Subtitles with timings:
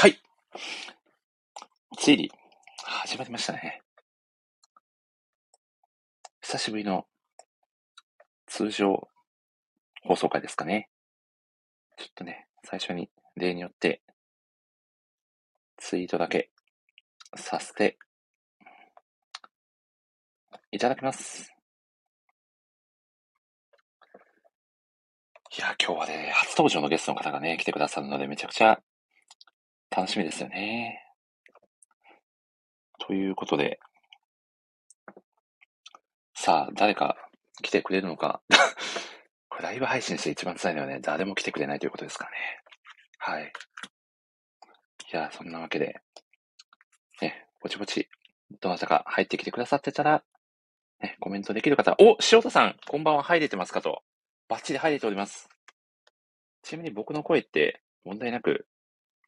[0.00, 0.18] はい。
[1.98, 2.32] ついに、
[2.78, 3.82] 始まりましたね。
[6.40, 7.04] 久しぶりの
[8.46, 9.08] 通常
[10.02, 10.88] 放送回ですかね。
[11.98, 14.00] ちょっとね、最初に例によって
[15.76, 16.48] ツイートだけ
[17.36, 17.98] させて
[20.72, 21.52] いただきます。
[25.58, 28.80] いや、今日はね、初登場のゲストの方がね、来てくださるので、めちゃくちゃ
[29.90, 31.02] 楽しみですよね。
[33.00, 33.80] ということで、
[36.34, 37.16] さあ、誰か
[37.60, 38.40] 来てくれるのか。
[39.50, 42.36] これライブ配信して一番辛いのはね、誰も来てくれないということですからね。
[43.18, 43.52] はい。
[45.12, 46.00] いや、そんなわけで、
[47.20, 48.08] ね、ぼちぼち、
[48.60, 50.24] どなたか入ってきてくださってたら、
[51.00, 54.04] ね、コメントできる方、お塩田さん、こんばんは入れてますかと。
[54.48, 55.48] バッチリ入れております。
[56.62, 58.68] ちなみに僕の声って問題なく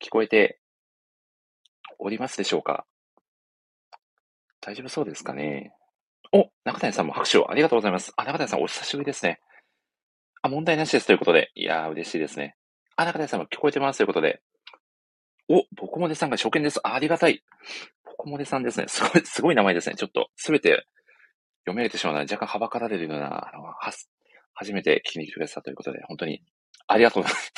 [0.02, 0.58] 聞こえて
[1.98, 2.84] おりますでしょうか？
[4.60, 5.72] 大丈夫そうですかね？
[6.32, 8.12] お、中谷さんも拍手をありがとうございます。
[8.16, 9.40] あ、中谷さんお久しぶりですね。
[10.42, 11.52] あ、問題なしですということで。
[11.54, 12.56] いやー、嬉しいですね。
[12.96, 14.40] あ、中谷さんも聞こえてますということで。
[15.48, 16.80] お、ボコモデさんが初見です。
[16.82, 17.42] あありがたい。
[18.04, 18.86] ボコモデさんですね。
[18.88, 19.94] すごい、すごい名前ですね。
[19.94, 20.86] ちょっと、すべて
[21.64, 24.10] 読めれてしまうのは若干はばかられるような、あの、はす、
[24.54, 26.42] 初めて聞きに来てくださったということで、本当に
[26.86, 27.52] ありがとうございます。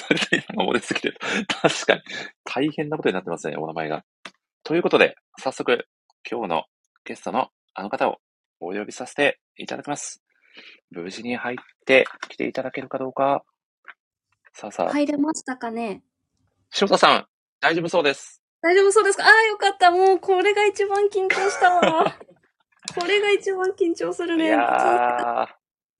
[0.57, 1.19] 漏れすぎてる。
[1.48, 2.03] 確かに。
[2.45, 4.05] 大変なことになってますね、お名前が。
[4.62, 5.87] ということで、早速、
[6.31, 6.65] 今日の
[7.05, 8.19] ゲストのあの方を
[8.61, 10.23] お呼びさせていただきます。
[10.91, 11.56] 無事に入っ
[11.87, 13.45] てきていただけるかどうか。
[14.53, 16.03] さあさあ、入れましたかね
[16.71, 17.27] 翔太さん、
[17.61, 18.41] 大丈夫そうです。
[18.62, 19.25] 大丈夫そうですか？
[19.25, 19.91] ああ、よかった。
[19.91, 22.17] もう、これが一番緊張したわ。
[22.99, 24.47] これが一番緊張するいね。
[24.49, 25.49] やー、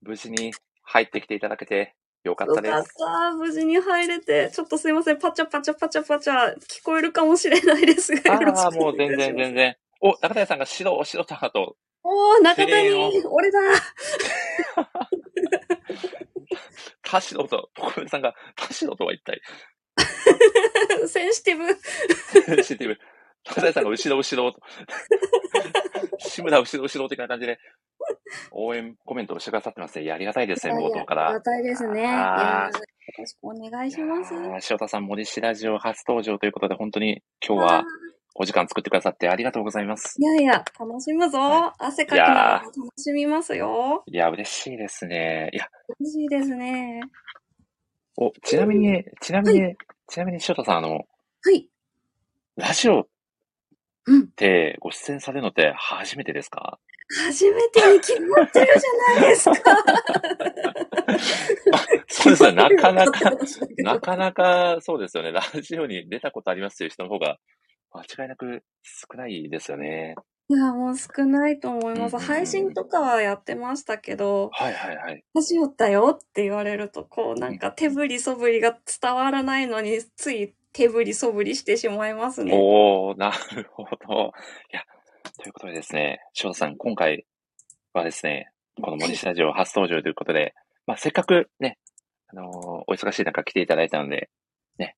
[0.03, 2.95] 無事に入ってきていただけてよかったでよかっす。
[2.99, 3.33] た。
[3.33, 4.51] 無事に入れて。
[4.55, 5.19] ちょっとすいません。
[5.19, 6.55] パチャパチャパチャパチャ。
[6.59, 8.35] 聞こえるかもしれないですが。
[8.35, 9.77] よろしああ、くもう全然全然。
[10.01, 13.59] お、中谷さんが白、白田と、おー、中谷ー、俺だ。
[17.03, 19.41] 田代と、ポコメさんが、田代とは一体、
[21.09, 22.63] センシティブ。
[22.65, 22.87] 知って
[23.45, 23.51] る。
[23.51, 24.61] 中谷さんが後ろ後ろと、
[26.19, 27.59] 志村後ろ後ろ的な感じで、
[28.51, 30.11] 応援コメントをしてくださってますね。
[30.13, 31.41] ありがたいですね、冒頭からありが。
[31.43, 32.03] たいですね。
[32.03, 32.09] よ
[33.19, 34.35] ろしくお願いします。
[34.71, 37.85] 塩田さん、森氏ラジオ初登場ということで、本当に今日は
[38.35, 40.17] お時間作ってくださってありがとうございます。
[40.21, 41.39] いやいや、楽しむぞ。
[41.39, 44.03] は汗かきながら楽しみますよ。
[44.07, 45.51] いや、嬉しいですね。
[45.53, 45.69] いや、
[46.01, 47.01] 嬉しいですね。
[48.17, 49.77] お、ちなみに、ちなみに、
[50.09, 51.05] ちなみに塩田さん、あの、は
[51.53, 51.69] い。
[52.57, 53.07] ラジオっ
[54.07, 54.29] うん。
[54.29, 56.79] てご出演されるのって初めてですか？
[57.27, 59.57] 初めてに決まってるじゃないですか。
[62.09, 62.53] そうですね。
[62.53, 63.31] なかなか、
[63.79, 65.33] なかなかそうですよね。
[65.33, 67.39] ラジオに出たことありますという人の方が
[67.93, 70.15] 間違いなく少ないですよね。
[70.49, 72.19] いや、もう少ないと思います。
[72.19, 75.25] 配信とかはやってましたけど、はいはいはい。
[75.35, 82.53] ラジオだよって言われると、こうなんか手振りそぶりが伝わらないのに、つい手振りそぶりしてしまいますね。
[82.53, 84.33] おー、なるほど。
[84.73, 84.83] いや、
[85.39, 87.25] ということでですね、翔太さん、今回
[87.93, 88.51] はですね、
[88.83, 90.53] この森下ラジオ初登場ということで、
[90.87, 91.79] まあ、せっかくね、
[92.27, 94.29] あのーお忙しい中来ていただいたので、
[94.79, 94.97] ね、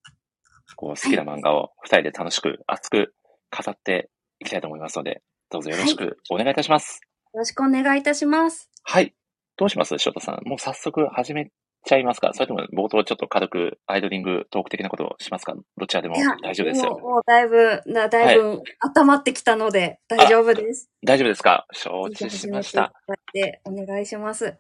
[0.77, 3.15] こう、好きな漫画を二人で楽しく、熱く
[3.51, 4.11] 語って
[4.41, 7.01] いきたいと思いますので、どうぞよろしくお願いいたします。
[7.35, 8.71] よろしくお願いいたします。
[8.83, 9.15] はい。
[9.59, 9.99] どうします？
[9.99, 10.49] 翔太さん。
[10.49, 11.51] もう早速始め
[11.87, 12.33] ちゃいますか？
[12.35, 15.55] それとも冒頭ちょっと軽くアイドリングトーク的なことをしますか？
[15.79, 16.97] どちらでも大丈夫ですよも。
[16.97, 18.61] うもうだいぶ、なだいぶ
[18.99, 20.91] 温まってきたので、大丈夫です。
[21.05, 21.67] 大丈夫ですか？
[21.73, 22.73] 承知しました。
[22.73, 24.59] じゃあ始めていただいてお願いします。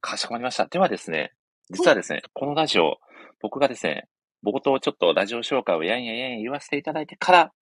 [0.00, 0.66] かしこまりました。
[0.66, 1.32] ではですね、
[1.70, 2.98] 実はですね、このラジオ、
[3.40, 4.08] 僕がですね、
[4.44, 7.52] 冒頭ちょっとラジオ紹介をやんややんや言わせていただいてから、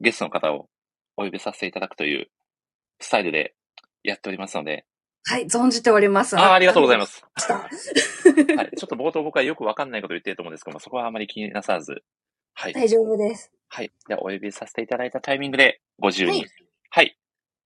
[0.00, 0.68] ゲストの方を
[1.16, 2.28] お呼びさせていただくという
[3.00, 3.54] スタイルで
[4.04, 4.84] やっておりますので、
[5.24, 6.36] はい、存じております。
[6.36, 7.24] ああ、ありがとうございます。
[7.36, 7.68] は
[8.64, 12.02] い、ちょっと冒頭僕はよくわかんないこと言ってると思うんですけども、そこはあまり気になさらず、
[12.54, 12.72] はい。
[12.72, 13.52] 大丈夫です。
[13.68, 13.92] はい。
[14.08, 16.48] では、お呼びさせていただいたタイミングで、ご自由に、はい
[16.90, 17.18] はい。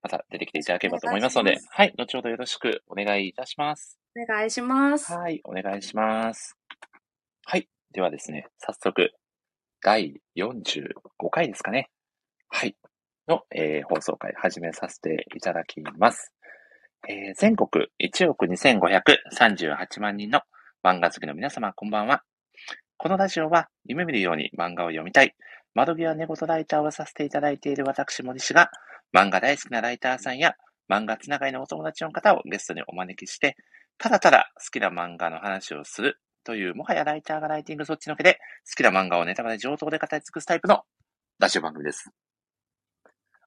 [0.03, 1.93] また出てきていただければと思いますのではい。
[1.97, 3.99] 後ほどよろしくお願いいたします。
[4.17, 5.13] お願いします。
[5.13, 5.41] はい。
[5.45, 6.57] お願いします。
[7.45, 7.69] はい。
[7.91, 9.11] ではですね、早速、
[9.83, 10.93] 第45
[11.31, 11.91] 回ですかね。
[12.49, 12.77] はい。
[13.27, 16.33] の、えー放送回始めさせていただきます。
[17.09, 20.41] えー全国1億2538万人の
[20.83, 22.23] 漫画好きの皆様、こんばんは。
[22.97, 25.37] このラジオは夢見るように漫画を読みたい、
[25.75, 28.71] 窓際寝言ライターをさせていただいている私、森氏が、
[29.17, 30.55] 漫画大好きなライターさんや、
[30.91, 33.57] 漫画つながりのお友達の方をゲストにお招きして、
[33.99, 40.83] ただただ好きな漫画の話をするという、もはやライターがライティングそっちのけで、好きな漫画をネタバレ上等で語り尽くすタイプの
[41.39, 42.11] ラジオ番組です。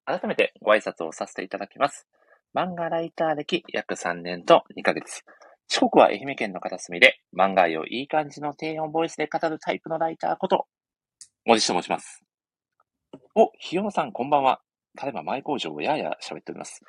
[0.06, 2.08] 改めてご挨拶をさせていただきます。
[2.56, 5.22] 漫画ライター歴約3年と2ヶ月。
[5.68, 10.66] 四国は愛媛県の片隅で、漫画愛をいい感じの低音ボイスで語るタイプのライターこと、
[11.46, 12.24] 森下と申します。
[13.36, 14.62] お、ひよのさんこんばんは。
[14.98, 16.82] ただいま前工場をやや喋っております。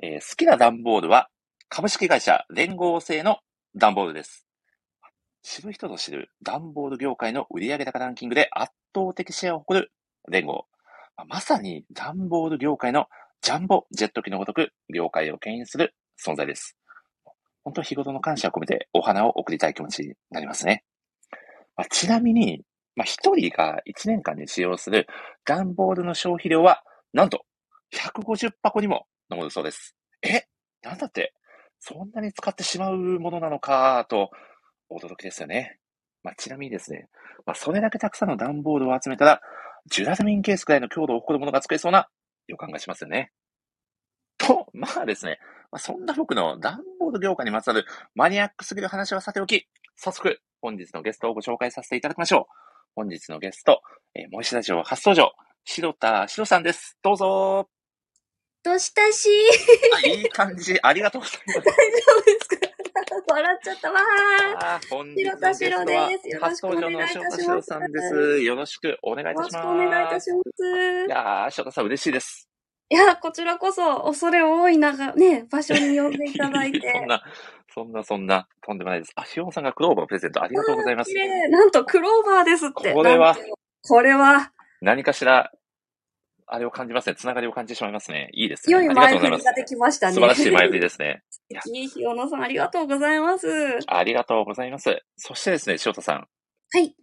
[0.00, 1.28] えー好きな段ボールは、
[1.68, 3.38] 株式会社連合製の
[3.74, 4.46] 段ボールです。
[5.42, 9.92] 知る人ぞ知る段ボール業界の売上高ランキングで圧倒的シェアを誇る
[10.30, 10.66] 連合。
[11.16, 13.06] まあまさに段ボール業界の
[13.42, 15.94] ジャンボジェット機のごとく業界を牽引する
[16.24, 16.76] 存在です。
[17.64, 20.84] 本当日頃の感謝を込めてお花を贈りたい気持ちになりますね。
[21.76, 22.62] まあちなみに、
[22.96, 25.06] まあ、一人が1年間に使用する
[25.44, 26.82] 段ボールの消費量は、
[27.12, 27.44] なんと
[27.94, 29.94] 150箱にも上るそうです。
[30.22, 30.42] え？
[30.82, 31.32] なんだって、
[31.78, 34.30] そんなに使ってしまうものなのか、と、
[34.90, 35.78] 驚きですよね。
[36.24, 37.08] まあ、ちなみにですね、
[37.46, 39.40] まあ、それだけたくさんの段ボールを集めたら、
[39.90, 42.08] ジュラルミンケースくらいの強度を誇るものが作れそうな
[42.48, 43.30] 予感がしますよね。
[44.38, 45.38] と、まあですね、
[45.70, 47.84] まあ、そんな僕の段ボール業界にまつわる
[48.14, 52.54] マニアックすぎる話はさておき、早速、本日のゲストをご紹介させていただきましょう。
[52.96, 53.80] 本日のゲスト、
[54.14, 55.32] えー、モイシラジオ初登場、
[55.64, 56.98] 白田白さんです。
[57.02, 57.68] どうぞ
[58.64, 59.28] どうしたし
[60.04, 60.78] あいい感じ。
[60.82, 61.60] ありがとうございます。
[61.62, 61.72] 大丈
[62.18, 62.67] 夫ですか？
[63.28, 64.88] 笑っちゃったわー。
[64.90, 68.40] 本日のゲストはですよろ初しくお願い登場のいたします翔太白さんです。
[68.42, 69.66] よろしくお願いいよろしくたします。
[69.66, 71.06] お願いいたします。
[71.06, 72.48] いやー、翔太さん嬉しいです。
[72.90, 76.80] いや、こちらこそ、恐れ多い中、ね、場所に呼んでいただいて。
[76.94, 77.22] そんな、
[77.74, 79.12] そんな、そんな、とんでもないです。
[79.14, 81.18] あ、ひよさんがクローバープレゼントありがとうございます綺。
[81.18, 81.48] 麗。
[81.48, 82.94] なんと、クローバーですって。
[82.94, 83.36] これは
[83.86, 85.52] これは、何かしら、
[86.50, 87.14] あれを感じますね。
[87.14, 88.30] つながりを感じてしまいますね。
[88.32, 88.72] いいですね。
[88.72, 89.62] 良いありがとうございます前振りが。
[89.62, 90.14] できましたね。
[90.14, 91.22] 素晴らしい前振りですね。
[91.50, 93.46] いやいいひよのさん、ありがとうございます。
[93.46, 95.02] はありがとうございます。
[95.16, 96.26] そしてですね、翔太さん。
[96.80, 96.94] い。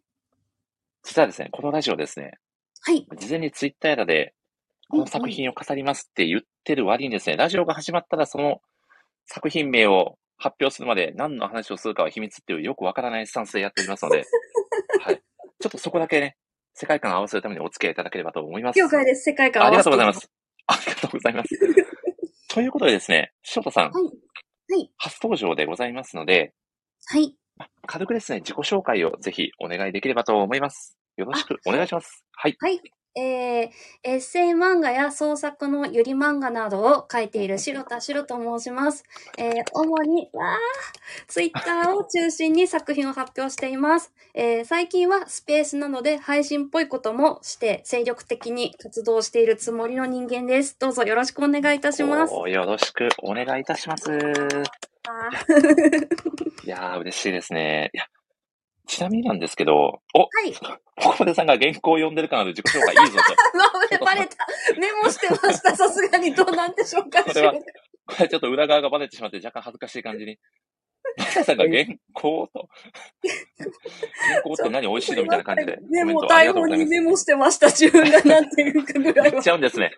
[1.04, 2.34] 実はですね、このラジオですね、
[2.82, 3.08] はい。
[3.18, 4.34] 事前にツイッターで、
[4.90, 8.62] この作品を語りますって言ってる割にですね、ラジオが始まったらその
[9.26, 14.26] 作品名を発表するまで何の話をするかは秘密っていうよくわからないスタンスでやっておりますので、
[15.02, 15.22] はい。
[15.60, 16.38] ちょっとそこだけね、
[16.76, 18.80] 世界観を合わせるためにお付き合いいただければと思います。
[18.80, 19.24] 了解です。
[19.24, 20.20] 世界観ありがとうございます。
[20.20, 20.32] す。
[20.68, 21.50] ありがとうございます。
[22.50, 24.04] ということでですね、翔太さん、はい。
[24.04, 24.10] は
[24.78, 24.92] い。
[24.98, 26.54] 初登場でございますので、
[27.06, 27.34] はい。
[27.88, 30.98] 軽くですね、自己紹介をぜひお願いできればと思います。
[31.16, 32.26] よろしくお願いします。
[32.34, 32.56] はい。
[32.60, 32.82] はい。
[33.18, 33.70] えー、
[34.04, 39.06] エッセイ漫画や創作のゆり漫画などを書いている白田白と申します。
[39.38, 40.58] えー、主に、わー、
[41.28, 44.12] ツイッターを中心に作品を発表しています。
[44.34, 50.78] えー、最近はスペースなので配信っぽいこともして精力的に活動しているつもりの人間です。
[50.78, 52.34] どうぞよろしくお願いいたします。
[52.34, 54.12] およろしくお願いいたします。
[56.66, 57.92] いやー、嬉しいですね。
[57.94, 58.06] いや、
[58.88, 60.54] ちなみになんですけど、お、はい。
[61.02, 63.36] ここでさんが原稿を読んでるからの自己紹介いいぞと。
[63.58, 64.48] まあ、バレた。
[64.80, 65.76] メモしてました。
[65.78, 67.24] さすがにどうなんでしょうか。
[67.24, 67.60] これはこ
[68.20, 70.38] れちょっと裏側がバレてしまって若干恥ずかしい感じに。
[71.18, 72.68] マサさんが原稿と、
[74.28, 75.80] 原稿って何美味しいのみたいな感じで。
[75.90, 77.68] メモ、台本にメモしてました。
[77.68, 79.50] 自分がなんていうかぐらいは言っち。
[79.50, 79.92] ゃうんですね。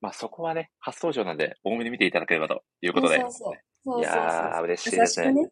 [0.00, 3.20] まあそこはね、初登場なんで、多めに見ていただければということで。
[3.20, 3.54] そうそうそう。
[3.84, 5.32] そういそうそうやー、嬉しい優ですね。
[5.32, 5.50] ね。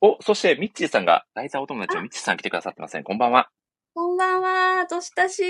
[0.00, 3.02] お、そして、ミッチーさんが、ライターお友達のミッチーさん来てくださってません。
[3.02, 3.50] こんばんは。
[3.94, 4.86] こんばんは。
[4.86, 5.42] どしたし？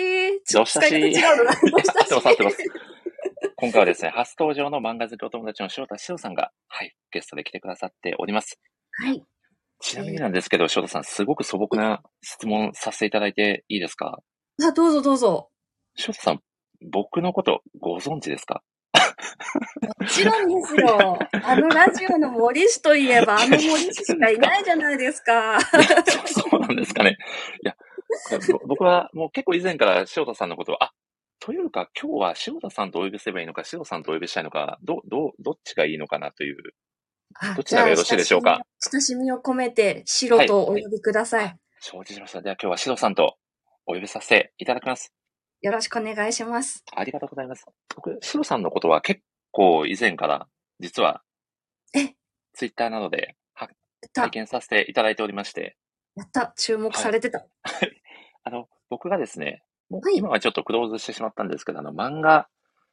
[0.54, 0.88] どしたし？
[0.88, 1.52] 使い方違うのな。
[1.70, 2.14] どしたし？
[2.14, 2.56] 合ってます合ってます
[3.56, 8.58] 今回はですね、初登場の漫画好きお友達の翔太しおさんが、はい、ゲストで来てくださっております。
[8.92, 9.23] はい。
[9.80, 14.20] ちなみになんですけど、翔太さん、すごく素朴な質問させていただいていいですか？
[14.62, 15.50] あ、どうぞどうぞ。
[15.94, 16.40] 翔太さん、
[16.90, 18.62] 僕のことご存知ですか？
[19.99, 21.18] もちろんですよ。
[21.42, 25.61] あのラジオの森氏といえば、あの森氏しかいないじゃないですか。
[26.26, 27.16] そうなんですかね。
[27.62, 27.76] いや、
[28.52, 30.92] ぼ僕はもう結構以前から翔太さんのことを、あ、
[31.40, 36.56] というか今日は翔太さんとお呼びすればいいのか、翔太さんとお呼びしたいのか、ど、ど、どっちがいいのかなという。
[37.35, 38.62] あどちらがよろしいでしょうか？
[38.90, 41.56] 親しみを込めて、白とお呼びください。
[41.80, 42.40] 承知しました。
[42.40, 43.37] では今日は翔さんと
[43.87, 45.12] お呼びさせていただきます。
[45.60, 46.84] よろしくお願いします。
[46.94, 47.66] ありがとうございます。
[47.96, 50.46] 僕、翔さんのことは結構以前から、
[50.78, 51.22] 実は、
[51.94, 52.14] え？
[52.52, 53.68] ツイッターなどでは
[54.14, 54.30] 拝。
[54.30, 55.76] 見させていただいておりまして、
[56.14, 56.52] やった。
[56.56, 57.44] 注目されてた。
[58.44, 62.48] あの、僕がですね、もうはい今はちょっとクローズしてしまったんですけど、あの、漫画、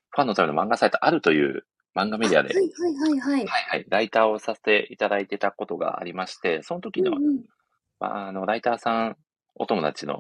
[0.10, 3.46] ファンのための漫画サイトあるという漫画メディアで、はいはいはいはい。
[3.46, 7.46] はいはい、ライターをさせていただいてたことがありまして、その時の、うんうん
[8.00, 9.18] まあ、あの、ライターさん、
[9.54, 10.14] お友達の、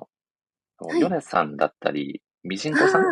[0.78, 3.04] はいヨネさんだったり、みじんとさん、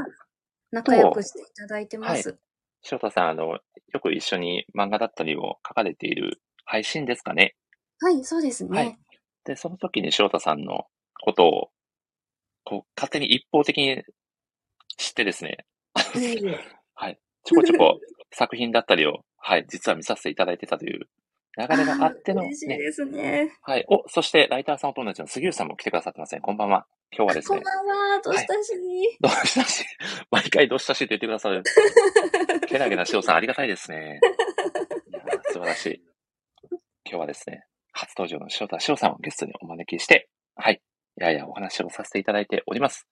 [0.71, 2.37] 仲良くしていただいてます。
[2.81, 3.59] 翔太さん、あの、よ
[4.01, 7.55] く一緒に漫画だったりを書かれている配信ですかね？
[7.99, 8.77] はい、そうですね。
[8.77, 8.97] はい
[9.45, 10.85] で、その時に翔太さんの
[11.21, 11.69] ことを、
[12.63, 14.03] こう、勝手に一方的に
[14.97, 15.65] 知ってですね、
[16.95, 17.19] はい。
[17.43, 17.99] ちょこちょこ
[18.31, 21.09] 作品だったりを、はい、実は見させていただいてたという
[21.57, 23.57] 流れがあっての、ね、 嬉しいですね。
[23.63, 23.85] はい。
[23.89, 26.41] お、そして、ライターさんお友達の杉浦さんも来てくださってますね。
[26.41, 26.87] こんばんは。
[27.15, 28.73] 今日はですねこん、ばんは、どうしたし、
[29.21, 29.85] どうしたし、
[30.31, 31.61] 毎回どうしたしって言ってくださる。
[32.67, 34.19] けなげな塩さん、ありがたいですね。
[35.09, 36.03] いやー素晴らしい。
[37.05, 40.81] 今日はですね、初登場の塩田塩さんをゲストにお招きして、はい。
[41.15, 43.07] ややお話をさせていただいております。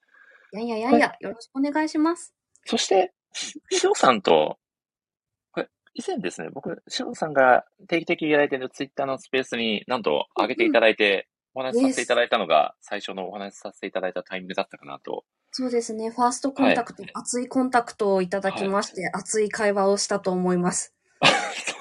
[0.54, 2.34] いやいやいやいや、よろしくお願いします。
[2.66, 4.58] そして、し塩さんと、
[5.52, 15.26] これ、以前ですね、僕、塩さんが定期的にやられているツイッターのスペースになんと上げていただいて、お話しさせていただいたのが、最初のお話しさせていただいたタイミングだったかなと。
[15.52, 20.94] そうですね、ファーストコンタクト、熱いコンタクトをいただきまして、熱い会話をしたと思います。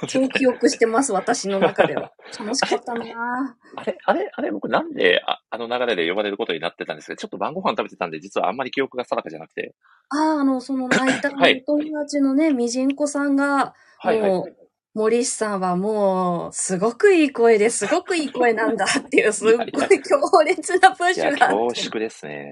[0.09, 2.13] 超記憶してます、私の中では。
[2.39, 3.81] 楽しかったなぁ。
[3.81, 9.75] あれ、あれ、あれ、僕なんでああの流れで呼ばれることになってたんですけど、ちょっと晩ご飯食べてたんで、実はあんまり記憶が定かじゃなくて。
[10.09, 14.60] ああ、あの、そのライターのはいお友達のね、みじんこさんが、はいはい。
[14.95, 19.71] 森氏さんはもう、すごくいい声ですごくいい声なんだっていう、すっごい
[20.03, 21.75] 強烈なプッシュがあって。
[21.75, 22.51] 恐縮ですね。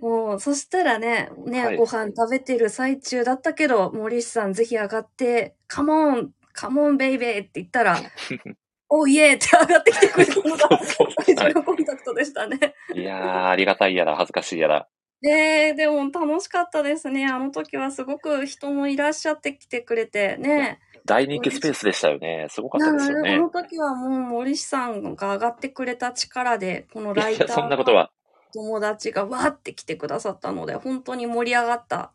[0.00, 7.98] もう、そしたらね、ね、はいご飯食べてる最中だったけど、森氏さんぜひ上がって、カモン、カモンベイベーって言ったら、
[8.88, 12.74] おいえって上がってきてくれたのが 最初のコンタクトでしたね。
[12.94, 14.88] いやー、ありがたいやら、恥ずかしいやら。
[15.22, 17.26] ねえ、でも楽しかったですね。
[17.26, 22.46] あの時はすごく人もいらっしゃってきてくれて、ね大人気スペースでしたよね。
[22.50, 22.82] すごかえ。
[22.82, 23.50] ったですよねなあの。
[23.50, 28.10] 時はもう森氏さんが上がってくれた力で、このライターそんなことは。
[28.52, 32.12] 友達がわーって来てくださったので、本当に盛り上がった、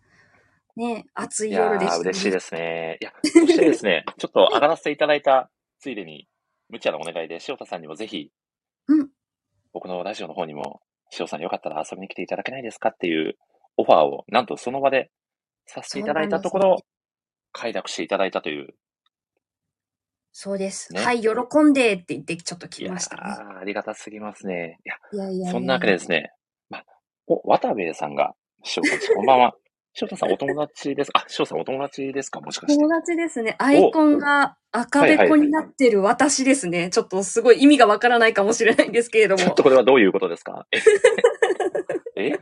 [0.75, 2.97] ね、暑い夜でした、ー、嬉しいですね。
[3.01, 5.49] いや、そしてですね、 ちょっと上がらせていただいた
[5.79, 6.27] ついでに、
[6.69, 8.31] 無茶なお願いで、塩田さんにもぜひ、
[8.87, 9.09] うん
[9.71, 10.81] 僕のラジオの方にも、
[11.19, 13.37] 塩さんよかったら遊びに来ていただけないですかっていう
[13.75, 15.11] オファーを、なんとその場で
[15.65, 16.77] させていただいたところ、
[17.55, 18.75] 快諾していただいたという。
[20.33, 20.91] そうです。
[20.93, 21.29] ねはい、喜
[21.63, 23.21] んでって言ってちょっといや来ましたね。
[23.24, 24.79] ー、ありがたすぎますね。
[24.85, 26.33] いや、いやいやいやそんなわけでですね、
[26.69, 26.83] ま、
[27.27, 28.33] お、渡部さんが、
[28.75, 29.55] 塩田さん、 こんばんは。
[30.01, 32.41] 塩田さんお友達ですかあ、塩田さんお友達ですか？
[32.41, 32.77] もしかして。
[32.77, 33.55] 友達ですね。
[33.59, 36.89] アイコンが赤べこになってる私ですね。
[36.89, 40.67] ちょっとすごい意味がわからないかもしれないんですけれども ちょっと、これはどういうことですか？
[42.17, 42.25] え？
[42.27, 42.39] え？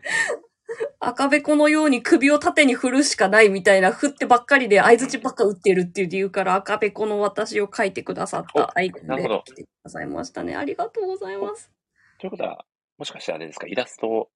[1.06, 10.56] 赤べこのように首を縦に振るしかないみたいな、振ってばっかりで相槌ばっか打ってるっていう理由から赤べこの私を書いてくださったアイコンでなるほど来てくださいましたね。
[10.56, 11.72] ありがとうございます。
[12.20, 12.66] ということは、
[12.98, 14.30] もしかしてあれですかイラスト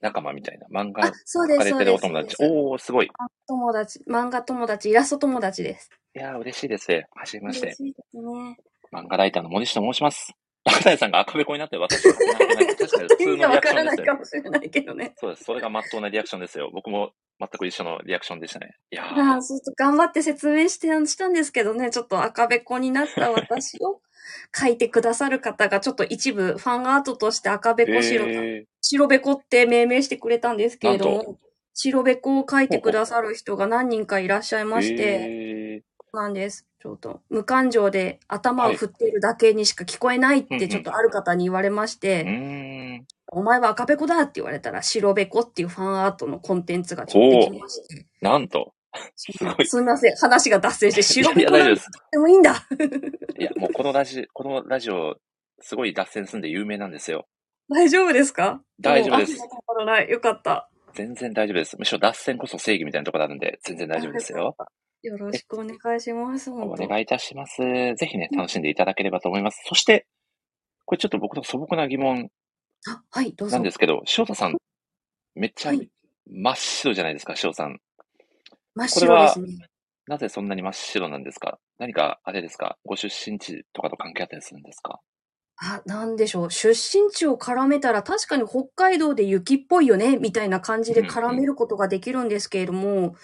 [0.00, 1.90] 仲間みたいな漫あ画、そうです、れてそうです。
[1.90, 2.36] るお友達。
[2.40, 3.10] おー、すごい。
[3.46, 5.90] 友達、漫画友達、イラスト友達です。
[6.14, 7.06] いやー、嬉しいですね。
[7.14, 7.76] はじめまして嬉。
[7.76, 8.58] しいですね。
[8.92, 10.34] 漫画ライターの森下と申します。
[10.64, 14.14] 中谷さんが赤べこになって私は確かに普通意味がわのリアクシからないか。
[14.14, 15.14] もしれないけどね。
[15.16, 15.44] そうです。
[15.44, 16.70] それが真っ当なリアクションですよ。
[16.72, 18.76] 僕も全く一緒のリアクションでしたね。
[18.90, 24.00] いやあーあ、そうそう頑張って説明してしたんですけどね、ちょっと赤べこになった私を
[24.54, 31.38] 書いてくださる方が、ちょっと一部ファンアートとして赤べこ白、え白べこって命名してくれたんですけれども、
[31.74, 36.66] 白べこを書いてくださる人が何人かいらっしゃいー、まして、えそうなんです。
[36.84, 43.02] ちょっと無感情で頭を振っているだけにしか聞こえないってちょっとある方に言われまして。
[43.28, 48.74] お前は赤べこだって言われたら白べこっていうファンアートのコンテンツがちょっとできまして、なんと。
[49.16, 49.32] す
[49.80, 51.80] みません、話が脱線して白べこなんで
[52.18, 52.66] もいいんだ。
[53.38, 55.16] いや、もうこのラジ、このラジオ、
[55.60, 57.26] すごい脱線すんで有名なんですよ。
[57.70, 58.60] 大丈夫ですか？
[58.78, 59.38] 大丈夫です。
[60.10, 60.68] よかった。
[60.92, 61.76] 全然大丈夫です。
[61.78, 64.54] むしろ脱線こそ正義みたいなところあるんで、全然大丈夫ですよ。。
[65.04, 66.50] よろしくお願いします。
[66.50, 67.58] お願いいたします。
[67.60, 69.60] ぜひね、楽しんでいただければと思います。
[69.66, 70.06] そして、
[70.86, 72.30] これちょっと僕の素朴な疑問。
[73.50, 74.56] なんですけど、翔太さん、
[75.34, 75.90] めっちゃはい
[76.26, 77.80] 真っ白じゃないですか、翔さん。
[78.74, 79.68] 真っ白ですね。
[80.06, 81.58] なぜそんなに真っ白なんですか？
[81.78, 82.78] 何か、あれですか？
[82.86, 85.00] ご出身地とかと関係あったりするんですか？
[85.56, 86.50] あ、なんでしょう。
[86.50, 93.14] 出身地を絡めたら確かに北海道で雪っぽいよね、みたいな感じで絡めることができるんですけれども、うんうん。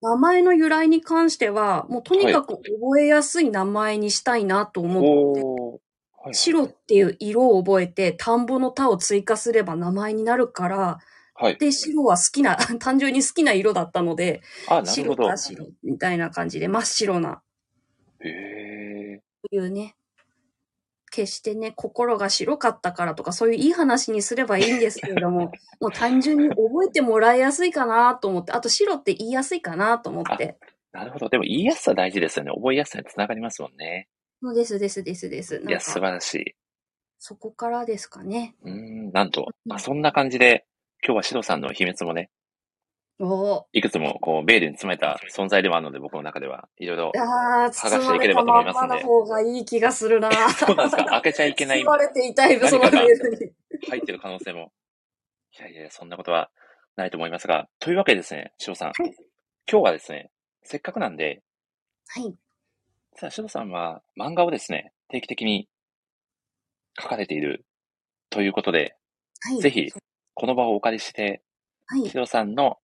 [0.00, 5.00] 名前の由来に関しては、もうとにかく覚えやすい名前にしたいなと思
[5.32, 5.80] って。
[6.22, 10.98] はい、白っていう色を覚えて、田んぼの田を追加すれば名前になるから、
[11.34, 11.56] はい。
[11.56, 14.42] で、白は好きな、 単純に好きな色だったので。
[14.84, 17.42] 白か白みたいな感じで真っ白な
[18.20, 19.22] へえ。
[19.50, 19.96] というね、
[21.14, 30.58] 決してね、心が白かったからとか、そういういい話にすればいいんですけれども、 もう単純に覚えてもらいやすいかなと思って、あと白って言いやすいかなと思って。
[30.92, 31.28] なるほど。
[31.28, 32.52] でも言いやすさ大事ですよね。
[32.52, 34.08] 覚えやすさにつながりますもんね。
[34.42, 35.62] そうですですですです。
[35.66, 36.54] いや、素晴らしい。
[37.18, 38.56] そこからですかね。
[38.62, 40.66] うーん、なんと、うんあ、そんな感じで、
[41.04, 42.30] 今日はシロさんの秘密もね、
[43.20, 43.66] おお。
[43.72, 47.12] いくつもこう、ベールに詰めた存在ではあるので、僕の中では、いろいろ。
[47.16, 50.30] ああ、剥がしていければと思いますんでまんまの方がいい気がするな。
[50.50, 53.52] そうなんですか開けちゃいけない包 まれていたいそのメールに。
[53.88, 54.72] 入ってる可能性も。
[55.58, 56.50] いやいや、そんなことは
[56.96, 58.92] ないと思いますが、というわけでですね、シロさん。
[58.92, 59.14] はい
[59.70, 60.30] 今日はですね、
[60.62, 61.42] せっかくなんで、
[62.08, 62.34] はい。
[63.16, 65.68] さあ、シロさんは漫画をですね、定期的に
[67.00, 67.64] 書かれている
[68.28, 68.94] ということで、
[69.40, 69.60] はい。
[69.60, 69.90] ぜひ、
[70.34, 71.42] この場をお借りして、
[71.86, 72.16] はいシ。
[72.16, 72.76] ロさんの、まあ、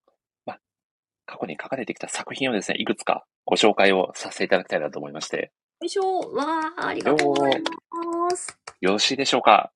[1.30, 6.18] 過去に書かれてきた作品をですね、いくつかご紹介をさせていただきたいなと思いまして、よいしょ。
[6.32, 7.62] わあ、ありがとうござい
[8.30, 8.58] ます。
[8.80, 9.70] よろしいでしょうか？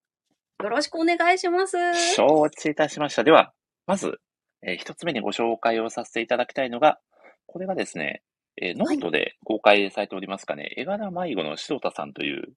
[0.62, 1.76] よろしくお願いします。
[2.16, 3.22] 承知いたしました。
[3.22, 3.52] では、
[3.86, 4.18] まず、
[4.66, 6.98] えー一つ目にご紹介をさせていただきたいのが、
[7.46, 8.22] これがですね、
[8.60, 12.52] えーノートで公開されておりますかね、絵柄迷子の白田さんという、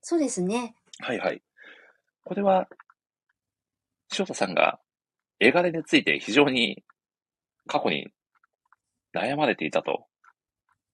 [0.00, 0.74] そうですね。
[0.98, 1.42] はいはい。
[2.24, 2.66] これは、
[4.10, 4.80] 白田さんが
[5.38, 6.82] 絵柄について非常に
[7.68, 8.08] 過去に
[9.14, 10.06] 悩まれていたと。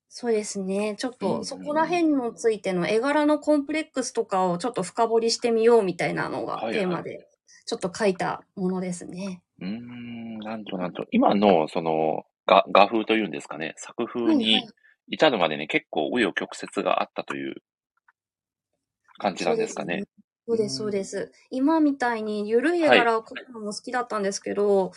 [0.09, 0.97] そうですね。
[0.99, 7.29] ちょっとそこら辺についての絵柄のコンプレックスとかをちょっと深掘りしてみようみたいなのがはいはいテーマで
[7.67, 9.43] ちょっと書いたものですね。
[9.61, 14.69] うーん、なんとなんと、今のその画画風というんですかね、作風はいはにい
[15.11, 17.57] 至るまでに結構紆余曲折があったという
[19.19, 20.05] 感じなんですかね。
[20.47, 21.33] そうです、そうです。
[21.51, 24.93] 今みたいに緩い絵柄を描くのも好きだったんですけど、うん。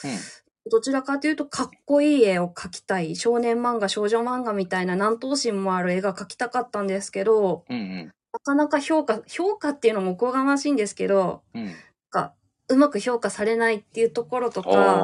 [0.70, 3.16] どちらかというとかっこいい絵を描きたい。
[3.16, 8.12] 少年漫画、少女漫画みたいな南東心もある絵が描きたかったんですけど、うんうん。
[8.34, 11.66] なかなか評価、評価っていうのもおこがましいんですけど、うん。
[11.66, 11.76] なん
[12.12, 12.34] か
[12.70, 15.04] うまく評価されないっていうところとか、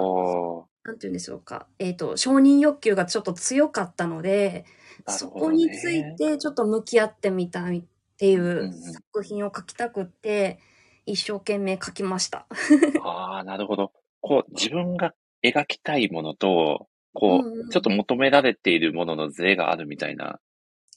[0.83, 1.67] なんて言うんでしょうか。
[1.79, 4.65] えっ、と、承認欲求がちょっと強かったので、ね
[5.31, 7.83] こについてちょっと向き合ってみたいっ
[8.17, 10.59] ていんううん作品を描きたくって、
[11.05, 12.47] 一生懸命描きました。
[13.03, 13.91] ああ、なるほど。
[14.21, 15.13] こう、自分が
[15.53, 20.39] 描きたいものと、こう、うんうんちょっと求められているもののズレがあるみたいな。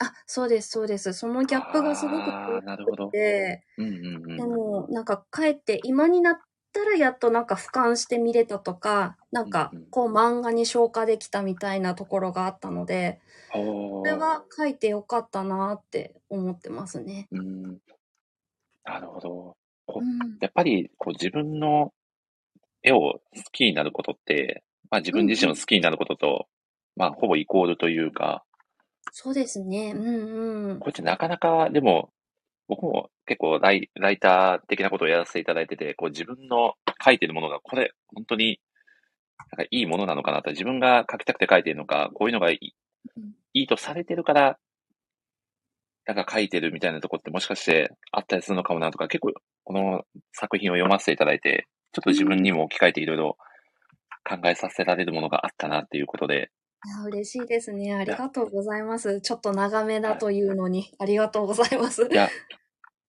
[0.01, 1.13] あ、そうです、そうです。
[1.13, 3.13] そのギャップがすごくあーなるほど強く。
[3.13, 4.51] て、うんうんでうん。
[4.51, 6.39] も、なんか、かえって今になっ
[6.73, 13.21] たらやっとなんか俯瞰して見れたとか、なんかうんうん、こう漫画に消化できたみたいなところがあったので、
[13.53, 17.29] ここれは書いてよかったなって思ってますね。
[17.33, 17.79] うん。
[18.85, 19.57] なるほど。
[19.87, 20.39] こううん。
[20.41, 21.93] やっぱり、こう、自分の
[22.83, 23.21] 絵を好
[23.53, 26.49] きになることって、まあ自分自身を好きになることと、
[26.97, 28.45] まあほぼイコールというか、
[29.13, 29.93] そうですね。
[29.93, 30.79] うんうん。
[30.79, 32.13] これってなかなか、でも、
[32.69, 38.61] 僕も結構ライライター的なことをやらせていただいてて、こう自分の書いてるものが、これ、本当に、
[39.39, 42.75] なんかいいものなのかなと、自分が書きたくて書いてるのか、こういうのがいい
[43.17, 44.59] うんいいとされてるから、
[46.07, 49.33] なんか書いてるみたいなとこってもしかしてあったりするのかもなとか、結構
[49.65, 53.37] この作品を読ませていただいて、ちょっと自分にも置き換えていろいろ
[54.25, 56.51] 考えさせられるものがあったなっていうことで、
[56.87, 57.95] いや嬉しいですね。
[57.95, 59.21] ありがとうございます。
[59.21, 62.09] ちょっと長めだというのに、ありがとうございます。
[62.11, 62.31] いや、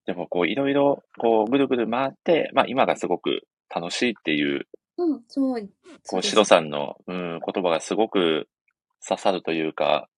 [0.05, 3.41] でもこういろいろこうぐるぐる回って、まあ今がすごく
[3.73, 4.67] 楽しいっていう、
[4.97, 5.69] うん、そう。
[6.09, 8.49] こうシロさんの、うん、言葉がすごく
[9.07, 10.09] 刺さるというか、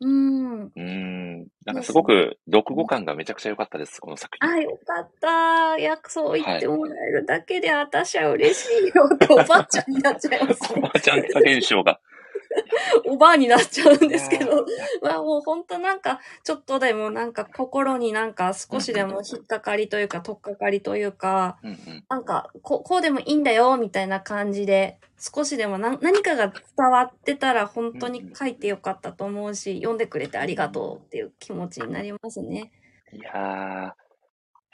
[0.00, 0.72] うん。
[0.76, 4.48] うん、なんかすごく読後感がめちゃくちゃ良かったです、この作品。
[4.48, 5.76] あ、よかった。
[5.76, 12.00] いや、そう言ってもらえるだけで、私は嬉しいよって おばあちゃんになっちゃいますおばあちゃん化現象が。
[13.06, 14.64] おばあになっちゃうんですけど、
[15.02, 21.58] まあもう本当なんか、ちょっとでもなんか心になんか少しでも引っかかりというか、とっかかりというか、
[22.08, 32.70] なんかこ、こうでもいいんだよ、みたいな感じで、少しでもな何かが伝わってたら本当に書いてよかったと思うし、読んでくれてありがとうっていう気持ちになりますね。
[33.12, 33.92] いやー、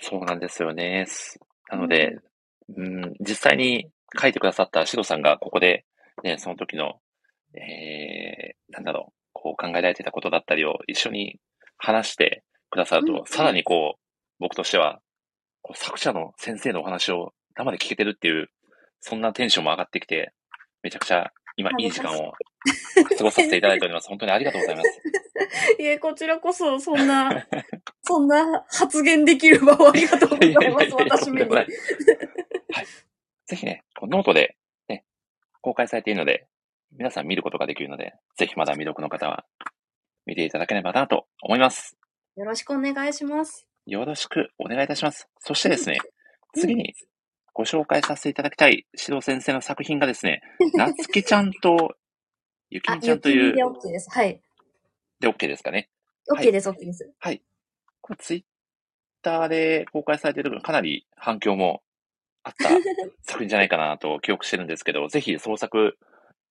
[0.01, 1.07] そうなんですよね。
[1.09, 2.19] すなので、
[2.77, 5.85] うん、実際に書いてくださったシロさんがここで、
[6.23, 7.01] ね、その時の、
[7.57, 11.39] えー、なんだろう、こう考えられてたことだったりを一緒に
[11.77, 14.01] 話してくださると、うんさらにこう、
[14.39, 15.01] 僕としては、
[15.63, 18.51] こう作者の先生のお話を生で聞けてるっていう、
[19.01, 20.33] そんなテンションも上がってきて、
[20.83, 22.33] めちゃくちゃ今いい時間を
[23.17, 24.09] 過ごさせていただいております。
[24.09, 25.01] 本当にありがとうございます。
[25.79, 27.47] いえ、こちらこそ、そんな、
[28.03, 31.51] そんな発言できる場をありがとうございます、 私めに。
[31.51, 31.67] はい。
[33.47, 34.57] ぜひね、こうノートで、
[34.89, 35.05] ね、
[35.61, 36.47] 公開されているので、
[36.97, 39.45] 皆さん見ることができるので、ぜひまだ未読の方は
[40.27, 41.97] 見ていただければなと思います。
[42.37, 43.67] よろしくお願いします。
[43.87, 45.29] よろしくお願いいたします。
[45.41, 45.99] そしてですね、
[46.55, 46.95] 次に
[47.53, 50.41] ご紹介させていただきたい指導先生の作品がですね、
[50.75, 51.97] なつきちゃんと
[52.71, 54.09] ゆきあみ、ちゃんというで OK です。
[54.11, 54.41] はい。
[55.19, 55.89] で OK ですかね。
[56.29, 57.11] はい OK です、OK です。
[58.01, 58.43] これツイッ
[59.21, 61.83] ターで公開されているのかなり反響も
[62.45, 62.69] あった
[63.23, 65.99] 作品じゃないかなと記憶してるんですけど、ぜひ創作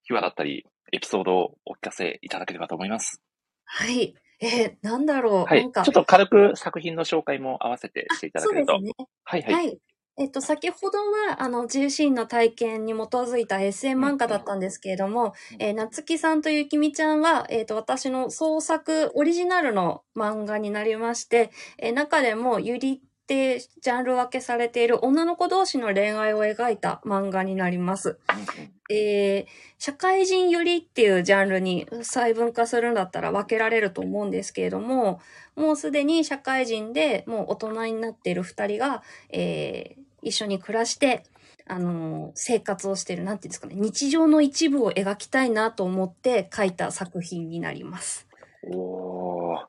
[0.04, 3.22] 秘話だったり、エピソードをお聞かせいただければと思います。
[3.66, 4.13] はい。
[4.39, 5.46] えー、なんだろう。
[5.46, 5.63] はい。
[5.72, 8.74] ちょっと軽く作品の紹介も合わせてしていただけると。
[8.74, 9.08] そうですね。
[9.24, 9.54] はいはい。
[9.54, 9.80] はい。
[10.16, 28.18] えっと、先ほどは、あの、自身の体験に基づいた SM 漫画だったんですけれども、うんえー夏木さんとゆきみちゃんは、えっと、私の創作オリジナルの漫画になりまして、えー中でも、ゆりってジャンル分けされている女の子同士の恋愛を描いた漫画になります。
[28.30, 35.20] うんうんえー社会人よりっていうジャンルに細分化するんだったら分けられると思うんですけれども、
[35.58, 41.24] もうすでに社会人でもう大人になっている二人が、えー一緒に暮らして、
[41.68, 48.26] あのー生活をしている、なんていうんですかね、日常の一部を描きたいなと思って書いた作品になります。
[48.72, 49.58] おー。
[49.58, 49.60] い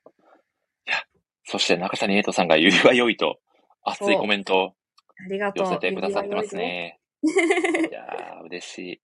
[0.87, 0.95] や、
[1.45, 3.40] そして中谷瑛斗さんがゆりは良いと
[3.85, 4.73] 熱いコメントを
[5.27, 5.66] ありがとう。
[5.66, 6.99] 寄せてくださってますね。
[7.23, 7.27] い。
[7.92, 9.01] やー、嬉しい。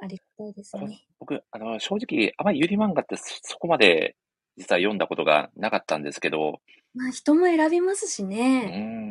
[0.00, 1.06] ありがたいですね。
[1.18, 4.16] 僕、あの、正直、あまりゆり漫画ってそそこまで
[4.56, 6.60] 実は読んだことがなかったんですけど、
[6.94, 8.64] まあ人も選びますしね。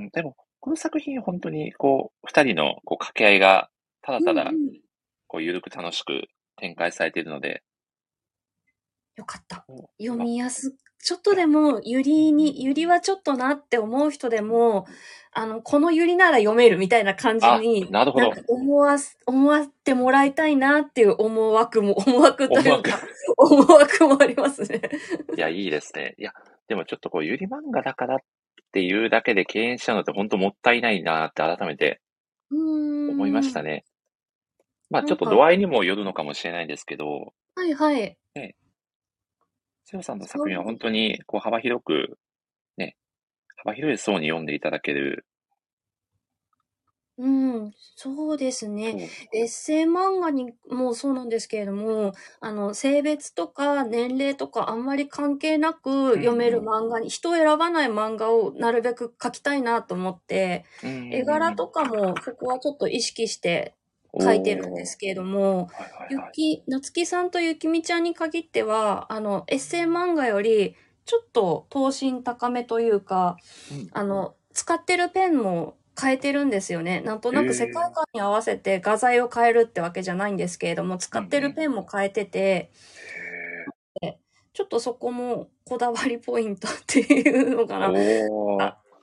[0.08, 3.70] ん、でも、この作品本当に、こう、二人のこう掛け合いが、
[4.02, 4.82] ただただうん、うん
[5.28, 7.64] こう、ゆるく楽しく展開されているので、
[9.16, 9.66] よかった。
[9.68, 14.88] お読みやす、ちょっとでも、ゆりに、ゆりはちょっとなって思う人でも、
[15.32, 23.00] あの、このゆりなら読めるみたいな感じあに、なるほど思わす、思わってもらいたいなっていう思惑も、 思惑というか、
[23.38, 24.82] 思惑もありますね。
[25.36, 26.16] いや、いいですね。
[26.18, 26.34] いや、
[26.68, 28.20] でもちょっとこう、ゆり漫画だからっ
[28.72, 32.02] ていうだけで敬遠しちゃうのって本当もったいないなって改めて。
[32.52, 33.84] 思いましたね。
[34.90, 38.18] まあちょっと度合いにもよるのかもしれないですけど、はいはい。
[39.86, 42.18] 瀬尾さんの作品は本当にこう幅広く、
[42.78, 42.98] ね、
[43.58, 45.26] 幅広い層に読んでいただける。
[47.18, 48.98] うん、そうですね。
[49.32, 60.66] エッセイ漫画にもそうなんですけれども、あの、性別とか年齢とかあんまり関係なく読める漫画に、人を選ばない漫画をなるべく描きたいなと思って、
[61.10, 63.76] 絵柄とかもそこはちょっと意識して
[64.20, 65.68] 書いてるんですけれども。
[65.68, 66.32] はいはいゆはい。
[66.34, 70.76] き、なつきさんとゆきみちゃんに限っては、あの、エッセイ漫画より
[71.06, 73.38] ちょっと等身高めというか、
[73.72, 77.02] うんあの、使ってるペンも変えてるんですよね。
[77.02, 82.72] なんとなく世界観に合わせて画材を変えるってわけじゃないんですけれども、使ってるペンも変えてて、
[84.54, 87.92] ちょっとそこもこだわりポイントっていうのかな。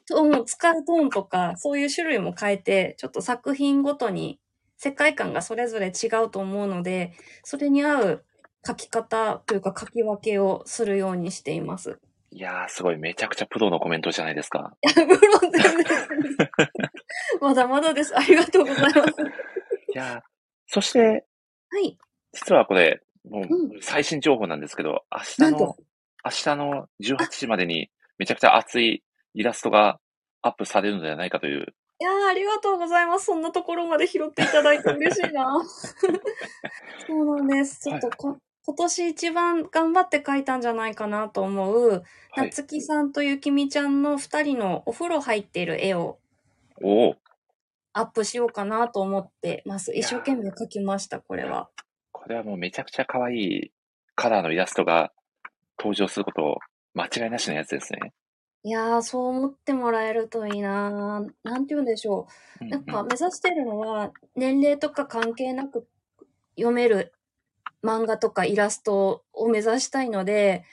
[0.09, 4.41] トーン、使うトーンとか、そういう種類も変えて、ちょっと作品ごとに
[4.83, 7.13] 世界観がそれぞれ違うと思うので、
[7.45, 8.25] それに合う
[8.67, 12.01] 書き方というか書き分けをするようにしています。
[12.33, 14.73] いやー、すごい、めちゃくちゃプロのコメントじゃないですか。
[14.83, 15.87] いや、無論全然。
[17.41, 18.13] まだまだです。
[18.19, 18.95] ありがとうございます。
[19.95, 20.21] いやー、
[20.67, 21.27] そして、
[21.71, 21.97] はい。
[22.33, 25.59] 実はこれ、もうう最新情報なんですけど、明日の
[26.25, 30.01] 明日の18時までにめちゃくちゃ熱いイラストが
[30.41, 31.73] アップされるのではないかという。
[32.03, 33.27] いやーありがとうございます。
[33.27, 35.63] そんなところまで拾っていただいて嬉しいな。
[37.07, 37.81] そうなんです。
[37.81, 42.49] ちょっとこ、今年一番頑張って書いたんじゃないかなと思う、はいな。
[42.49, 46.19] つきさんとゆきみちゃんの二人のお風呂入っている絵を
[47.93, 49.93] アップしようかなと思ってます。
[49.95, 51.71] 一生懸命描きました、これは。
[52.11, 53.73] これはもうめちゃくちゃ可愛い
[54.17, 55.13] カラーのイラストが
[55.79, 56.59] 登場すること
[56.95, 58.13] 間違いなしのやつですね。
[58.65, 61.33] いやー、そう思ってもらえるといいなー。
[61.43, 62.29] なんて言うんでしょ
[62.61, 62.65] う。
[62.65, 65.89] なんか目指してるのは、年齢とか関係なく
[66.57, 67.13] 読める
[67.83, 70.65] 漫画とかイラストを目指したいので、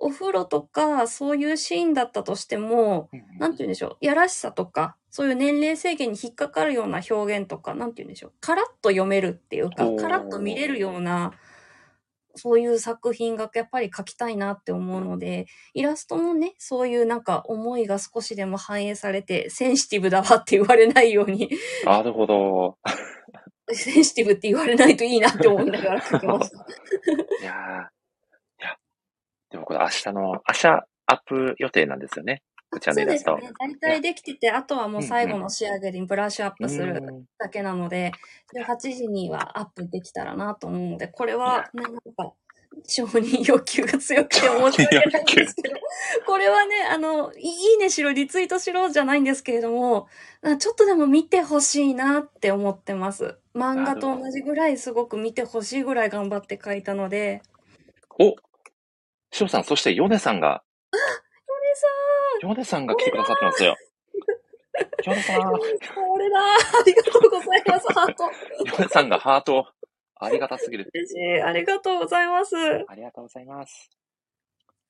[0.00, 11.32] お風呂とかそういうシーンだったとしても、なんて言うんでしょう、やらしさとか、そういう年齢制限に引っかかるような表現とか、なんて言うんでしょう、カラッと読めるっていうかカラッと見れるような、
[12.38, 21.50] そういう作品がやっぱり描きたいなって思うので、イラストもね、そういうなんか思いが少しでも反映されて、センシティブだわって言われないように、
[21.84, 22.78] なるほど。
[23.72, 26.56] センシティブって言われないといいなって思いながら描きました。
[27.42, 28.76] いやー、いや、
[29.50, 30.66] でもこれ明日の、明日
[31.06, 32.42] アップ予定なんですよね。
[32.70, 33.30] こちらのイラスト。
[33.32, 33.56] そうですね。
[33.60, 38.12] 大体できてて、あとはもう最後の仕上げにブラッシュアップするうんだけなので、
[38.54, 42.34] 18時にはアップできたらなと思うので、これは、ね、なんか、
[42.86, 45.76] 承認欲求が強くて申し訳ないんですけど、
[46.26, 50.08] これはね、あの、いいねしろ、リツイートしろじゃないんですけれども、
[50.42, 53.38] あちょっとでも見てほしいなって思ってます。
[53.54, 57.42] 漫画と同じぐらいすごく見てほしいぐらい頑張って書いたので、
[58.18, 58.36] お
[59.30, 61.86] シロさん、そしてヨネさんが、ヨネさ
[62.42, 63.76] ヨネさんが来てくださってますよ。
[65.04, 65.58] ヨネさん、ヨ
[66.12, 68.82] 俺だありがとうございます、ハート。
[68.82, 69.66] ネさんがハート、
[70.16, 70.90] ありがたすぎる。
[70.94, 71.42] 嬉しい。
[71.42, 72.56] ありがとうございます。
[72.56, 73.90] ありがとうございます。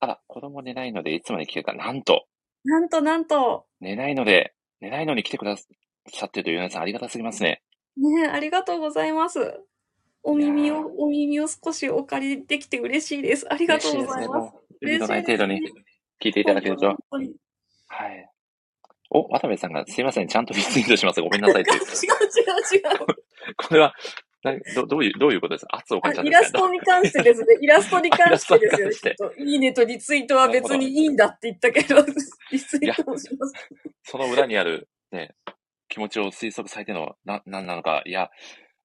[0.00, 1.72] あら、子供寝ないのでいつまで来てるか。
[1.72, 2.26] なんと、
[2.64, 3.66] なんとなんと。
[3.80, 7.62] 寝ないので、寝ないのに来てくださってるというヨネさんありがたすぎますね。
[7.96, 9.60] ねありがとうございます。
[10.22, 13.46] お耳を、お耳を少しお借りできて嬉しいです。
[13.50, 14.52] ありがとうございます。
[14.52, 14.58] 嬉しいですね。
[14.58, 15.60] もう、無理のない程度に
[16.22, 16.86] 聞いていただけると。
[16.86, 16.92] は
[18.08, 18.28] い。
[19.10, 21.20] お、渡部さんがすいません、ちゃんとリツイートします。
[21.20, 21.80] ごめんなさいとい う。
[21.80, 21.86] 違う
[22.76, 23.06] 違う。
[23.56, 23.94] これは、
[24.44, 25.78] などどういう、どういうことですか？
[25.78, 27.46] 圧をあ感じたんイラストに関してですね。
[27.62, 28.86] イラストに関してですよ。
[28.86, 32.04] イラストに関してきっといいねとリツイートは別にいいんだって言ったけど、
[32.52, 33.54] リツイートをします。
[34.04, 35.34] その裏にある、ね、
[35.88, 38.02] 気持ちを推測されての、な、なんなのか。
[38.04, 38.30] いや、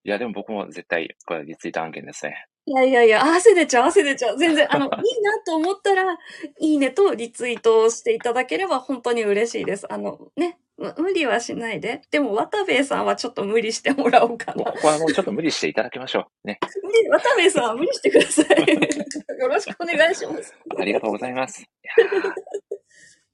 [0.06, 2.46] いや、でも僕も絶対、これはリツイート案件ですね。
[2.66, 4.38] いやいやいや、汗出ちゃう、汗出ちゃう。
[4.38, 6.18] 全然、あの、いいなと思ったら、
[6.60, 9.92] いいねとリツイートをしていただければ本当に嬉しいです。
[9.92, 12.02] あの、ね、む無理はしないで。
[12.10, 14.64] でも、渡部さんはちょっと無理してもらおうかな。
[14.64, 16.48] こここはもうちょっと無理していただきましょう。
[16.48, 16.60] ね。
[16.82, 18.46] 無理渡部さんは無理してください。
[19.40, 20.56] よろしくお願いします。
[20.78, 21.66] ありがとうございます。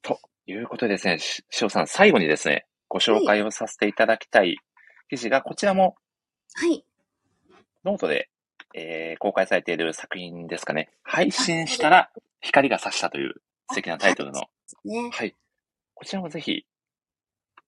[0.02, 4.58] ということでですね、ししおさん、最後にですね、ご紹介をさせていただきたい
[5.10, 5.96] 記事が、こちらも
[6.56, 6.84] はい。
[7.86, 8.30] ノートで、
[8.73, 10.89] えー公開されている作品ですかね。
[11.03, 12.10] 配信したら
[12.41, 13.36] 光が差したという
[13.69, 14.41] 素敵なタイトルの、
[14.86, 15.10] ね。
[15.12, 15.36] はい。
[15.93, 16.65] こちらもぜひ、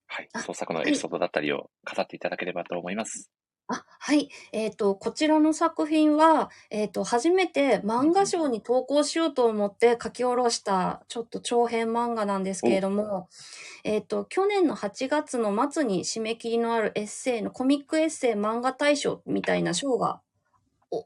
[0.08, 3.30] はい、あ創作のエピソードだったりを語っていただければと思います。
[3.68, 4.30] あ、はい。
[4.52, 13.30] えっ、と、こちらの作品は、えっ、と、初めて漫画賞に投稿しようと思って書き下ろした、ちょっと長編漫画なんですけれども、
[13.84, 20.31] えっ、と、去年の8月の末に締め切りのあるエッセイのコミックエッセイ漫画大賞みたいな賞がお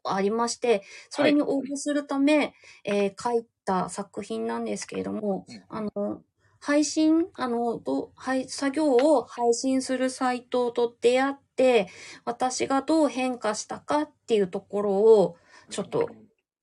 [0.03, 6.21] ありまして、それに応募するため、えー書いた作品なんですけれども、あの、
[6.59, 11.87] 配信、あの、どうはい、作業を配信するサイトと出会って、
[12.23, 15.37] 私がどう変化したかっていうところを
[15.69, 16.09] ちょっと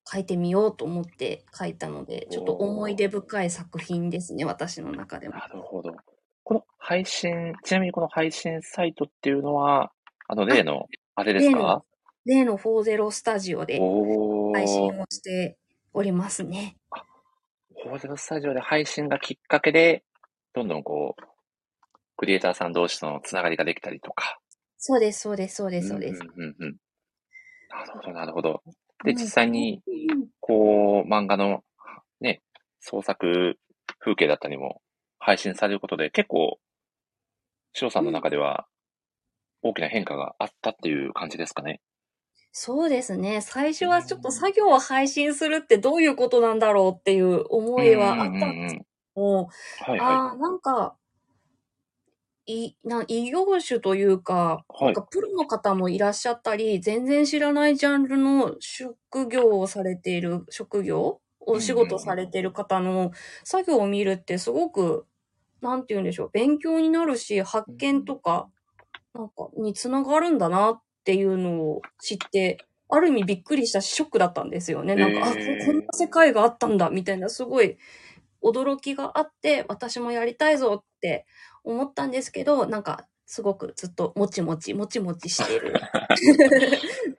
[0.05, 5.35] 書いてみようと思って書いたので、ちょっと思い出深い作品ですね、私の中でも。
[5.35, 5.95] なるほど。
[6.43, 9.91] この配信、ちなみにこの配信サイトっていうのは、
[10.27, 11.85] あの、例の、あれです例かの
[12.25, 13.79] 例の40スタジオで。
[14.53, 15.57] 配信をして
[15.93, 16.77] おりますね。
[17.83, 20.03] フォーゼロスタジオで配信がきっかけで、
[20.53, 21.23] どんどんこう、
[22.15, 24.39] クリエイターさん同士とのつながりができたりとか。
[24.77, 26.23] そうです、そうです、そうです、そうです。
[26.23, 26.75] んうんうんうん。
[27.69, 28.61] なるほど、なるほど。
[29.03, 31.63] で、うん実際に、うんこう、漫画の、
[32.21, 32.41] ね、
[32.79, 33.57] 創作
[33.99, 34.81] 風景だったりも
[35.19, 36.59] 配信されることで、結構、
[37.73, 38.67] シロさんの中では、
[39.61, 41.81] 大きな変化があったっていう感じですかね。
[42.55, 43.41] そうですね。
[43.41, 48.85] 最初はちょっと作業を配信するってどういうことなんだろうっていう思いはあったんですけ
[49.15, 50.97] ど、はいはああ、なんか、
[52.45, 54.83] い、な、異業種というか、い。
[54.85, 55.03] はいなんか。
[55.03, 63.11] プロの方もいらっしゃったり、全然知らないジャンルの職業をされている、職業お仕事されている方の
[63.45, 65.07] 作業を見るってすごく、
[65.61, 68.49] なんて言うんでしょう、勉強になるし、発見とか、
[69.15, 74.95] なんか、につながるんだなっていうのを知って、ある意味びっくりしたし、ショックだったんですよね。
[74.95, 77.77] なんか、あ、こへーこんな世界があったんだ、みたいな、すごい
[78.43, 81.25] 驚きがあって、私もやりたいぞって
[81.63, 85.73] 思ったんですけど、なんか、すごくずっともちもち、もちもちしてる。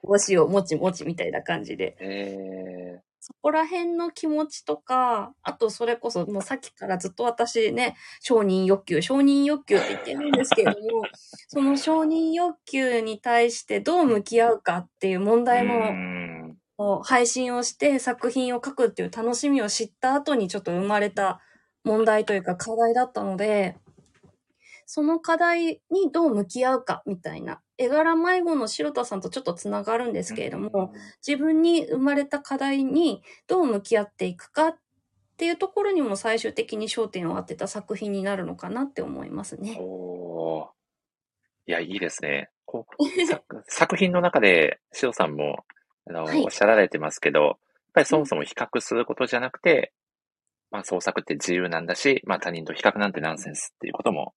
[0.03, 1.97] 帽子をもちもちみたいな感じで。
[1.99, 11.01] えそこら辺の気持ちとか、あとそれこそもうさっきからずっと私ね、承認欲求、承認欲求って言ってるんですけれども、
[11.49, 15.43] その承認欲求に対してどう向き合うかっていう問ー。
[15.43, 16.55] 題も、ん
[17.03, 21.41] 配信をして作品を書くっていう楽しみを知った後にちょっと生まれた
[21.83, 23.75] 問題というか課題だったので、
[24.85, 30.93] その課題にどう向き合うかみたいな、絵柄迷子の白田さんとちょっとつながるんですけれども、
[31.25, 34.77] 自分に生まれた課題にどう向き合っていくかっ
[35.37, 39.77] ていうところにも最終的に焦点を当てた作品になるのかなって思いますね。
[39.79, 40.67] おー。
[41.67, 42.49] いや、いいですね。
[42.65, 45.65] こう 作作品の中で、しおさんも、
[46.07, 47.57] あの、はいおっしゃられてますけど、やっ
[47.93, 49.91] ぱりそもそも比較することじゃなくて、
[50.69, 54.35] まあ創作って自由なんだし、まあ他人と比較なんてナンセンスっていうことも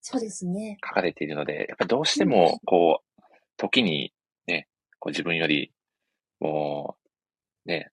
[0.00, 0.78] そうですね。
[0.84, 3.22] 書かれているので、やっぱりどうしても、こう、
[3.56, 4.12] 時に
[4.46, 5.72] ね、こう自分より、
[6.40, 6.96] も
[7.66, 7.90] う、ね、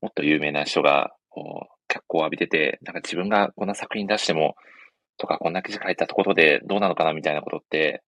[0.00, 4.54] もっと有名な人が、こう、脚光を浴びてて、なんか自分がこんな作品出しても、
[5.16, 8.02] とか、こんな記事書いたところでどうなのかなみたいなことって、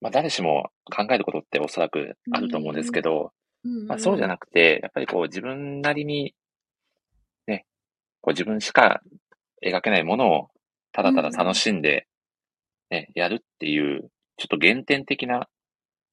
[0.00, 3.32] まあ誰しも考えることっておそらくあると思うんですけど、
[3.86, 6.34] まあそうじゃななくて、やっぱりこう自分なりに、
[7.46, 7.66] ね、
[8.20, 9.00] こう自分しか
[9.64, 10.48] 描けないものを
[10.92, 12.06] ただただ楽しんで、
[12.92, 15.48] ね、やるっていう、ちょっと原点的な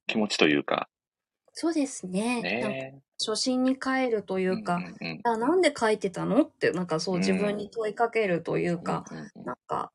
[0.07, 0.89] 気持ちというか、
[1.51, 2.41] そうですね。
[2.41, 3.01] ね。
[3.19, 7.21] 初心に帰るというか、んうんうんあなんで書いてたのって、なんかそううん。
[7.21, 9.45] 自分に問いかけるというか、うんうんうん。
[9.45, 9.91] なんか、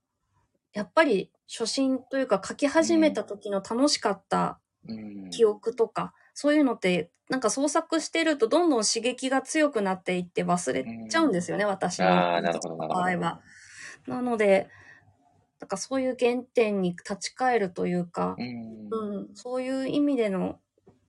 [0.74, 5.30] やっぱり初心というか書き始めた時の楽しかったうん。
[5.30, 13.00] 記憶とか、そういうのって、なんか創作してるとどんどん刺激が強くなっていって忘れちゃうんですよね、私のああ、なるほど、なるほど。
[13.00, 13.40] 場合は。
[14.06, 14.68] なので、
[15.60, 18.88] なんかそういう原点に立ち返るというか、うん。
[18.90, 20.60] うん、そういう意味での、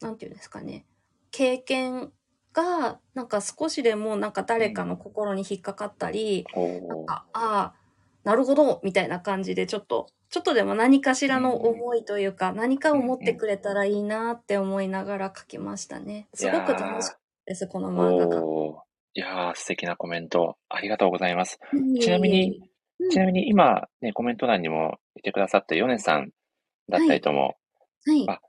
[0.01, 0.85] なんていうんですかね、
[1.31, 2.11] 経験
[2.53, 7.73] が、なんか少しでもなんか誰かの心に引っかかったり、ほなんか、ああ、
[8.23, 16.27] なるほど、みたいな感じで、ちょっと、ちょっとでも何かしらの思いというか、何かを持ってくれたらいいなって思いながら書きましたね。
[16.33, 18.85] すごく楽しかったです、このう漫画が。
[19.17, 21.59] いやー、素敵なコメント、ありがとうございます。
[22.01, 23.09] ちなみに、うん。
[23.09, 26.31] ちなみに今、ね、コメント欄にもいてくださったヨネさん
[26.89, 27.55] だったりとも、
[28.05, 28.25] はい。
[28.29, 28.39] あ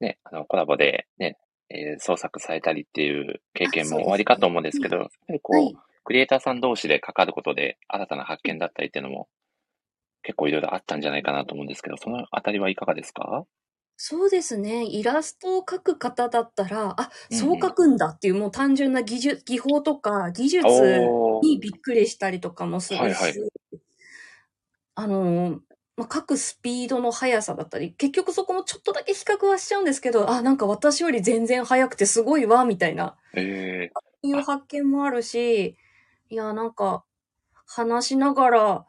[0.00, 1.36] ね、あの、コラボでね、
[1.70, 5.76] えー創作されたりっていう経験も終わりかと思うんですけど、やっぱりこう、はい。
[6.04, 9.26] クリエイターさん同士で関わることで新たな発見だったりっていうのも
[10.22, 13.46] 結構いろいろあったんじゃないかなと思うんですけど、そのあたりはいかがですか？
[13.96, 14.84] そうですね。
[14.84, 17.40] イラストを描く方だったら、あ、うんうん。
[17.40, 21.46] そう描くんだっていう、もう単純な技術、技法とか技術おー。
[21.46, 23.34] にびっくりしたりとかもするし、はいはい
[24.94, 25.60] あの、
[25.96, 33.90] まあ、書くスピードの速さだったり、結局そこもちょっとだけ比較はしちゃうんですけど、あ、なんか私より全然速くてすごいわ、みたいな、え
[34.22, 35.76] いう発見もあるし、
[36.30, 37.04] いや、なんか、
[37.66, 38.86] 話しながら、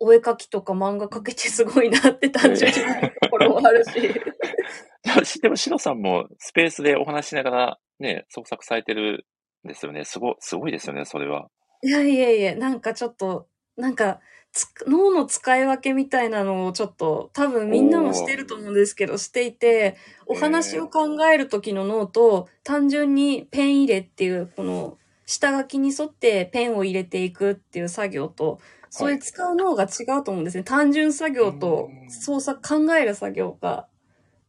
[0.00, 3.90] お絵描きとか漫画描けてすごいなって単純にところもあるし。
[5.06, 9.24] ー、でも、シロさんもスペースでお話しながらね、創作されてる
[9.64, 10.04] んですよね。
[10.04, 11.48] すご、すごいですよね、それは。
[11.82, 14.41] いやいやいや、なんかちょっと、なんか、つ
[14.86, 28.60] 脳の使い分けみたいなのをちょっと多分みんなもしてると思うんですけど、していて、お話を考える時の脳と、単純にペン入れっていう、この、下書きに沿ってペンを入れていくっていう作業と、
[28.90, 30.64] そういう使う脳が違うと思うんですね。
[30.64, 33.88] 単純作業とうん創作、考える作業が、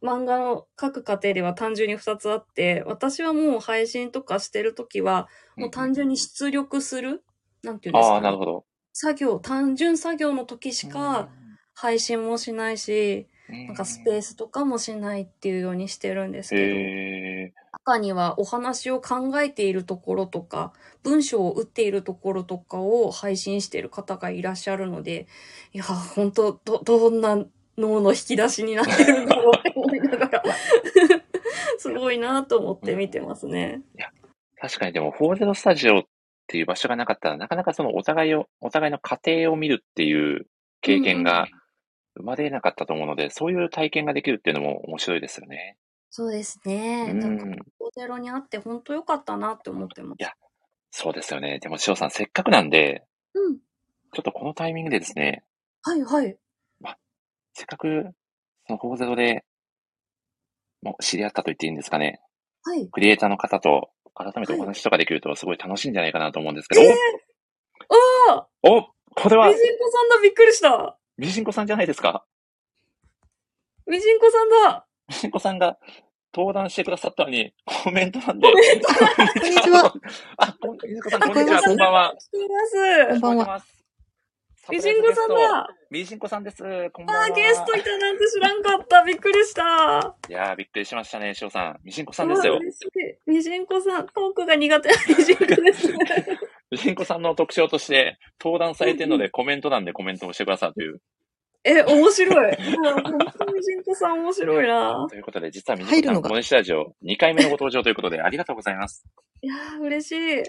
[0.02, 7.24] 漫画の書く過程では単純に2つあって、私はもう配信とかしてる時は、もう単純に出力する
[7.62, 8.66] なんていうんですか、ああ、なるほど。
[8.94, 11.28] 作業、単純作業の時しか
[11.74, 17.52] 配信もしないし、うん、なんかスペースとかもしないっていうようにしてるんですけど、へえ
[17.84, 25.26] 中にはお話を考えているところとか、文章を打っているところとかを配信している方がいらっしゃるので、
[25.72, 27.44] いや、本当ど、どんな
[27.76, 30.42] 脳の引き出しになってるんだろうって思いながら、
[31.78, 33.82] すごいなと思って見てますね。
[34.60, 36.02] 確かにでも、フォーゼロスタジオっ
[36.46, 40.46] ていう場所がなかったら、なかなかそのお互いを、お互いの家庭を見るっていう
[40.80, 41.46] 経験が
[42.16, 45.76] 生まれなかったと思うので、そういう体験ができるっていうのも面白いですよね。
[46.10, 47.08] そうですね。
[47.10, 50.20] うんなんか、おゼロにあって本当良かったなって思ってます。
[50.20, 50.32] いや
[50.90, 51.58] そうですよね。
[51.58, 53.04] でも、しおさん、せっかくなんで、
[53.34, 53.56] うん。
[53.56, 55.42] ちょっとこのタイミングでですね、
[55.82, 56.36] はいはい。
[57.54, 58.10] せっかく、
[58.66, 59.44] そのゼロで、
[60.82, 62.20] もう知り合ったと言っていいんですかね。
[62.64, 62.88] はい。
[62.90, 69.48] クリエイターの方と改めてお話とかできるとすごい楽しいんじゃないかなと思うんですけど、ああおおこれは。
[69.48, 70.98] ミ、ジンコさんだびっくりした。
[71.18, 72.24] ミジンコさんじゃないですか？
[73.86, 74.86] ミジンコさんだ。
[75.08, 75.78] ミジンコさんが
[76.34, 77.52] 登壇してくださったのに、
[77.84, 78.48] コメントなんで。
[78.50, 78.94] コメントこ
[79.40, 79.94] こんにちは。
[80.38, 81.62] あ、こんにちは、こんにちは。
[81.62, 82.14] こんばんは。
[83.10, 83.64] こんばんは
[84.64, 84.80] 聞こえてます。
[84.80, 86.90] ミジンコさんだミジンコさんです。
[86.92, 87.24] こんばんは。
[87.24, 91.80] あー、ゲストいたなんて知らんかったびっくりしたいやー、びっくりしましたね、しおさん。
[91.84, 92.60] ミジンコさんですようわ。
[92.60, 95.98] 嬉しいミジンコさん、トークが苦手なミジンコですね。
[96.70, 101.00] ミジンコさんの特徴として、登壇されてるのでコメント欄でコメントをしてくださいという。
[101.64, 102.56] え、面白い。
[102.56, 105.06] 本当にミジンコさん面白いな。
[105.10, 109.04] ということで、実はミジンコさん、このスタジオ2回目のご登場ということで、ありがとうございます。
[109.42, 110.42] いやー、嬉しい。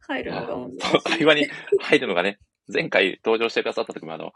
[0.00, 1.46] 入るのが会話に
[1.80, 2.38] 入るのがね、
[2.72, 4.32] 前回登場してくださった時もあの、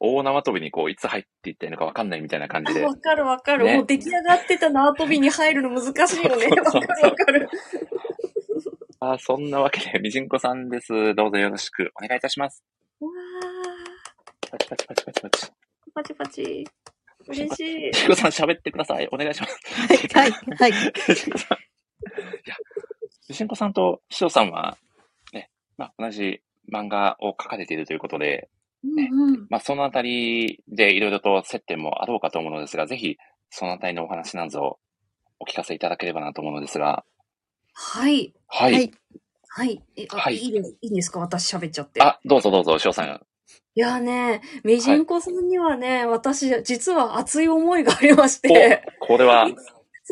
[0.00, 3.64] 大縄跳びにこう、いつ入っていったらいいのかわかんないみたいな感じであ、わかるわかる。
[3.64, 6.46] ねもう出来上がってた縄跳びに入るの難しいよね。
[6.46, 7.48] わかるわかる。
[9.02, 11.14] あそんなわけで、みじんこさんです。
[11.14, 12.62] どうぞよろしくお願いいたします。
[13.00, 13.10] うわ
[14.50, 15.46] パチパチパチパチパチ。
[15.46, 15.50] ー、
[15.94, 16.66] パチパチ。
[17.28, 17.92] 嬉しいみ。
[17.92, 19.08] じんこさん喋ってください。
[19.12, 19.58] お願いします。
[20.14, 20.72] はい、はい。
[21.08, 21.58] みじんこさん。
[21.58, 21.60] い
[22.46, 22.56] や、
[23.28, 24.76] みじんこさんとしおさんは、
[25.32, 26.42] ね、まあ、同じ
[26.72, 28.48] 漫画を描かれているということで、
[28.84, 29.46] うんうん。
[29.50, 33.16] まあ、そのあたりでいろいろと接点もあろうかと思うのですが、ぜひ、
[33.50, 34.78] そのあたりのお話なんぞ
[35.38, 37.04] お聞かせいただければなと思うのですが、
[37.74, 38.32] はい。
[38.46, 38.72] はい。
[38.72, 38.92] はい
[39.52, 39.82] はい。
[39.96, 40.76] えあ、はいい、いです。
[40.80, 41.18] いいんですか？
[41.18, 42.00] 私喋っちゃって。
[42.00, 43.20] あ、どうぞどうぞ、翔さん。
[43.74, 49.48] いやね、みじんこさんにはね、私、実は熱い思いがありまして、お、これは、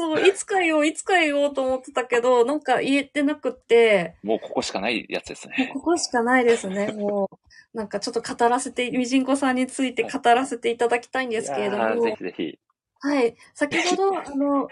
[0.01, 5.73] そう、いつか言おう、いつか言おうと思ってたけど、なんか言えてなくって、もうここしかないやつですね。
[5.75, 7.37] ここしかないですね、もう。
[7.77, 12.59] なんかちょっと語らせて、みじんこさんについて語らせていただきたいんですけれどいやーぜも、ひぜひ。
[13.01, 13.37] はい。
[13.55, 14.67] 先ほど、 あの、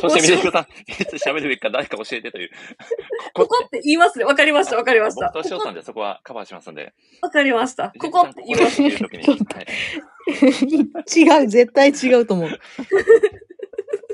[0.00, 2.50] そして、みずきさん、いつ喋るべきか誰か教えてという。
[3.34, 4.24] ここって言いますね。
[4.24, 5.30] わかりました、わかりました。
[5.34, 6.94] 僕と翔さんでそこはカバーしますんで。
[7.20, 7.92] わかりました。
[7.98, 8.80] ここって言います。
[11.20, 12.50] 違う、絶対違うと思う。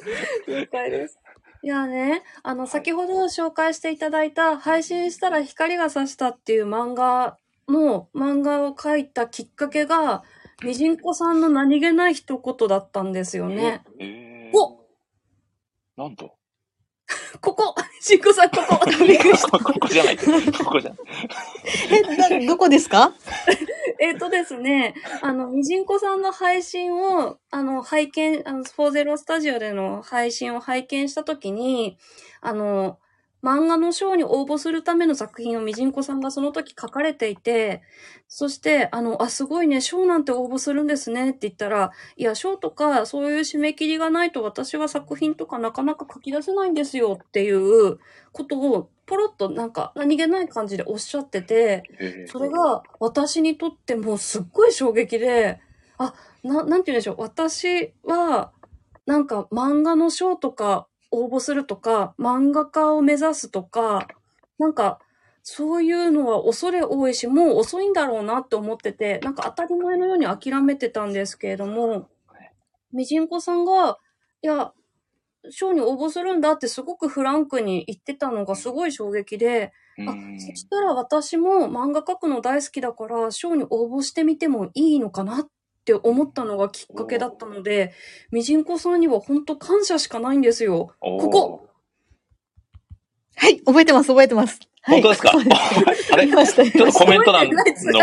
[0.49, 1.19] 了解です。
[1.63, 7.37] いやね、あの、先ほど紹介していただいた、配信したら光が差したっていう漫画
[7.69, 10.23] の、漫画を描いたきっかけが、
[10.63, 13.83] みじんこさんの何気ない一言だったんですよね。
[13.99, 14.87] えー、お
[15.97, 16.35] なんと？
[17.41, 18.79] ここみじんこさん、ここ。
[18.79, 20.17] ここじゃない。
[20.17, 20.25] こ
[20.65, 21.03] こじゃない。
[22.41, 23.13] え、などこですか？
[24.01, 31.99] えっとですね、あの、みじんこさんの配信を、あの、拝見、あの、スポーゼロスタジオでの配信を拝見したときに、
[32.41, 32.99] あの、
[33.43, 37.83] 漫画の賞に応募するための作品をみじんこさんがその時書かれていて、
[38.29, 47.99] そして、あの、あ、すごいね、賞なんて応募するんですねって言ったら、いや、賞とかそういう締め切りがないと私は作品とかなかなか書き出せないんですよっていう
[48.33, 55.61] ことを、ポロッとなんか何気ない感じでおっしゃってて、えーそれが私にとってもうすっごい衝撃で、
[55.99, 56.15] あ、
[56.45, 57.17] な、なんて言うんでしょう。
[57.19, 58.53] 私は、
[59.07, 64.07] なんか漫画の賞とか応募するとか、漫画家を目指すとか、
[64.59, 64.99] なんか、
[65.43, 72.09] そういうのは恐れ多いし、もう遅いんだろうなって思ってて、なんか当たり前のように諦めてたんですけれども、
[72.93, 73.99] みじんこさんが、
[74.43, 74.73] いや、
[75.49, 79.73] 賞に応募するんだってすごくフランクに言ってたのがすごい衝撃で、
[80.07, 85.49] あうん、そしたら私も漫画描くの大好きだから、賞に応募してみてもいいのかなっ
[85.93, 87.93] て思ったのがきっかけだったので、
[88.31, 90.95] みじんこさんには本当感謝しかないんですよ。
[91.01, 91.67] ここ
[93.37, 94.61] はい、覚えてます、覚えてます。
[94.83, 95.33] はい、Oh 本当ですか？
[96.15, 96.29] あれ？
[96.29, 97.57] ちょっとコメント欄の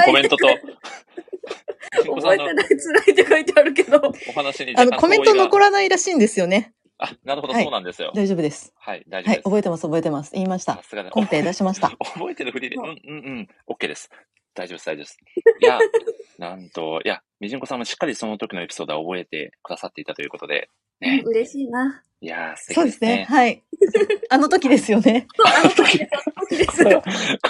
[0.03, 4.01] コメントと、覚えてない、辛いって書いてあるけど。
[4.29, 6.73] お話にあの、コメント残ららないらしいんですよね。
[6.99, 8.11] あ、なるほど、はいそうなんですよ。
[8.15, 8.73] 大丈夫です。
[8.75, 9.43] はい、大丈夫はい、です。
[9.43, 10.31] 覚えてます、覚えてます。
[10.33, 10.83] 言いましたさ。
[10.83, 11.11] すがだ。
[11.11, 11.89] コンペ出しました。
[12.15, 12.93] 覚えてるふりで、うんうんう
[13.41, 14.09] ん、OK です。
[14.57, 15.17] 大丈夫です、大丈夫です。
[15.61, 15.79] いや、
[16.39, 21.21] なんと、いや、みじんこさんもしっかりその時のエピソードは覚えてくださっていたということで、ね。
[21.25, 22.03] 嬉しいな。
[22.19, 22.91] いやー、素そうでね。
[22.91, 23.25] 敵ですすね。
[23.29, 23.63] はい。
[24.29, 25.27] あの時ですよね。
[25.35, 26.83] そう、あの時です、あの時です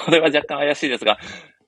[0.05, 1.17] これは若干怪しいですが、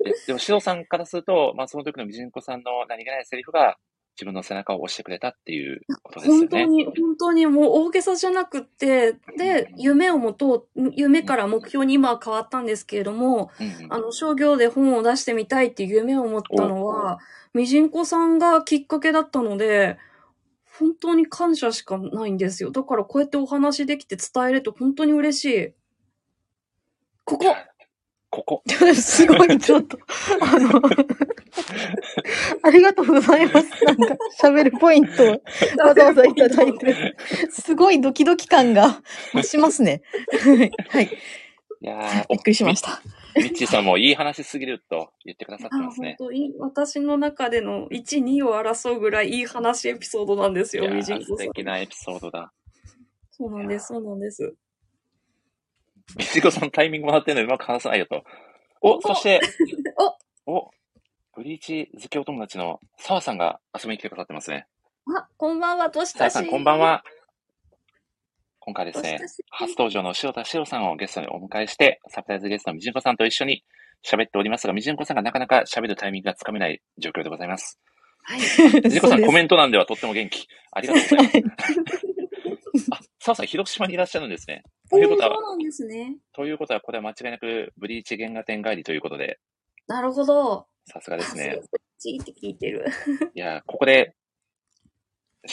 [0.05, 3.77] えでも、しろさんからすると、まあ、その時のみじんこさんの何気ないセリフが、
[4.19, 6.39] 自分の背中を押してくれたっていうことですよね。
[6.41, 17.19] 本当に、本当にもう大げさじゃなくって、で、夢をもとう、夢から目標に今は変わったんですけれども、うんうんあの、商業で本を出してみたいっていう夢を持ったのは、
[17.53, 19.97] みじんこさんがきっかけだったので、
[20.77, 22.71] 本当に感謝しかないんですよ。
[22.71, 25.73] だからこうやってお話できて伝えると本当に嬉しい。
[27.23, 27.55] ここ
[28.29, 28.63] ここ。
[28.93, 29.97] すごい、ちょっと。
[30.41, 30.81] あの、
[32.63, 33.85] ありがとうございます。
[33.85, 35.41] なんか、喋るポイントを
[35.83, 37.15] わざわざいただいて。
[37.49, 39.01] すごいドキドキ感が
[39.33, 40.03] 増しますね。
[40.89, 41.09] はい。
[41.81, 43.01] いやーびっくりしました。
[43.35, 46.17] ミッチーさんもいい話すぎると言ってくださってあ、ますね。
[46.19, 51.37] 本当に私の中での1、2を争うぐらいいい話エピソードなんですよ、みじんこさん。
[51.37, 52.51] 敵なエピソードだ。
[53.31, 54.53] そうなんです、そうなんです。
[56.17, 58.23] みじんこさんタイミングもらってるのにうまく話さないよと。
[58.81, 59.41] お、そして、
[60.45, 60.69] お、
[61.35, 64.67] ブリーチ好きお友達の澤さんが遊びに来てくださってますね。
[65.17, 66.51] あ、こんばんは、とし澤さん、たし。
[66.51, 66.79] こんばん。
[66.79, 67.03] は。
[68.59, 73.63] 今回ですね初登場の塩田塩さんをゲストにお迎えして、サプライズゲストのみじんこさんと一緒に
[74.05, 77.79] 喋っておりますが、みじんこさんがなかなか喋るタイミングがつかめない状況でございます。
[78.23, 78.39] はい。
[78.83, 80.47] みじんこさん、コメンント欄ではとっても元気。
[80.71, 82.05] ありがとうございます。
[82.91, 84.63] あ、澤さん、広島にいらっしゃるんですね。
[84.89, 86.17] ということはそう、なんですね。
[86.33, 89.39] ということは、これは間違いなく、ブリーチ原画展帰りということで、
[89.87, 90.67] なるほど。
[90.85, 91.59] さすがですね。
[91.97, 92.85] ちーって聞いてる。
[93.33, 94.15] いや、ここで、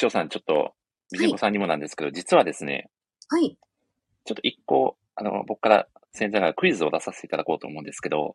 [0.00, 0.74] 塩さん、ちょっと、
[1.10, 2.90] みじんこさんにもなんですけど、実はですね、
[3.28, 3.56] はい。
[4.24, 8.32] ちょっと一個、あの、僕から先生がクイズを出させていただこうと思うんですけど、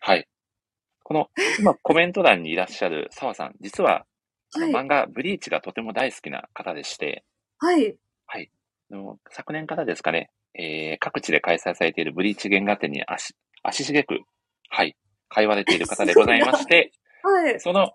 [0.00, 0.28] はい。
[1.02, 4.06] この、今コメント欄にいらっしゃる澤さん、実は、
[4.54, 7.24] 漫画、ブリーチがとても大好きな方でして、
[8.26, 8.50] はい。
[8.92, 14.20] あの昨年からですかね、えー各地で開催されているブリーチ原画展に足、足しげく、
[14.68, 14.96] はい、
[15.32, 16.92] 通われている方でございまして、
[17.22, 17.60] はい。
[17.60, 17.92] その、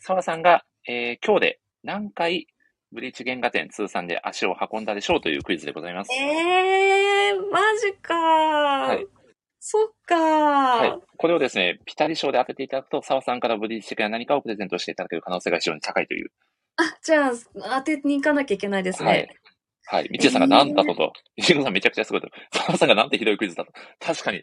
[0.00, 2.46] 澤さんが、えー今日で何回
[2.92, 6.12] ブリーチ原画展通算で足を運んだでしょうというクイズでございます。
[6.12, 9.06] えー、マジかい
[9.60, 10.98] そっかはい。
[11.16, 16.30] これをですね、ピタリ賞で当てていただくと、澤さんからブリーチ的な何かをプレゼントしていただける可能性が非常に高いという。
[16.76, 17.32] あ、じゃあ、
[17.78, 19.08] 当てに行かなきゃいけないですね。
[19.08, 19.28] はい。
[19.86, 20.08] はい。
[20.10, 21.12] みちえさんがなんだとと。
[21.36, 22.28] 石野さんめちゃくちゃすごいと。
[22.52, 23.72] 澤さんがなんてひどいクイズだと。
[24.00, 24.42] 確かに。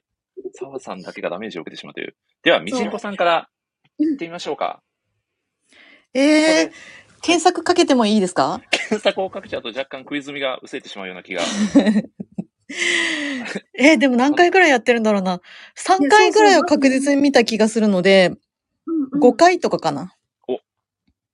[0.54, 2.16] 澤さんだけがダメージを受けてしまうという。
[2.44, 3.50] では、みちんこさんから
[3.98, 4.82] 行ってみましょうか。
[6.14, 6.72] えー、
[7.22, 8.62] 検索かけてもいいですか？
[8.72, 11.42] 検索をかけちゃうと若干クイズ味が薄れてしまうような気が。
[13.78, 15.42] えーでも何回ぐらいやってるんだろうな。
[15.78, 18.28] 3回ぐらいは確実に見た気がするので、
[18.86, 20.16] うんうん5回とかかな。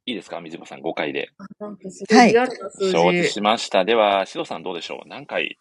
[0.08, 0.40] いいですか？
[0.42, 1.30] みじまさん5回で。
[1.60, 2.92] なんかすごいリアルな数字。
[2.92, 3.84] 承知しました。
[3.86, 5.08] では、シロさんどうでしょう？
[5.08, 5.58] 何回？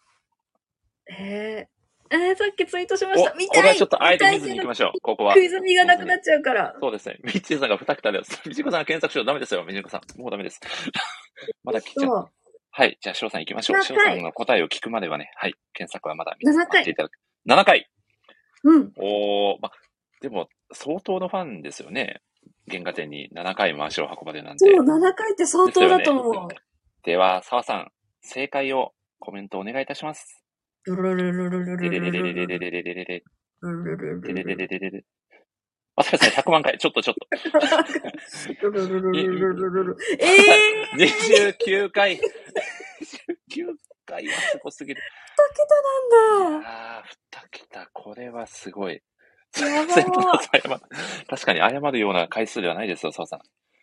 [1.09, 3.31] えー、えー、さっきツイートしまお、した。
[3.31, 4.99] こ見たいれはちょっとあえて見ずに行きましょう。
[5.01, 5.43] ここはク。
[5.43, 6.73] イズ味がなくなっちゃうから。
[6.81, 7.17] そうですね。
[7.23, 8.41] ミッチーさんが2桁です。
[8.47, 9.25] みじこさんが検索しよう。
[9.25, 10.19] ダメですよ、みじこさん。
[10.21, 10.59] もうダメです。
[11.63, 12.29] まだ来ちゃう。
[12.71, 12.97] はい。
[13.01, 13.77] じゃあ、シロさん行きましょう。
[13.79, 15.55] 7シロさんの答えを聞くまではね、はい。
[15.73, 17.13] 検索はまだ見7回ていただく。
[17.49, 17.89] 7回
[18.63, 18.93] うん。
[18.97, 19.71] おー、ま、
[20.21, 22.21] でも、相当のファンですよね。
[22.69, 24.65] 原画展に7回も足を運ばれるなんて。
[24.65, 26.47] そう、7回って相当だと思う。
[27.03, 27.91] では、澤さん、
[28.21, 30.43] 正解をコメントお願いいたします。
[30.85, 33.23] ルルルルルルルルルルルレレレレレレレレレ
[33.61, 35.05] ルルルレレレルルレレレレ
[35.97, 36.77] あ、そうですね、100万回。
[36.77, 37.27] ちょっとちょっと。
[38.61, 42.17] ルルルルルルルルえー、29回。
[42.17, 42.19] 29
[44.05, 45.01] 回はすごすぎる。
[45.01, 45.03] 2
[45.55, 46.69] 桁なんだ。
[46.69, 47.89] ああ、2桁。
[47.93, 49.01] これはすごい。
[49.55, 49.85] や
[50.69, 50.79] ば
[51.27, 53.39] 確かに謝るような回数ではないですよ、澤さん。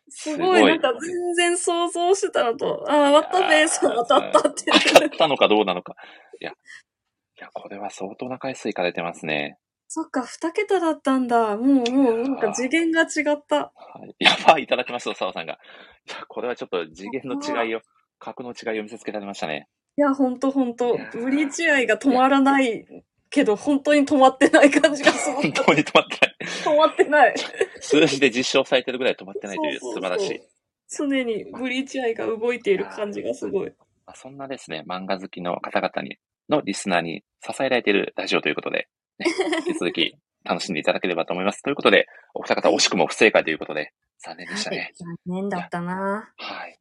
[0.09, 4.65] すごい、なんか全然想像してたのと、ああ、渡部さん当たったって。
[4.93, 5.97] 当たったのかどうなのか。
[6.41, 6.55] いや、い
[7.41, 9.59] や、これは相当な回数いかれてますね。
[9.89, 11.57] そっか、2桁だったんだ。
[11.57, 13.57] もう、もう、なんか次元が違った。
[13.57, 13.73] は
[14.07, 14.25] い。
[14.25, 15.55] やばい、いただきました、澤さんが。
[15.55, 17.81] いや、これはちょっと次元の違いを、
[18.19, 19.69] 格の違いを見せつけられましたね。
[19.97, 22.87] いや、ほんとほんとブリーチ愛が止まらない
[23.35, 25.53] けど、本当に止まってない感じがすごい。
[25.53, 26.37] 本当に止まってない。
[26.49, 27.35] 止まってない。
[27.80, 30.41] 数字で実証されてるぐらい止まってないという素晴らしい。
[30.97, 33.72] 常にブリーチ愛が動いている感じがすごい。
[34.07, 36.18] まあそんなですね、漫画好きの方々に、
[36.49, 39.26] のリスナーに支えられているラジオということで、ね、
[39.66, 41.62] 引き続き楽しんでいただければと思います。
[41.62, 44.93] ということで、お二方惜しくも不正解ということで、残念でしたね。
[44.95, 46.32] 残念だったな。
[46.37, 46.78] はい。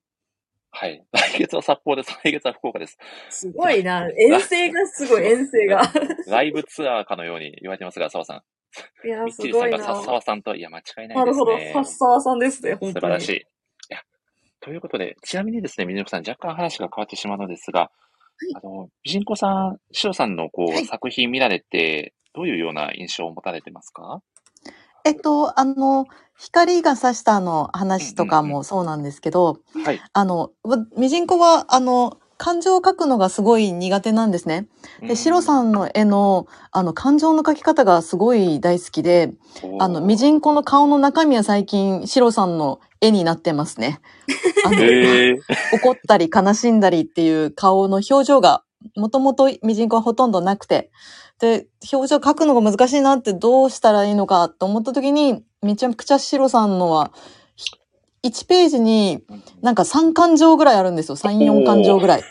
[0.75, 1.05] はい。
[1.13, 2.19] 来月は札幌です。
[2.23, 2.97] 来月は福岡です。
[3.29, 4.09] すごいな。
[4.17, 5.81] 遠征がすごい、遠征が。
[6.27, 8.43] ライブツアーかのように言われてますが、澤さ
[9.03, 9.07] ん。
[9.07, 9.77] いや、ミッすごいな。
[9.77, 11.55] チーさんがさっさわさんと、いや、間違いないなるほど。
[11.55, 11.71] ですね。
[11.73, 12.93] ファッサーさんですね、本当に。
[12.93, 13.33] 素晴らしい。
[13.37, 13.43] い
[13.89, 13.99] や、
[14.61, 17.91] ということで、ちなみにですね、みずのさん、若干話が変わってしまうのですが、
[18.55, 24.21] あの、美人子さん、しおさんのこう、はい作品見られて、どういうような印象を持たれてますか？
[25.05, 26.05] えっと、あの、
[26.37, 30.01] 光が差したあの話とかもそうなんですけど、はい。
[30.11, 34.67] あの、わみじんこは、あの、感情を描くのがすごい苦手なんですね。
[34.99, 39.31] で、シロさんの絵の、あの、感情の描き方がすごい大好きで、
[39.79, 40.35] あの、みじん。
[40.35, 44.01] んこの顔の中身は最近、シロさんの絵になってますね。
[44.65, 45.39] あの、へえ。
[45.73, 48.63] 怒ったり悲しんだりっていう顔の表情が、
[48.97, 50.91] もともとみじんこはほとんどなくて、
[51.39, 57.11] で、表情描くのが難しいなってどうしたらいいのかと思った時に、めちゃくちゃシロさんのは、
[58.23, 59.23] 1ページに
[59.61, 61.15] なんか3感情ぐらいあるんですよ。
[61.15, 62.23] 3、4感情ぐらい。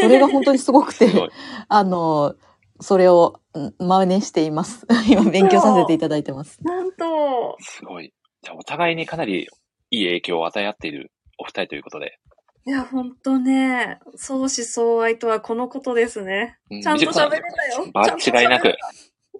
[0.00, 1.10] それが本当にすごくて。
[1.68, 2.34] あの、
[2.80, 4.86] それをん真似しています。
[5.10, 6.58] 今勉強させていただいてます。
[6.62, 8.12] なんと、すごい。
[8.42, 9.48] じゃあ、お互いにかなり
[9.90, 12.18] いい影響を与え合っているお二人ということで。
[12.66, 16.58] いや、ほんとね、相思相愛とはこのことですね。
[16.70, 17.86] うんちゃんと喋れたよ。
[17.94, 18.76] 間違いなくち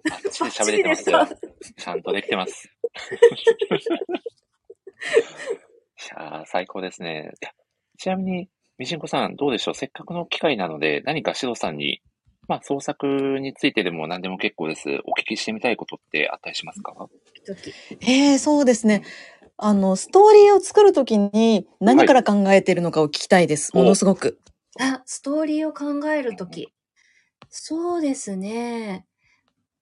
[0.09, 1.81] バッチリゃんと喋れてますよバッチリで。
[1.83, 2.69] ちゃんとできてます。
[6.13, 7.31] いやー最高ですね。
[7.41, 7.51] いや
[7.99, 8.49] ちなみに、
[8.79, 9.75] みじんこさん、どうでしょう？
[9.75, 12.01] せっかくの機会なので、何かシロさんに、
[12.47, 13.05] まあ、創作
[13.39, 14.89] についてでも何でも結構です。
[15.05, 16.93] お聞きしてみたいことってあったりしますか？
[17.45, 19.03] 時ええそうですね。
[19.63, 23.71] あの、ストーリーを作るときに何から考えてるのかを聞きたいです。
[23.71, 24.39] はいものすごく。
[24.79, 26.73] あ、ストーリーを考えるとき。
[27.47, 29.05] そうですね。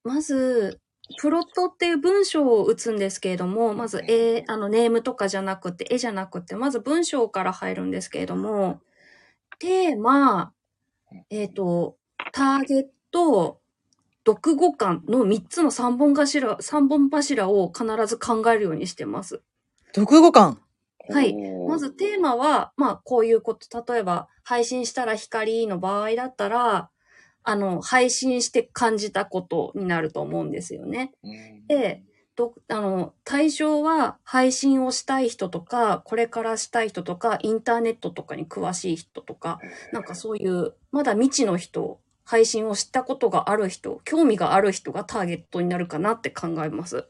[0.04, 0.80] まず、
[1.18, 8.80] プロットっていう文章を打つんですけれども、まず、えあの、ネームとかじゃなくて、絵じゃなくて、まず文章から入るんですけれども、
[9.58, 10.52] テーマ、
[11.30, 11.96] えっ、と、
[12.32, 13.60] ターゲット、
[14.26, 19.42] 読語感の3つの3本柱、三本柱を必ず考えるようにしてます。
[19.94, 20.60] 読語感。
[21.08, 21.34] はい
[21.68, 26.90] まずテーマは、まあこういうこと、例えば配信したら光の場合だったら、
[27.42, 31.12] あの、配信して感じたことになると思うんですよね。
[31.22, 32.02] うんで、
[32.36, 39.60] ど、あの、対象は配信をしたい人とか、これからしたい人とか、インターネットとかに詳しい人とか、
[39.92, 47.06] なんかそういう、まだ未知の人、配信を知ったことがある人、興味がある人がターゲットになるかなって考えます。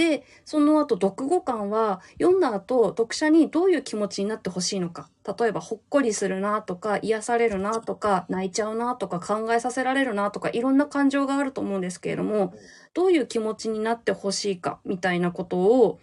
[0.00, 5.10] で、その後、読後感は、読んだ後、読者にどういう気持ちになってほしいのか。
[5.38, 12.54] 例えば、ほっこりするなとか、癒されるなとか、泣いちゃうなとか、考えさせられるなとか、いろんな感情があると思うんですけれども、
[12.94, 16.00] どういう気持ちになってほしいか、みたいなことを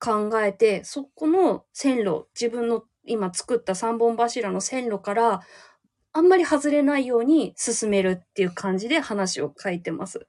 [0.00, 5.42] 考えて、そこの線路、自分の今作った三本柱の線路から、
[6.14, 10.26] あんまり外れないように進めるっていう感じで話を書いてます。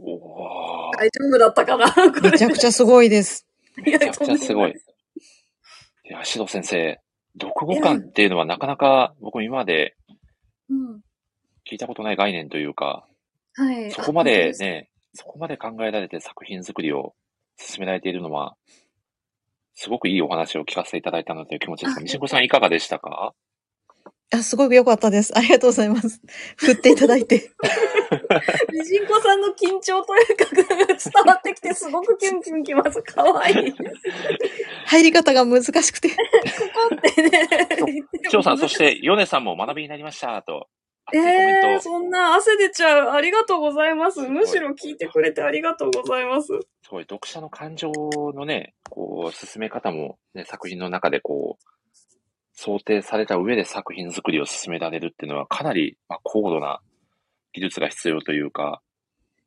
[0.00, 0.63] おー
[0.96, 1.86] 大丈夫だったかな
[2.30, 3.46] めちゃくちゃすごいです。
[3.76, 4.70] めちゃくちゃすごい。
[4.70, 4.74] い
[6.10, 7.00] や、指導先生、
[7.40, 9.96] 読後感っていうのはなかなか僕も今まで
[10.70, 11.00] うん。
[11.70, 13.06] 聞いたことない概念というか、
[13.54, 13.90] はい。
[13.90, 14.62] そこまであ。
[14.62, 17.14] ね、そこまで考えられて作品作りを
[17.56, 18.56] 進められているのは、
[19.74, 23.32] すごくいいお話を聞かせていただいたなという気持ちですが、あみしんこさんいかがでしたか？
[24.34, 25.36] あ、すごく良かったです。
[25.36, 26.20] ありがとうございます。
[26.56, 27.50] 振っていただいて。
[28.72, 33.00] みじんこさんの緊張というかが伝わってきて、すごくキュンキュンきます。
[33.02, 33.72] かわいい。
[33.72, 33.90] ここ
[34.86, 36.08] 入り方が難しくて。
[36.08, 36.12] っ
[37.14, 37.48] てね。
[38.30, 40.68] 翔さん、そして、ヨネさんも学びになりました、と。
[41.12, 43.10] 熱ええー、をそんな汗出ちゃう。
[43.10, 44.20] ありがとうございます。
[44.22, 46.48] むしろ聞いてくれてありがとうございます。
[46.82, 47.92] すごい、読者の感情
[48.34, 51.73] のね、こう、進め方も、ね、作品の中でこう、
[52.54, 56.80] 想定された上で作品作りを進められるっていうのは、かなり、まあ、高度な
[57.52, 58.80] 技術が必要というか、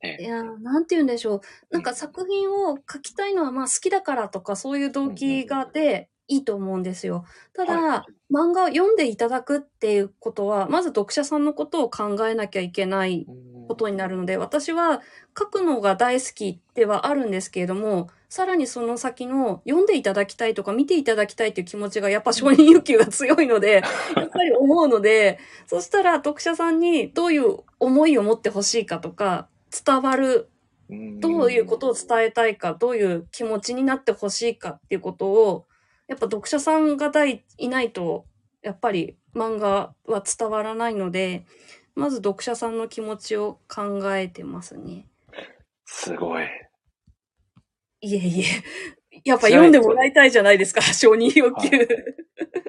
[0.03, 1.41] いやー、なんて言うんでしょう。
[1.72, 7.26] なんか作品を書きたいのはまあ好きだからとかそういう動機があっていいと思うんですよ。
[7.53, 13.26] ただ、は漫画を読んでいただくっていうことは、まず読者さんのことを考えなきゃいけない
[13.68, 15.01] ことになるので、私は
[15.38, 23.84] 書くのが大好きではあるんですけれども、さらにその先の読んでいただきたいとか見ていただきたいっていう気持ちがやっぱ承認欲求が強いので、
[24.15, 29.47] やっぱり思うので、そしたら読者さんにどういう思いを持ってほしいかとか、
[29.86, 30.49] 伝わる、
[30.89, 35.65] どういうことを伝えたいか、どういう気持ちになってほしいかっていうことを、
[36.07, 38.25] やっぱ読者さんがいいないと、
[38.61, 41.45] やっぱり漫画は伝わらないので、
[41.95, 45.07] まず読者さんの気持ちを考えてますね。
[45.86, 46.45] すごい。
[48.02, 48.43] いえいえ。
[49.26, 51.88] やっぱ読んでもらいたいじゃないですか、承認欲求。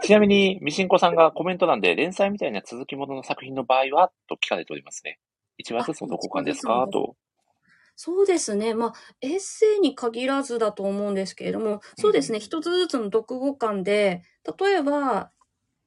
[0.03, 5.19] ちなみに、みしんこさんがコメント欄で、連載みたいな続きものの作品の場合はと聞かれておりますね。
[5.59, 6.89] 一話ずつのどこかですか？
[6.91, 7.17] と。
[7.97, 8.75] そうですね。
[8.75, 12.39] まあ、エッセイに限らずだと思うんですけれども、そうですね。
[12.39, 14.23] 一つずつの読後感で、
[14.59, 15.33] 例えば、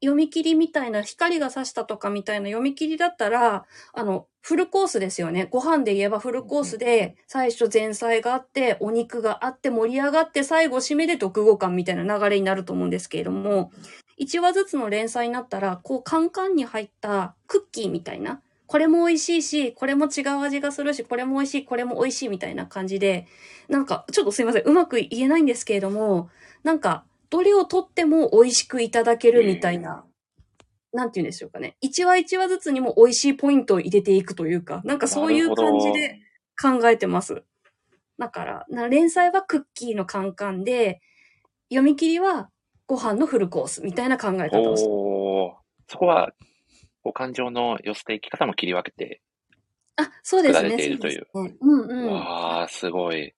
[0.02, 5.48] 読み切りみたいな、光が差したとかみたいな読み切りだったら、あの、フルコースですよね。
[5.52, 13.72] ご飯で言えばフルコースで、最初前菜があって、お肉があって、盛り上がって、最後締めで読後感みたいな流れになると思うんですけれども、
[14.20, 23.28] 1話ずつの連載になったら、こう、カンカンに入ったクッキーみたいな、これも美味しいし、これも違う味がするし、これも美味しい、これも美味しいみたいな感じで、
[23.68, 26.30] なんか、ちょっとすいません、うまく言えないんですけれども、
[26.64, 30.06] なんか、どれをとっても美味しくいただけるみたいな、
[30.92, 31.78] なんて言うんでしょうかね。
[31.80, 36.20] 一話一話ずつにも美味しいポイントを入れていくというか、なんかそういう感じで
[36.62, 37.44] 考えてます。
[38.20, 41.02] だから、な連載はクッキーのカンカンで、
[41.70, 42.50] 読み切りは
[42.86, 44.90] ご飯のフルコースみたいな考え方をして
[45.88, 46.34] そこは、
[47.02, 49.22] こう感情の寄せていき方も切り分けて、
[49.96, 50.70] あ、そうですね。
[50.70, 52.14] 作られているというそうねうんうん。
[52.14, 53.34] わあ、すごい。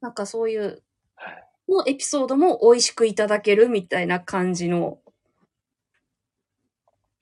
[0.00, 0.82] なんかそういう
[1.14, 4.98] はいのエピソードも美味しくいただけるみたいな感じの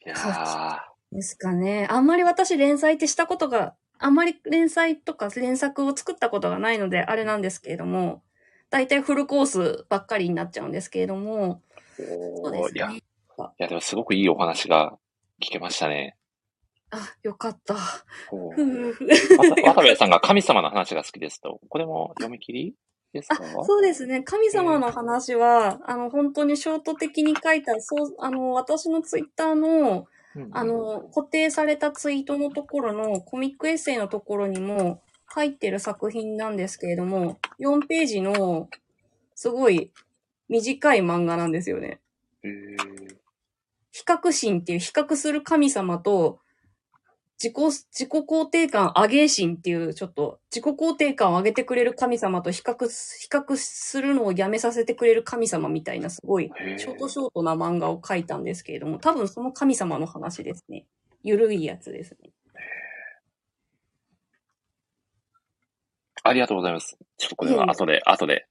[0.04, 0.78] いやー。
[1.12, 1.86] ですかね。
[1.90, 8.22] あんまり私連載ってしたことが、あんまり連載とか連作を作ったことがないのであれなんですけれども、
[8.70, 11.62] 大体フルコースばっかりになっちゃうんですけれども、
[11.96, 13.02] そうでおーいや、すねい。
[13.58, 14.98] や、でもすごくいいお話が
[15.42, 16.16] 聞けましたね。
[16.90, 17.74] あ、よかった。
[17.74, 22.74] 渡部さんが神様の話が好きですと、これも読み切り？
[23.16, 23.36] ですか？
[23.42, 24.22] あ、そうですね。
[24.22, 38.68] 神様の話は、あの、本当にショート的に書いた、そう、あの、私のツイッターの、うんあの、固定されたツイートのところのコミックエッセイのところにも入ってる作品なんですけれども、4ページの
[39.34, 39.92] すごい
[40.48, 42.00] 短い漫画なんですよね。
[42.42, 43.16] へー
[43.92, 46.38] 比較心っていう比較する神様と、
[47.42, 47.54] 自己、
[47.90, 60.86] 自己肯定感上げ心っていう、ちょっと自己肯定感を上げてくれる神様と比較す、比較するのをやめさせてくれる神様みたいなすごいショートショートな漫画を描いたんですけれども、多分その神様の話ですね。
[61.22, 62.30] ゆるいやつですね。
[66.22, 66.96] ありがとうございます。
[67.18, 68.46] ちょっとこれは後で、後で、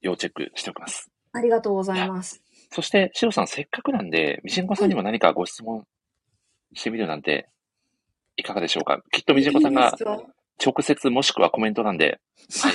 [0.00, 1.10] 要チェックしておきます。
[1.32, 2.42] ありがとうございます。
[2.70, 5.84] そして、シロさん、せっかくなんで、みじんこさんにも何かご質問
[6.74, 7.48] してみるなんて、
[8.40, 9.02] いかがでしょうか？
[9.12, 9.96] きっとみじんこさんが
[10.64, 12.20] 直接もしくはコメント欄で、
[12.62, 12.74] はい、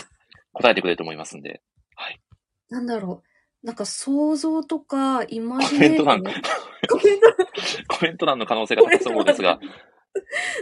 [0.53, 1.61] 答えてくれると思いますんで、
[1.95, 2.21] はい。
[2.69, 3.65] なんだろう。
[3.65, 6.05] なんか想像とか、イマコジネーション。
[6.05, 6.41] メント欄、
[6.89, 7.27] コメント
[7.97, 9.59] コメント欄の可能性が高そうですが、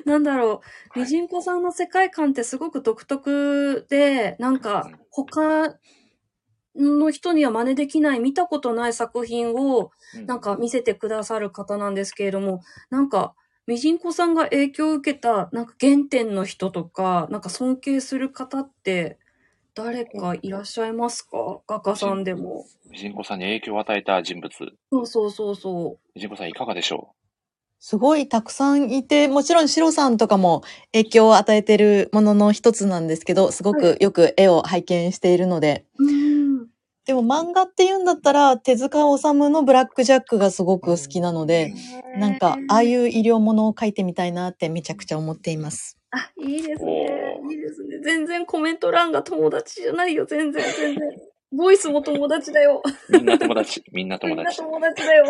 [0.05, 0.49] なんだろう。
[0.49, 0.61] は
[0.95, 0.99] い。
[1.01, 4.99] みじんこさんの世界観ってすごく独特で、なんかうん。
[5.09, 5.75] 他
[6.75, 10.25] の人には真似できない、見たことない作品をうん。
[10.25, 13.35] なんか見せてくださる方なんですけれども、なんか、
[13.65, 19.17] みじんこさんが影響を受けた、なんか原点の人とか、なんか尊敬する方って、
[19.73, 21.61] 誰かいらっしゃいますか？
[21.65, 22.65] 画家さんでも。
[22.91, 24.51] みじんこさんに影響を与えた人物、
[24.91, 27.15] そうそうそうそみじんこさんいかがでしょ
[27.79, 30.61] すごいたくさんいて、もちろんシロさんとかも
[30.91, 35.85] 影響を与えてるものの一つなんですけど、すごくよく絵を拝見しているので。
[37.05, 41.73] でも漫画って言うんだったら、手塚治虫のブラックジャックがすごく好きなので、
[42.17, 45.97] なんか、ああいう医療ものを描いてみたいなってめちゃくちゃ思っています。
[46.11, 47.41] あ、いいですおね。
[47.49, 47.99] ーいいですね。
[48.03, 50.25] 全然コメント欄が友達じゃないよ。
[50.25, 51.09] 全然、全然。
[51.51, 52.81] ボイスも友達だよ。
[53.09, 54.57] うみんな友達、みんなみんな友達。
[54.57, 55.25] 友達だよ。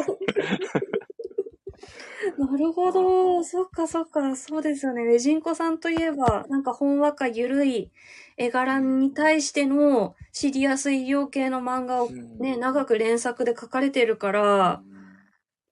[2.38, 3.44] なるほど。
[3.44, 4.36] そっかそっか。
[4.36, 5.04] そうですよね。
[5.04, 7.92] レジンコさんといえば、なんかほんわかゆるい
[8.38, 14.84] 絵柄に対してのシリアス医療系の漫画をね、長く連作で書かれてるから、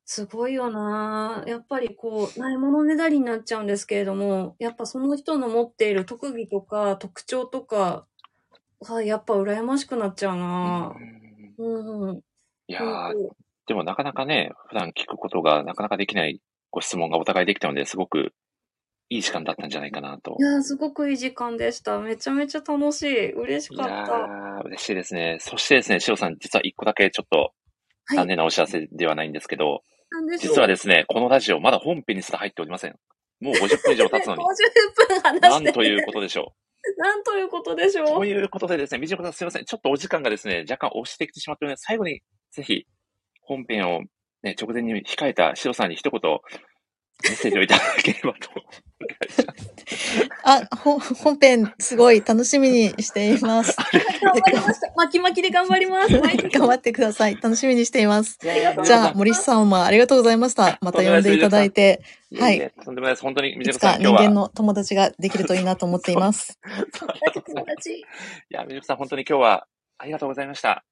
[0.06, 8.08] すごいよなやっぱりこう、ないものねだりになっちゃうんですけれども、やっぱその人の持っている特技とか特徴とか、
[8.82, 10.95] はやっぱ羨ましくなっちゃうな
[11.58, 12.18] うんうん。
[12.68, 13.14] いやー、
[13.68, 16.41] でもなかなかね、普段聞くことがなかなかできない
[16.72, 18.34] ご質問がお互いできたので、すごく
[19.09, 20.43] いい時間だったんじゃないかなとい。
[20.43, 21.99] やー、すごくいい時間でした。
[21.99, 23.34] めちゃめちゃ楽しい。
[23.34, 23.93] 嬉しいかった。
[23.93, 25.38] やー、嬉しいですね。
[25.41, 27.51] そしてですね、しおさん、実は一個だけちょっと
[28.05, 32.95] はい残念なお知らせではないんですけど、なんでしょう実はですね、このラジオ、まだ本編にすら入っておりません。
[33.41, 36.53] もう50分以上経つのに50、分話なしてんということでしょ
[36.97, 38.05] なんということでしょう。
[38.05, 38.20] う。
[38.20, 39.66] ということでですね、みじこさんすいません。
[39.66, 42.86] ちょっとお時間がですね、若干押してきてしまってるので、最後にぜひ
[43.52, 44.02] 本編を
[44.43, 46.22] ね、直前に控えたしおさんに一言
[47.24, 48.49] メッセージをいただければと。
[50.43, 53.76] あ、ほ本編すごい楽しみにしています。
[54.24, 54.93] 頑張りました。
[54.95, 56.18] 巻き巻きで頑張ります。
[56.49, 57.36] 頑張ってください。
[57.36, 58.39] 楽しみにしています。
[58.41, 59.14] じゃあ。
[59.14, 60.80] 森下さんもありがとうございました。
[60.82, 62.02] また呼んでいただいて、
[62.39, 63.22] はいとんでもないです。
[63.22, 66.58] 本当に、みじいつこさん、人間の友達ができるといいなと思っています。
[67.45, 67.91] 友達。
[67.99, 68.04] い
[68.49, 69.68] や、みじこさん、本当に今日は
[69.99, 70.84] ありがとうございました。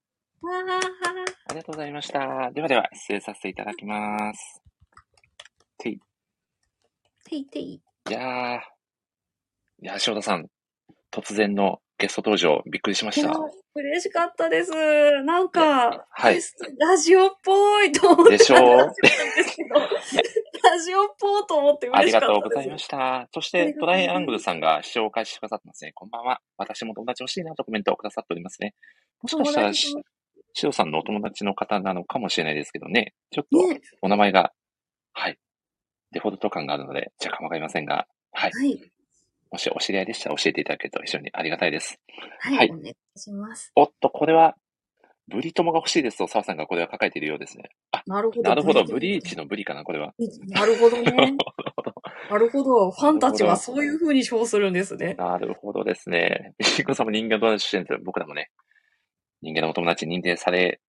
[0.41, 0.51] わ
[1.49, 2.51] ありがとうございました。
[2.53, 4.61] ではでは、失礼させていただきます。
[5.77, 5.99] てい。
[7.25, 7.29] ー。
[7.29, 7.63] ていてい。
[7.73, 8.59] いやー。
[9.81, 10.47] いやー、翔太さん、
[11.11, 13.33] 突然のゲスト登場、びっくりしました。
[13.75, 14.71] 嬉しかったです。
[15.23, 16.39] なんか、はい。
[16.79, 18.37] ラジオっぽいと思って。
[18.37, 18.59] でしょう？
[20.61, 22.35] ラジオっぽいと思ってあり嬉しかったです。
[22.37, 23.27] がとうございました。
[23.33, 25.91] そして、トライアングルさんが視聴を開始してくださってますね。
[25.93, 26.41] こんばんは。
[26.57, 28.75] 私も友達欲しいなとコメントをくださっておりますね。
[29.21, 29.71] もしかしたら、
[30.67, 33.13] おさんのお友達の方なのかもしれないですけどね。
[33.31, 34.51] ちょっとね、お名前が、
[35.13, 35.37] はい。
[36.11, 38.51] デフォルト感があるので、若干わかりませんが、はい。
[38.51, 38.91] はい。
[39.51, 41.99] もしお知り合いでしたら教えていただけると非常にありがたいです。
[42.39, 42.57] はい。
[42.57, 43.71] はいお願いします。
[43.75, 44.55] おっと、これは、
[45.27, 47.69] ブリ友が欲しいですと、澤さんがこれは抱えているようですね。
[47.91, 48.49] あ、なるほど。
[48.49, 48.83] なるほど。
[48.83, 50.13] ブリーチのブリかな、これは。
[50.47, 51.37] なるほどね。
[52.29, 52.91] なるほど。
[52.91, 55.15] ファンたちはそういう風に称するんですね。
[55.15, 56.53] なるほどですね。
[56.61, 58.51] シンコさんも人間の友達出身で、僕らもね、
[59.41, 60.79] 人間のお友達に認定され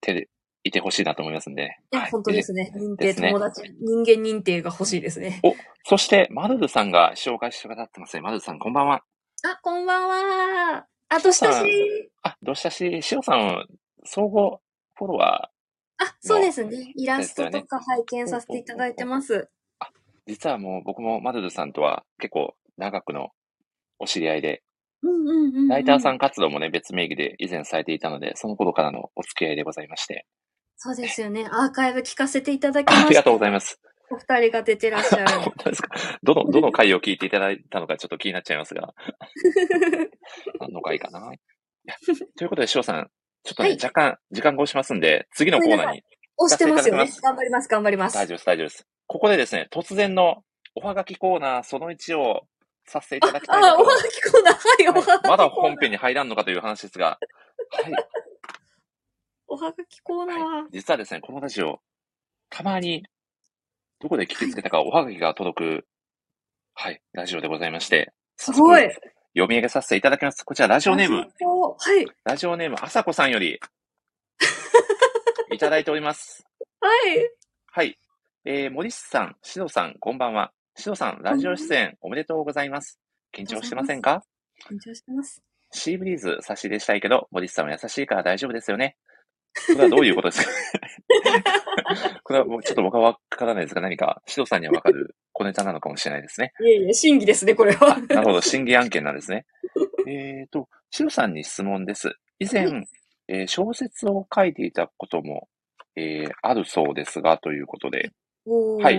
[0.00, 0.28] て
[0.64, 1.78] いてほしいなと思いますんで。
[1.92, 2.72] いや、はい本当ですね。
[2.74, 5.40] 認定、友達、人間認定が欲しいですね。
[5.42, 8.20] お、そして、マルルさんが紹介してくださってますね。
[8.20, 9.02] マルルさん、こんばんは。
[9.44, 10.86] あ、こんばんは。
[11.08, 12.10] あ、どしたし？
[12.22, 13.66] あ、どうしたし、しおさん、
[14.04, 14.60] 総合
[14.94, 16.92] フォロワー、あ、そうですね。
[16.96, 19.48] イラストとか拝見させていただいてます。
[20.26, 23.30] 実はもう僕もマルルさんとは結構長くの
[23.98, 24.62] お知り合いで、
[25.02, 25.68] うんうんうんうん。
[25.68, 30.26] ライターさん活動もね、別名義で以前されていたので、その頃からのお付き合いでございまして。
[30.76, 31.46] そうですよね。
[31.50, 33.06] アーカイブ聞かせていただきました。
[33.06, 33.80] ありがとうございます。
[34.10, 35.30] お二人が出てらっしゃる。
[35.40, 35.88] 本当ですか？
[36.22, 38.92] どの、どの回を聞いていただいたのかちょっと気になっちゃいますが、
[40.60, 41.32] 何の回かな？
[41.32, 41.38] い
[41.86, 41.94] や
[42.36, 43.08] ということで、翔さん、
[43.42, 46.02] ちょっとね、はい若干時間が押しますんで、次のコーナーに
[46.36, 47.36] 押してますよね聞かせていただきます。
[47.36, 48.14] 頑張ります、頑張ります。
[48.14, 48.86] 大丈夫です、大丈夫です。
[49.06, 50.42] ここでですね、突然の
[50.74, 52.42] おはがきコーナーその1を
[52.86, 55.12] させていただきたいなあ、とおはがきコーナー、はい、おはがきコーナー。
[55.12, 57.18] はいまだ本編に入らんのかという話ですが、
[57.70, 57.92] はい。
[59.48, 60.38] おはがきコーナー。
[60.38, 61.80] はい、実はですね、このラジオ、
[62.50, 63.04] たまに、
[64.00, 65.86] どこで聞きつけたかおはがきが届く、
[66.74, 68.82] はい、ラジオでございまして、すごい。
[69.34, 70.44] 読み上げさせていただきます。
[70.44, 72.06] こちら、ラジオネーム、はい。
[72.24, 73.58] ラジオネーム、あさこさんより、
[75.52, 76.46] いただいております。
[76.80, 77.30] はい。
[77.66, 77.98] はい。
[78.44, 80.52] えー、森さん、しのさん、こんばんは。
[80.76, 82.98] しのさん、ラジオ出演おめでとうございます。
[83.36, 84.22] 緊張してませんか？
[84.70, 85.42] 緊張してます。
[85.70, 88.96] シーブリーズ差し入れしたいけど、森さんは優しいから大丈夫ですよね。
[89.68, 90.50] これはどういうことですか？
[92.24, 96.52] これはもうちょっと僕はわからないですが、何か、しのさんにはわかる小ネタなのかもしれないですね。
[96.60, 97.98] いえいえ、審議ですね、これは。
[98.08, 99.44] なるほど、審議案件なんですね。
[100.08, 102.14] えっと、しろさんに質問です。
[102.38, 102.82] 以前、は
[103.28, 105.48] えー小説を書いていたことも、
[105.96, 108.10] えーあるそうですが、ということで、
[108.46, 108.98] はい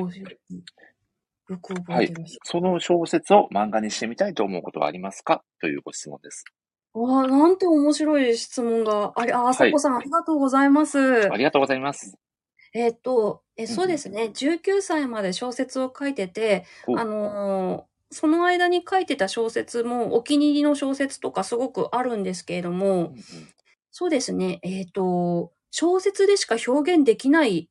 [1.49, 5.43] よく覚えてらっしその小説を漫画にしてみたいと思うことはありますか？
[5.59, 6.45] というご質問です。
[6.93, 11.31] わあ、なんて面白い質問があり、あ、あさこさん、ありがとうございます。
[11.31, 12.17] ありがとうございます。
[12.73, 14.31] えっと、え、んうんそうですね。
[14.33, 17.83] 19歳まで小説を書いてて、おあのー
[18.15, 23.13] その間に書いてた小説もお気に入りの小説とかすごくあるんですけれども、うんうん
[23.95, 24.59] そうですね。
[24.63, 27.69] えっ、と、小説でしか表現できない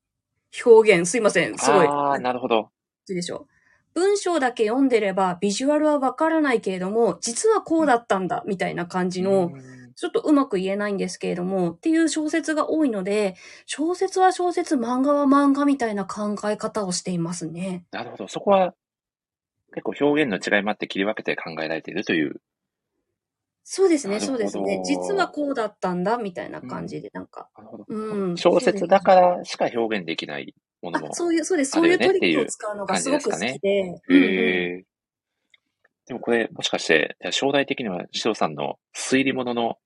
[0.65, 1.57] 表現、すいません。
[1.57, 1.87] すごい。
[1.87, 2.69] ああ、なるほど。
[3.09, 3.52] いいでしょう。
[3.93, 13.35] 文章だけ読んでればビジュアルはわからないけれども、実はこうだったんだ、みたいな感じの、うんちょっとうまく言えないんですけれども、っていう小説が多いので、
[13.65, 17.85] 小説は小説、漫画は漫画みたいな考え方をしていますね。
[17.91, 18.27] なるほど。
[18.27, 18.73] そこは、
[19.73, 22.41] 結構表現の違いもあって切り分けて考えられているという。
[23.63, 24.81] そうですね、そうですね。
[24.83, 27.49] 実はこうだったんだ、みたいな感じで、なんか。
[27.55, 27.85] なるほど。
[27.87, 28.37] うん。
[28.37, 30.53] 小説だからしか表現できない
[30.83, 31.13] ものもあ、。
[31.13, 31.71] そういう、そうです。
[31.71, 33.69] そういうトリックを使うのがすごく好きで。
[33.69, 34.23] へうんうん
[34.79, 34.83] え。
[36.05, 39.77] でもこれ、もしかして、将来的には、シロさんの推理物の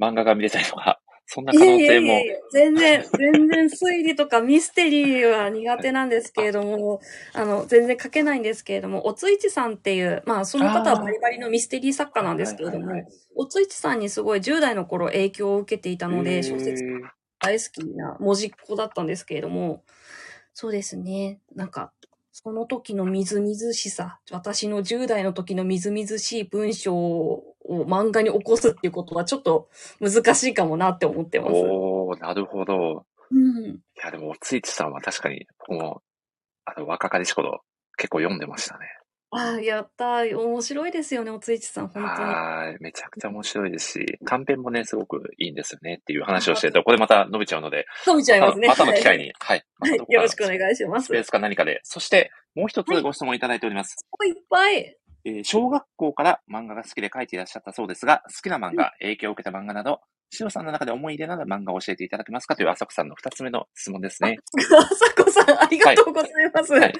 [0.00, 1.00] 漫画が見れたりとか、
[1.32, 7.00] そんない可や能性もいやいやい、や全然、全然推理とかミステリーは苦手なんですけれども、
[7.34, 16.82] あの、全然書けないんですけれども、おついちさんっていう、まあ、その方はバリバリのミステリー作家なんですけれどもはいはいはい、おついちさんにすごい10代の頃影響を受けていたのへで、ー小説
[17.38, 19.84] 大好きな文字っ子だったんですけれども、
[20.54, 21.40] そうですね。
[21.54, 21.92] なんか、
[22.32, 29.68] その時のみずみずしさ、私の10代の時のみずみずしい文章を漫画に起こすっていうことはちょっと
[30.00, 31.52] 難しいかもなって思ってます。
[31.54, 33.04] おー、なるほど。
[33.30, 33.66] うん。
[33.66, 36.02] いや、でも、おついちさんは確かに、僕も、
[36.64, 37.62] あの、若かりし頃、
[37.96, 38.86] 結構読んでましたね。
[39.32, 40.36] ああ、やったー。
[40.36, 42.34] 面白いですよね、おついちさん、本当に。
[42.34, 42.82] はい。
[42.82, 48.66] めちゃくちゃ面白いですし、短編もね、すごくいいんですよねっていう話をしてると、これまた伸びちゃうので、伸びちゃいますね。
[48.66, 49.24] またの機会に。
[49.24, 49.64] に、はい。
[49.78, 49.98] はい。
[50.08, 51.04] よろしくお願いします。
[51.04, 51.80] いっスペースか何かで。
[51.84, 54.04] そして、もう一つご質問いただいております。
[54.50, 54.96] ぱい。
[55.24, 60.00] えー小学校から漫画が好きで書いていらっしゃったそうですが、好きな漫画、影響を受けた漫画など、
[60.30, 64.38] シロさんの中で思い入れのある漫画を教えていただけますかという浅草さんの二つ目の質問ですね。
[64.58, 66.72] あさこさん、ありがとうございます。
[66.72, 66.92] はい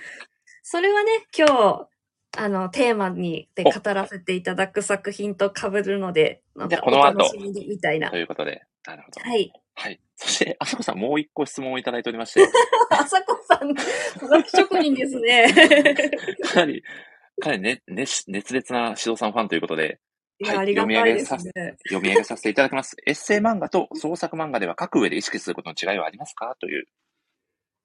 [0.62, 1.88] それはね、今日、
[2.36, 6.80] あの、テーマにでお語らせていただく作品と被るので、なんか
[7.40, 8.16] みにみたいなと。
[8.16, 9.20] いうことで、なるほど。
[9.28, 9.52] はい。
[9.74, 10.00] はい。
[10.16, 12.42] そして、浅草さんもう一個質問をいただいておりまして、
[12.90, 15.52] あさこさん、はがき職人ですね。
[16.44, 16.82] かなり、
[17.40, 19.98] かなりね、熱熱烈な指導さんファンということで、
[20.38, 21.76] いや、はいありがたいですね。
[21.88, 22.96] 読み上げさせていただきます。
[23.06, 26.56] エッセイ漫画と創作漫画では書く上で意識することの違いはありますか？
[26.60, 26.86] という。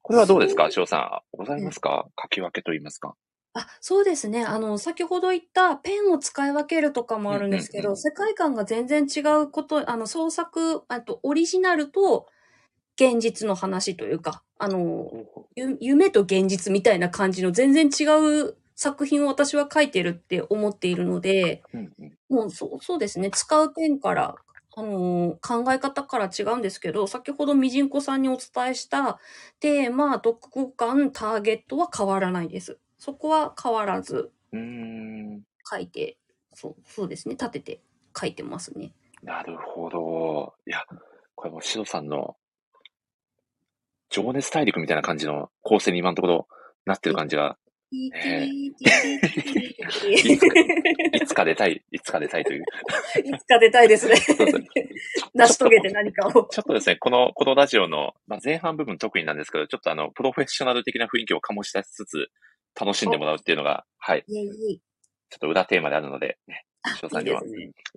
[0.02, 1.38] これはどうですかそう翔さん。
[1.38, 2.08] ございますか？
[2.22, 3.16] 書き分けと言いますか
[3.58, 4.44] あ、そうですね。
[4.44, 12.28] あの、先ほど言ったペンを使い分けるとかもあるんですけど、うんうんうん世界観が全然違うこと、あの、創作、あと、オリジナルと
[13.00, 15.10] 現実の話というか、あの、
[15.56, 18.04] ゆ夢と現実みたいな感じの全然違
[18.48, 24.36] う作品を私は書いてるって思っているので、うんうんもうそうそうですね、使うペンから、
[24.76, 29.20] あのー考え方から違うんですけど、先ほどみじんこさんにお伝えした
[29.62, 32.80] テーマ、読後感、ターゲットは変わらないです。
[33.06, 34.32] そこは変わらず。
[34.52, 36.18] 書いて、
[36.54, 37.82] そうそうですね、立てて
[38.20, 38.94] 書いてますね。
[39.22, 40.56] なるほど。
[40.66, 40.80] いや、
[41.36, 42.36] これもうシロさんの
[44.10, 46.48] 情熱大陸みたいな感じの構成に今のところ
[46.88, 47.58] なってる感じが、
[47.92, 48.72] いえ
[49.90, 52.64] ついつか出たい、いつか出たいという。
[53.48, 54.66] か出たいですねそうですね。
[55.36, 56.32] 成し遂げて何かを。
[56.46, 62.28] ちょっとですね、この、このラジオの、まあ、前半部分特になんですけど、ちょっとあの、プロフェッショナル的な雰囲気を醸し出しつつ、
[62.80, 64.52] 楽しんでもらうっていうのが、はい、いえいえ。
[65.30, 67.42] ちょっと裏テーマであるので、ね、あ翔さんには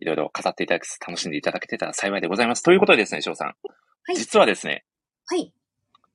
[0.00, 2.62] いろいろ語っていただきつつ、楽しんでいただけてたら幸いでございます。
[2.62, 3.48] ということでですね、翔さん。
[3.48, 4.84] はい実はですね、
[5.26, 5.52] はい。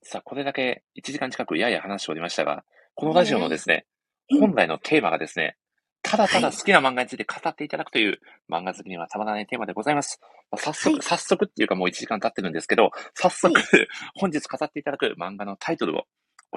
[0.02, 2.64] さあ、これだけ1時間近くやや話しておりましたが、
[2.96, 3.86] このラジオのですね、
[4.32, 5.58] うん本来のテーマがですね、
[6.02, 10.20] ただただ好きな漫画について語っていただくという漫画好きにはたまらないテーマでございます。
[10.50, 13.64] まあ早速、はい早速っていうかもう1時間経ってるんですけど、早速、は
[14.16, 16.04] 本日語っていただく漫画のタイトルを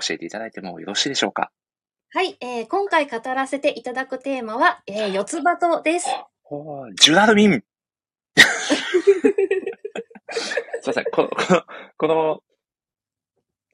[0.00, 1.50] 教えていただいてもよろしいでしょうか？
[2.10, 6.08] はい、えー今回語らせていただくテーマは、えー四つ葉とです。
[6.44, 7.62] おージュラルミン
[10.80, 11.04] すいません。
[11.12, 11.62] この、この、
[11.96, 12.42] この、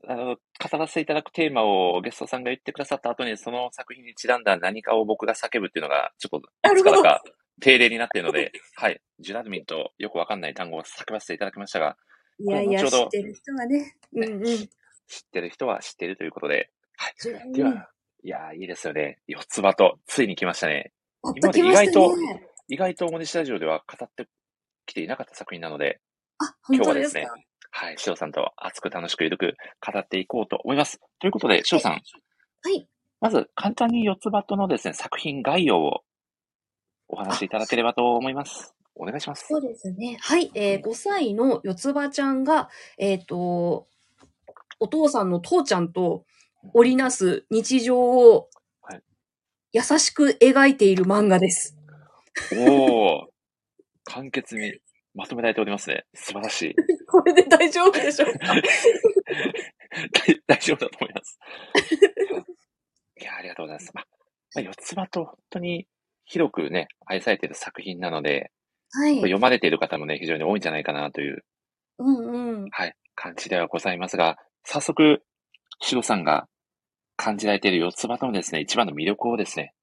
[0.09, 7.23] あの、語らせていただくテーマをゲストさんが言ってくださった後に、その作品にちなんだ何かを僕が叫ぶっていうのが、ちょっと、ないつからか
[7.61, 9.01] 定例になっているので、はい。
[9.21, 11.97] ジュラルミンとよくわかんない単語を叫ばせていただきましたが、
[12.41, 13.95] いやいや、知ってる人はね。
[14.15, 14.45] うんうん。
[14.45, 14.69] 知っ
[15.31, 17.53] てる人は知ってるということで、はい。
[17.53, 17.91] では、
[18.25, 19.19] いやー、いいですよね。
[19.27, 20.93] 四つ葉と、ついに来ましたね。
[21.25, 22.47] やっと来ました今までね。
[22.69, 24.29] 意外と大西ラジオでは語って
[24.87, 26.01] きていなかった作品なので、
[26.39, 27.35] あ、本当で今日はですすねか。、
[27.73, 31.01] はい、翔さんと熱く楽しくゆるく語っていこうと思います。
[31.19, 31.99] ということで、翔さん、は
[32.71, 32.89] い。
[33.21, 36.03] まず簡単に四つ葉とのですね、作品概要を
[37.09, 38.73] お話しいただければと思います。
[38.95, 39.47] お願いします。
[39.49, 40.17] そうですね。
[40.21, 40.51] はい。
[40.55, 42.69] えー、5歳の四つ葉ちゃんが、
[42.99, 43.89] えっ、と、
[44.79, 46.25] お父さんの父ちゃんと
[46.75, 48.49] 織りなす日常を
[48.83, 49.03] はい
[49.73, 51.77] 優しく描いている漫画です。
[52.53, 53.27] おー、
[54.05, 54.75] 簡潔に
[55.15, 56.05] まとめられておりますね。
[56.15, 56.75] 素晴らしい。
[57.07, 58.55] これで大丈夫でしょうか？
[58.55, 58.63] 大
[60.47, 61.39] 大丈夫だと思います。
[63.21, 63.91] いや、ありがとうございます。
[63.95, 64.07] まあ、
[64.55, 65.87] まあ、四つ葉と本当に
[66.25, 68.51] 広くね、愛されている作品なので、
[68.91, 69.17] はい。
[69.17, 71.45] 読まれている方もね、非常に多いんじゃないかなという、
[71.99, 72.71] うんうん。
[72.71, 75.23] はい、感じではございますが、早速、
[75.81, 76.49] シロさんが
[77.23, 79.75] 感じられている四つ葉とのですね、一番の魅力をですね、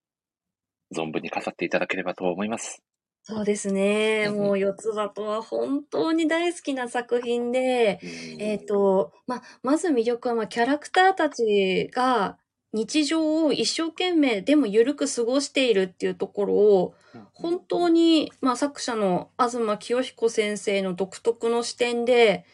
[0.94, 2.84] 存分に語っていただければと思います。
[3.24, 4.28] そうですね。
[4.30, 8.02] もう四つ葉とは本当に大好きな作品で、
[8.40, 12.38] えっ、と、ま、まず魅力は、ま、キャラクターたちが
[12.74, 16.94] 日常を一生懸命でも緩く過ごしているっていうところを、
[17.34, 22.46] 本当に、まあ、作者の東清彦先生の独特の視点で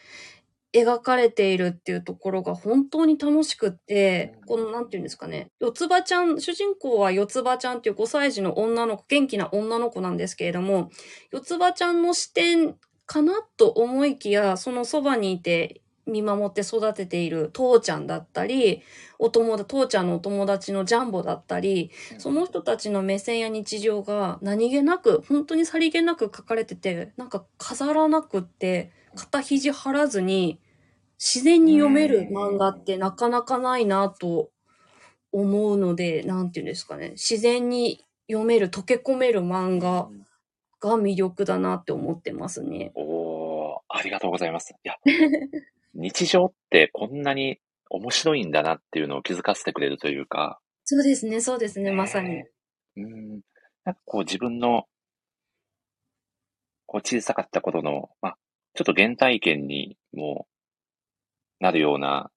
[0.76, 10.90] 描かれているっていうところが本当に楽しくって、この、なんていうんですかね、四つ葉ちゃん、主人公は四つ葉ちゃんっていう5歳児の女の子、元気な女の子なんですけれども、
[11.32, 18.82] 四つ葉ちゃんの視点かなと思いきや、そのそばにいて見守って育てている父ちゃんだったり、
[19.18, 30.60] お友達、父ちゃんのお友達のジャンボだったり、その人たちの目線や日常が何気なく、本当にさりげなく書かれてて、なんか飾らなくって、肩肘張らずに、
[31.18, 34.50] 自然に読める漫画ってなかなかないなと
[35.32, 40.08] 思うので、なんていうんですかね、自然に読める、溶け込める漫画
[40.80, 42.92] が魅力だなって思ってますね。
[42.94, 44.72] おー、ありがとうございます。
[44.72, 44.96] いや、
[45.94, 47.58] 日常ってこんなに
[47.90, 52.28] 面白いんだなっていうのを気づかせてくれるというか、そうですね、そうですね、まさに。
[52.28, 52.50] ね
[52.96, 53.40] うん、
[53.84, 54.86] なんかこう自分の、
[56.86, 58.38] こう小さかった頃の、まあ、
[58.74, 60.46] ちょっと原体験にも
[61.60, 62.30] なるような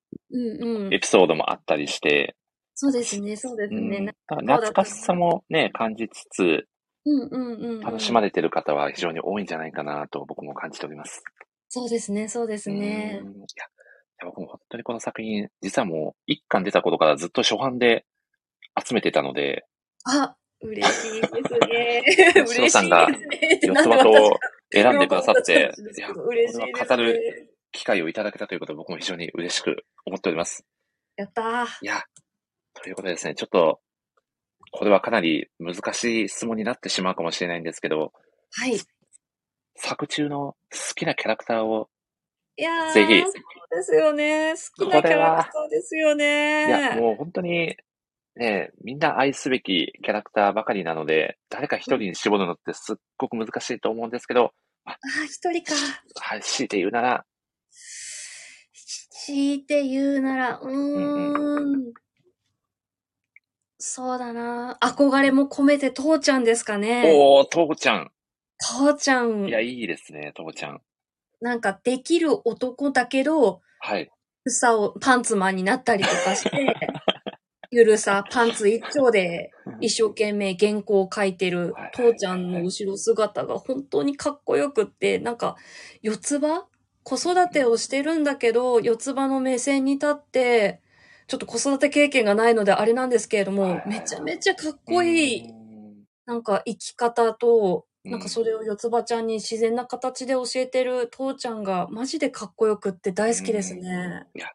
[0.92, 1.00] エ。
[1.00, 2.36] ピソードもあったりして、
[2.82, 3.98] そうですね、そうですね。
[3.98, 4.06] うん
[4.46, 6.68] な懐かしさもね、感じつつ、
[7.06, 7.80] うんうんうんうん。
[7.82, 11.22] 楽しまれてる方は非常に多いんじゃないかなと僕も感じております。
[11.68, 13.26] そうですね、そうですねう。
[13.26, 13.42] んいや、い
[14.22, 18.06] や僕も本当にこの作品、実はもう一巻出た頃からずっと初版で
[18.82, 19.66] 集めてたので、
[20.06, 21.32] あ、嬉しいです
[21.68, 22.04] ね。
[22.36, 23.08] 嬉しいですさんが
[23.62, 24.40] 四つ葉と
[24.72, 27.49] 選んでくださって、 いいや、や、これは語るね。
[27.72, 30.66] 機会をいただけたということで僕も非常に嬉しく思っております。
[31.16, 31.66] やったー。
[31.82, 32.02] いや、
[32.74, 33.80] ということでですね、ちょっと、
[34.72, 38.14] これはかなり難しい質問になってしまうかもしれないんですけど、
[38.52, 38.76] はい。
[38.76, 38.80] い
[39.76, 41.90] 作中の好きなキャラクターを、
[42.58, 43.32] やー、ぜひそう
[43.72, 44.54] ですよね。
[44.78, 46.68] 好きなキャラクターですよね。
[46.68, 47.76] いや、もう本当に、
[48.36, 54.52] ね、みんな愛すべきキャラクターばかりなので、誰か一人に絞るのってすっごく難しいと思うんですけど、
[54.86, 55.74] あ、一人か。
[56.20, 57.26] はい、強いて言うなら、
[59.26, 61.94] 強いて言うなら、ううんーん。
[63.78, 64.78] そうだな。
[64.82, 67.14] 憧れも込めて父ちゃんですかね。
[67.18, 68.12] おー、父ちゃん。
[68.58, 69.52] 父ちゃんい。
[69.52, 70.82] や、いいですね、父ちゃん。
[71.42, 74.10] なんかできる男だけど、はい。
[74.48, 76.50] さをパンツマンになったりとかして、
[77.72, 79.52] ゆるさ、パンツ一丁で
[79.82, 85.58] 一生懸命原稿を書いてるはい父ちゃんの後ろ姿が本当にかっこよくって、なんか
[86.02, 86.69] 四つ葉
[87.10, 90.80] 子育てをしてるんだけど、四つ葉の目線に立って、
[91.26, 95.60] ちょっと子育て経験がないのであれなんですけれどもめちゃめちゃかっこいい、うん
[96.26, 104.26] なんか生き方と、うんなんかそれを四つ葉ちゃんに自然な形で教えてる父ちゃんがマジでかっこよくって大好きですね。
[104.34, 104.48] いや、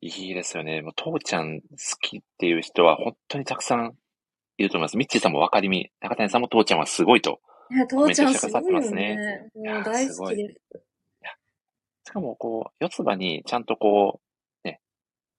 [0.00, 0.80] いいですよね。
[0.80, 1.66] もう父ちゃん好
[2.00, 3.92] きっていう人は本当にたくさん
[4.56, 4.96] いると思います。
[4.96, 7.40] ミッチーさんも分かりみ、中谷さんも父ちゃんはすごいと。
[7.70, 10.91] いや、父ちゃんすすごいよねもう大好きです。
[12.04, 14.20] しかも、こう、四つ葉にちゃんとこ
[14.64, 14.80] う、ね、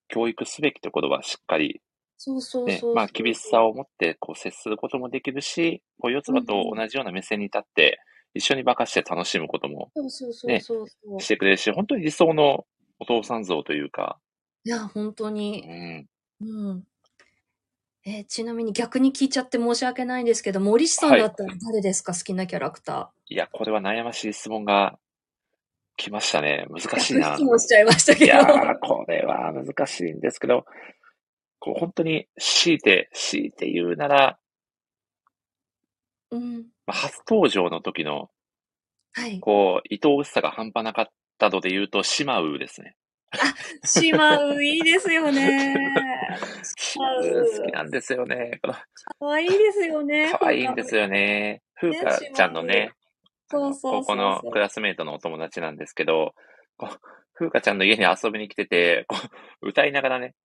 [0.08, 1.82] 教育すべきところはしっかり
[2.18, 8.00] そうそうねそう。、まあ厳しさを持ってこう接することもできるし、こう四つ葉と同じような目線に立って、
[8.34, 10.62] 一緒に化かして楽しむこともそうそうそうね。
[11.20, 12.66] してくれるし、本当に理想の
[13.00, 14.18] お父さん像というか、
[14.64, 15.62] いや、本当うに。
[15.62, 16.08] ん、
[16.42, 16.84] うん。
[18.06, 24.98] えーちなみに逆に聞いちゃって申し訳ないんですけど、森氏さんだったら誰ですか、好きなキャラクタいや、これは悩ましい質問が
[25.96, 26.66] 来ましたね。
[26.70, 27.00] 難ー。
[27.00, 27.38] しいな逆。
[27.38, 28.26] 質問しちゃいましたけど。
[28.26, 30.66] いやー、これは難しいんですけど、
[31.60, 34.40] こう本当に強いて、強いて言うなら、
[36.32, 36.66] うん。
[36.88, 38.30] まあ、初登場の時の、
[39.14, 39.40] はい。
[39.40, 42.96] こう、愛おしさが半端なかったので言うと、シマウですね。
[43.86, 45.76] シマウいいですよね。
[46.78, 48.60] シマウ好きなんですよね。
[48.62, 48.74] この
[49.20, 50.36] 可愛いですよね。
[50.40, 51.62] 可愛いんですよね。
[51.76, 52.92] 風花ちゃんのね、
[53.48, 54.02] そうそう。
[54.02, 56.34] 高校のクラスメイトのお友達なんですけど、
[56.78, 57.00] こう
[57.36, 59.18] 風花ちゃんの家に遊びに来てて、こ
[59.62, 60.36] う歌いながらね、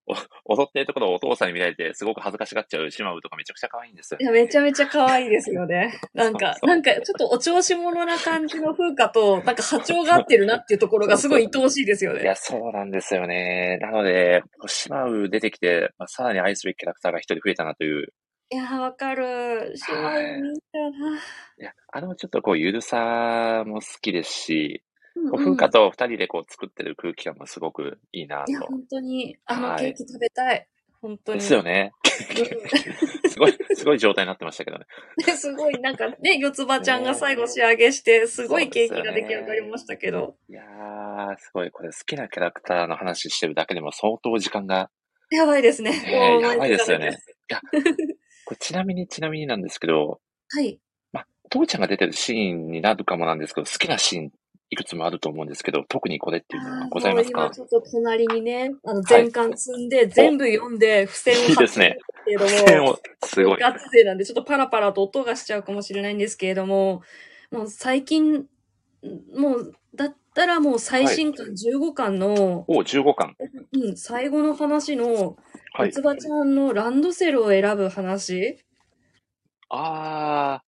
[0.47, 4.25] お踊ってるところをお父さんに見られて、すごく恥ずかしがっちゃうシマウとかめちゃくちゃ可愛いんですよい。
[4.25, 5.93] や、めちゃめちゃ可愛いですよね。
[6.15, 12.23] なんか、なんか、ちょっとお調子者な感じの風花と、なんか波長が合ってるなっていうところがすごい愛おしいですよね。
[12.23, 13.79] いや、そうなんですよね。
[13.83, 18.15] なので、シマウ出てきて、まあ、さらに愛すべきキャラクターが一人増えたなという。
[18.51, 19.75] いや、わかる。
[19.75, 21.17] いいんだよな。
[21.17, 21.21] い
[21.59, 24.83] や、あのちょっとこう、ゆるさも好きですし、
[25.17, 28.67] うんうんこう風花と二人でこう作ってる空気感もすごくいいないや、と。
[28.67, 30.69] 本当に、あのはいケーキ食べたい。
[31.03, 31.41] 本当に。
[31.41, 31.93] ですよね。
[32.05, 32.09] うん
[33.29, 34.87] すごい、すごい状態になってましたけどね。
[35.27, 40.37] ね すごい、なんかね、四つ葉ちゃんが最後仕上げして、すごいケーキが出来上がりましたけど。
[40.49, 44.91] いやー、すごい、これ好きなキャラクターの話してるだけでも相当時間が、
[45.31, 45.91] やばいですね。
[45.91, 47.19] ねやばいですよね
[47.51, 48.08] 前
[48.49, 50.81] これちなみにちなみになんですけど、はい。
[51.13, 54.33] まあ、父ちゃんが出てるシーンになるかもなんですけど、好きなシーン
[54.71, 57.51] いくつもあると思うんですけど、特にこれっていうのはございますか？
[57.51, 63.59] ちょっと隣にね、あの、全巻積んで、全部読んで、付箋をいいですね付箋を、すごい。
[63.61, 67.03] ガチ勢なんで、ちょっとパラパラと音がしちゃうかもしれないんですけれども、
[67.51, 68.47] もう最近、
[69.37, 73.37] もう、だったらもう最新巻15巻の、お、15巻。
[73.75, 75.37] うん、最後の話の、
[75.73, 76.03] はい三。
[76.03, 78.59] つ葉ちゃんのランドセルを選ぶ話、
[79.71, 80.61] あ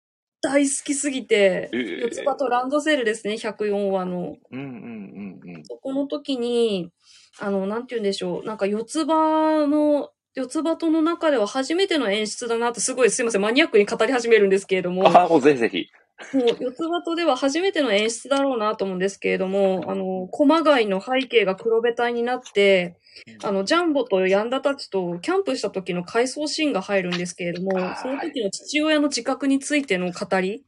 [0.41, 4.35] 大好きすぎて、えー四つ葉とランドセルですね、104話の。
[4.35, 5.65] ー、うんうんうんうん。
[5.65, 6.91] そこの時に、
[7.39, 15.87] あの、なんて言うんでしょう、なんか四つ葉の、四つ葉との中では初めての演出だなってすごいすいません、マニアックに語り始めるんですけれども、ああ、もうぜひぜひ。
[16.33, 22.97] もう四つ葉とでは初めての演出だろうなと思うんですけれども、あの、駒貝の背景が黒べたになって、
[23.43, 30.63] あの、ジャンボとヤンダたちとキャンプした時の回想シーンが入るんですけれどもその時の父親の自覚についての語り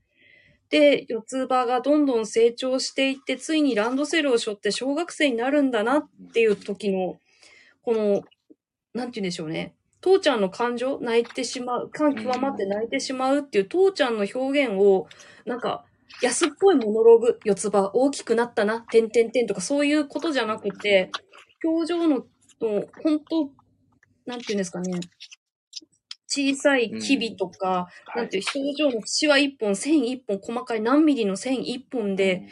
[0.70, 7.20] で、四つ葉がどんどん成長していって、ついにランドセルを背負って小学生になるんだなっていう時の、
[7.84, 8.24] この、
[8.94, 9.76] なんて言うんでしょうね。
[10.02, 15.08] 父ちゃんの感情泣いてしまう、感極まって泣いてしまうっていう父ちゃんの表現を、
[15.46, 15.86] なんか、
[16.22, 21.12] 安っぽいモノローグ、四つ葉、大きくなったな、てんてんてんとかそういうことじゃなくて、
[21.64, 22.26] 表情の、
[22.60, 23.50] の本当
[24.26, 25.00] なんて言うんですかね。
[26.28, 32.48] 小さい機微とか、はいなんていう、表情のシワ一本、線一本、細かい何ミリの線一本で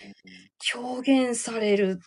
[0.75, 1.99] 表現される、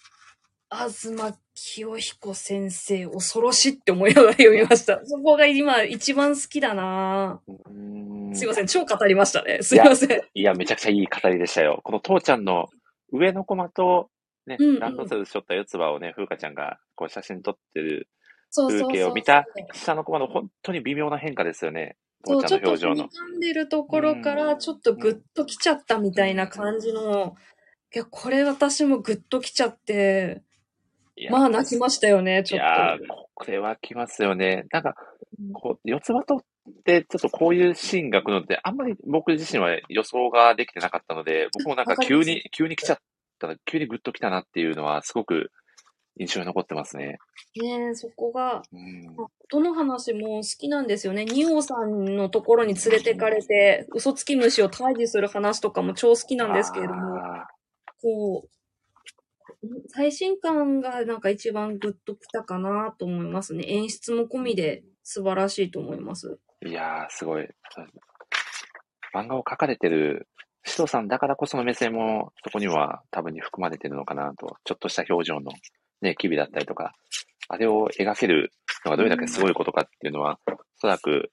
[0.71, 1.11] 東
[1.55, 5.01] 清彦先生、恐ろしいって思いながら読みました。
[5.07, 9.63] そこが今一番好きだなうんすいません、超語りましたね。
[9.63, 10.21] すいません。
[10.35, 11.81] いや、めちゃくちゃいい語りでしたよ。
[11.85, 12.69] この父ちゃんの
[13.13, 14.11] 上のコマと、
[14.47, 18.09] ねうんうん、ランドセルしょった四つ葉をね、風花ちゃんがこう写真撮ってる
[18.55, 21.97] 風景を見た下のコマの本当に微妙な変化ですよね。
[22.25, 23.05] そう、父ちちょっと踏みゃ
[23.37, 27.35] んでるところから、ちょっとグッときちゃったみたいな感じの、
[27.95, 29.95] いや、これ私もグッときちゃって、い
[30.37, 30.41] や
[31.31, 32.97] まあ泣きましたよね、ちょっいや。
[33.35, 34.65] これはきますよね。
[34.71, 34.95] なんか
[35.41, 36.41] うん、こう、四つ葉とっ
[36.85, 42.99] て、ちょっとこういうシーンが来るのって、あんまり僕自身は予想ができてなかったので、僕もなんか急に、急に来ちゃっ
[43.39, 45.51] たら、急にグッと来たなっていうのは、すごく
[46.19, 47.19] 印象に残ってますね。
[47.57, 49.17] ねえそこが、うん。
[49.51, 51.25] どの話も好きなんですよね。
[51.25, 57.49] 二王さんのところに連れてかれて、嘘つき虫を退治する話とかも超好きなんですけれども、あ
[58.01, 58.49] こう、
[59.89, 63.65] 最新刊がなんか一番グッときたかなと思いますね。
[63.69, 66.39] 演出も込みで素晴らしいと思います。
[66.67, 67.49] いやー、すごい。
[69.15, 70.29] 漫画を描かれてる、
[70.65, 74.57] シトさんだからこその目線も、そこには多分に含まれてるのかなと。
[74.65, 75.53] ちょっとした表情の、
[76.01, 76.93] ね、機微だったりとか、
[77.49, 78.53] あれを描ける
[78.85, 81.31] のがどれだけすごいことかっていうのは、おそらく、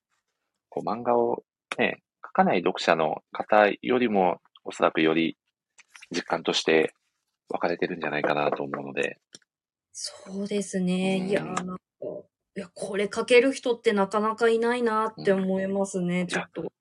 [0.70, 1.44] こう漫画を
[1.78, 5.38] ね、描かない読者の方よりも、おそらくより
[6.12, 6.94] 実感として
[7.50, 9.20] 分かれてるんじゃないかなと思うので、
[9.92, 11.20] そうですね。
[11.22, 11.82] うんいやー、なんか、
[12.56, 16.72] いや、これ書ける人ってなかなかいないなって思いますね、ちょっと。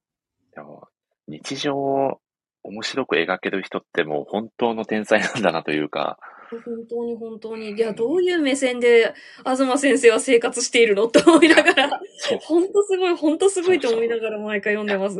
[0.54, 0.88] でも、
[1.26, 2.20] 日常を
[2.62, 6.18] 面白く描ける人ってもう本当の天才なんだなというか、
[6.50, 7.72] 本当に本当に。
[7.72, 9.12] いや、どういう目線で、
[9.44, 12.00] 東先生は生活しているのって思いながら。
[12.40, 15.18] 本当すごい、本当すごいと思いながら毎回読んでます。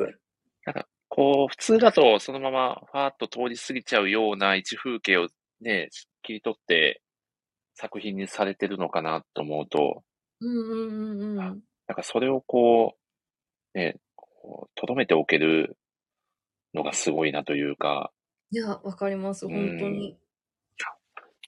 [0.64, 5.28] なんか、こう、普通だとそのままファーッと通り過ぎちゃうような一風景を
[5.60, 5.88] ね、
[6.22, 7.02] 切り取って
[7.74, 10.02] 作品にされてるのかなと思うと、
[10.40, 11.36] うんうんうんうん。
[11.36, 11.60] なん
[11.94, 12.96] かそれをこ
[13.74, 15.76] う、ね、こう、留めておける
[16.74, 18.12] のがすごいなというか、
[18.50, 20.18] いや、わかります、本当に。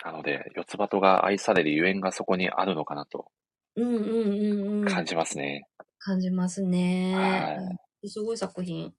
[0.04, 3.30] なので、四つ葉とが愛されるゆえんがそこにあるのかなと
[3.76, 4.84] うんうんうんうん。
[4.86, 5.66] 感じますね。
[5.98, 7.14] 感じますね。
[7.14, 8.86] はいすごい作品。
[8.86, 8.92] い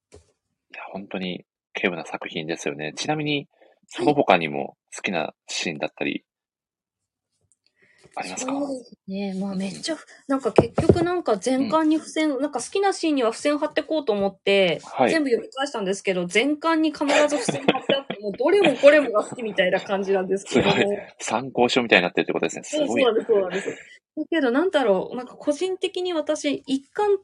[0.76, 1.44] や、本当に
[1.76, 2.94] 稀有な作品ですよね。
[2.96, 3.48] ちなみに、
[3.94, 6.24] その他にも好きなシーンだったり、
[8.16, 8.54] ありますか？
[8.54, 9.34] そうですね。
[9.38, 9.98] まあめっちゃ、
[10.28, 20.76] なんか結局なんか全巻に付箋、なんか好きなシーンには付箋貼ってこうと思って、はい全部読み返したんですけど、全巻に必ず付箋貼ってあって、もうどれもこれもが好きみたいな感じなんですけども。
[21.20, 22.64] 参考書みたいになってるってことですね。
[22.64, 22.88] すごい。
[22.88, 23.70] そうそうなんです、そうなんです。
[24.18, 27.18] だけど、なんだろう、なんか個人的に私、一巻、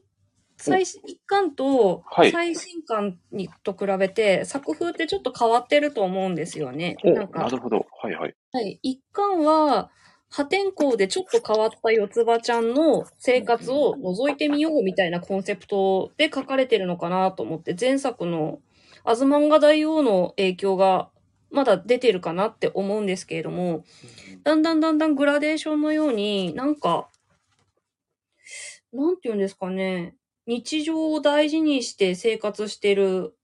[0.58, 6.96] 最新、一巻とはい最新巻にと比べて、作風ってちょっと変わってると思うんですよね。
[7.04, 7.86] お、なんかな、るほど。
[8.02, 8.34] はいはい。
[8.52, 8.78] はい。
[8.82, 9.90] 一巻は、
[10.30, 18.58] 破天荒でちょっと変わった四つ葉ちゃんの生活を覗いてみようみたいなコンセプトで書かれてるのかなと思って、前作の
[19.04, 21.08] アズマンガ大王の影響が
[21.50, 23.84] まだ出てるかなって思うんですけれども、
[24.42, 27.08] だんだんだんだんグラデーションのように、なんか、
[28.92, 30.14] なんて言うんですかね、
[30.48, 33.36] 日常を大事にして生活してる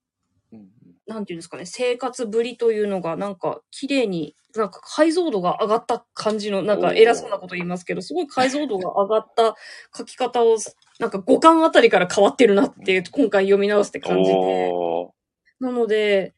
[0.51, 0.69] うん
[1.07, 9.55] なんていうんですかね、生活ぶりというのが、なんか、綺麗に、なんか解像度が上がった感じの、なんか偉そうなこと言いますけど、すごい解像度が上がった
[9.95, 10.57] 書き方を、
[10.99, 14.35] なんか五感あたりから変わってるなって、今回読み直して感じて。
[14.35, 15.63] おー。
[15.63, 16.33] なので、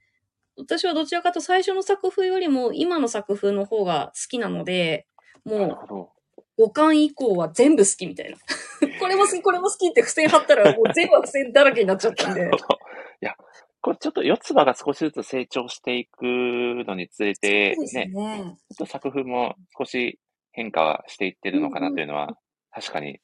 [0.58, 5.08] 私はどちらかと最初の作風よりも今の作風の方が好きなので、
[5.46, 6.12] も
[6.58, 6.66] なるほど。
[6.66, 8.38] う五感以降は全部好きみたいな。
[9.00, 12.42] これも好き、これも好きって付箋貼ったら もう全部は付箋だらけになっちゃったんで。
[13.22, 13.36] いや、
[13.82, 18.10] これちょっと四つ葉が少しずつ成長していくのにつれて、ね、ね。
[18.10, 20.20] ちょっと作風も少し
[20.52, 22.38] 変化していってるのかなというのは、
[22.72, 23.20] 確かに、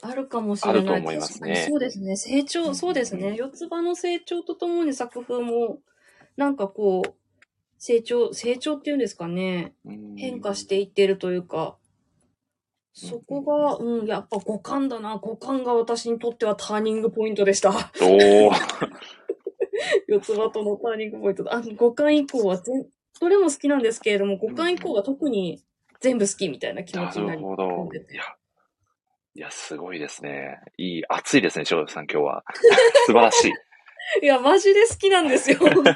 [0.00, 0.80] あるかもしれない。
[0.80, 2.16] あると思いますねそうですね。
[2.16, 3.34] 成長、そうですね。
[3.36, 5.80] 四つ葉の成長とともに作風も、
[6.36, 7.14] なんかこう、
[7.78, 9.74] 成長、成長っていうんですかね。
[9.84, 11.76] うん変化していってるというか、
[12.94, 15.16] そこが、うん、やっぱ五感だな。
[15.16, 17.70] 五感が私にとってはターニングポイントでした。
[17.70, 18.50] おー
[20.06, 21.56] 四つ葉とのターニングポイントだ。
[21.56, 22.86] あ五感以降は全、
[23.20, 25.62] どれも好きなんですけれども、五感以降が特に
[26.00, 27.90] 全部好きみたいな気持なちになりるほど。
[27.92, 28.22] いや、
[29.34, 30.60] いや、すごいですね。
[30.78, 32.44] いい、熱いですね、翔太さん、今日は。
[33.06, 33.52] 素晴らしい。
[34.22, 35.58] いや、マジで好きなんですよ。
[35.60, 35.94] 本当に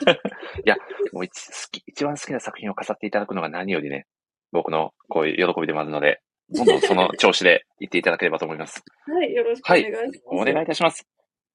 [1.12, 4.06] もう一好き一番好きな作品を飾っていただくのが何よりね、
[4.52, 6.20] 僕のこういう喜びでもあるので、
[6.50, 8.82] どんどんその調子で言っていただければと思います。
[9.06, 10.22] はい、よろしくお願いします。
[10.26, 11.06] お願いいたします。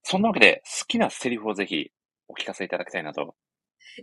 [0.03, 1.91] そんなわけで、好きなセリフをぜひ
[2.27, 3.35] お聞かせいただきたいなと。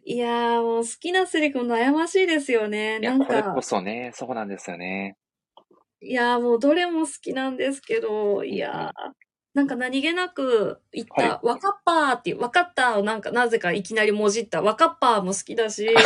[0.04, 2.98] いやー、もう好きなセリフも悩ましいですよね。
[3.00, 5.16] いや、なんかこれこ、そね、そうなんですよね。
[6.02, 9.12] いやーもうどれも好きなんですけど、いやー、
[9.52, 15.88] なんか何気なく言った、はわかっぱーっていう、わかったをなんかなぜかいきなりもじった、わかっぱーも好きだし。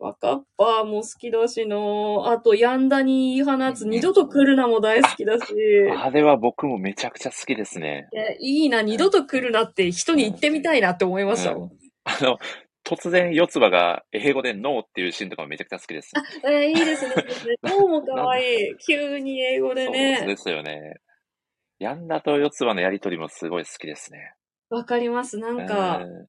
[0.00, 5.54] わかっぱーも好きだしの、あと、やんだに言い放つ、うん二度と来るなも大好きだし、
[5.96, 8.08] あれは僕もめちゃくちゃ好きですね。
[8.12, 11.70] いやいいな、二度と来るなって人に言ってみたいなって思いましたもん。
[12.04, 12.38] あの、
[12.84, 16.12] 突然四つ葉が英語でノーっていうシーンとかもめちゃくちゃ好きです。
[16.44, 17.14] えーいいですね。
[17.16, 18.76] いいですねどうもかわいい。
[18.86, 20.24] 急に英語でそうね。
[20.26, 20.96] ですよね。
[21.78, 24.34] ヤンダと四つ葉のやりとりもすごい好きですね。
[24.70, 25.38] わかります。
[25.38, 26.28] なんか、うん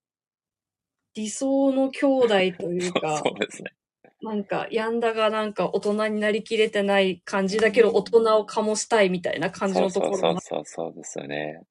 [1.15, 2.27] 理想の兄弟
[2.57, 3.73] というか、 そうですね。
[4.21, 11.61] なんか、ヤンダがなんか大人になりきれてない感じだけど、大人を醸したいみたいな感じのところもそうそうそうそうですよね。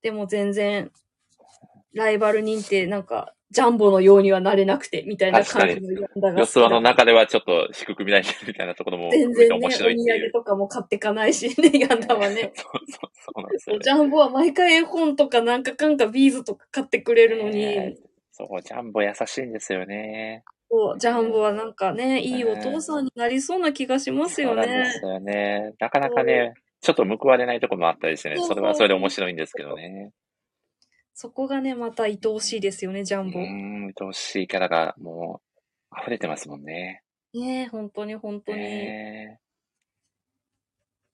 [0.00, 0.90] でも全然、
[1.92, 9.68] ライバル認定、なんか、ジャンボのようにはなれなくて、みたいな感じのヤンダが好きだ四つ葉の中ではちょっと低く見られてるみたいなところも全然ね、お。
[9.68, 12.52] 土産とかも買ってかないしね、 ヤンダはね。
[12.54, 13.80] そうそうそうなんですよ、ね。
[13.82, 17.96] ジャンボは毎回絵本とかなんかかんかビーズとか買ってくれるのに、ね
[18.30, 20.44] そう、ジャンボ優しいんですよね。
[20.70, 25.04] そうジャンボはなんかね、いいお父さんになりそうな気がしますよそうなんでねす。
[25.04, 25.74] よね。
[25.78, 30.10] なかなかね、ちょっと報われないところもあったりしてね、それはそれで面白いんですけどね。
[31.14, 33.38] そこがね、また愛おしいですよね、ジャうンボ。
[33.38, 35.42] ーん、愛おしいキャラがも
[35.92, 37.02] う溢れてますもんね。
[37.34, 38.58] ねえ、本当に本当に。
[38.58, 39.40] ね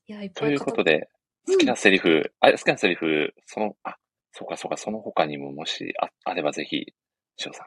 [0.07, 0.97] いや、いっとぱいいうことで、
[1.47, 3.97] うん好きなセリフ、あ、好きなセリフ、その、あ、
[4.33, 6.93] そうかそうか、その他にももしああればぜひ、
[7.37, 7.66] しおさん。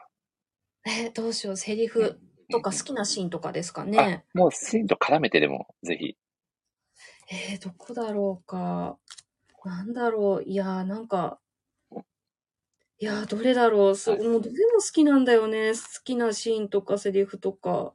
[0.88, 6.16] えーどうしよう、セリフとか好きなシーンとかですかあね。、もうシーンと絡めてでも、ぜひ。
[7.30, 8.98] えー、どこだろうか。
[9.64, 10.44] なんだろう。
[10.44, 11.40] いやー、なんか、
[13.02, 13.96] いやー、どれだろう。
[13.96, 15.72] そう、はいもうどれも好きなんだよね。
[15.72, 17.94] 好きなシーンとかセリフとか。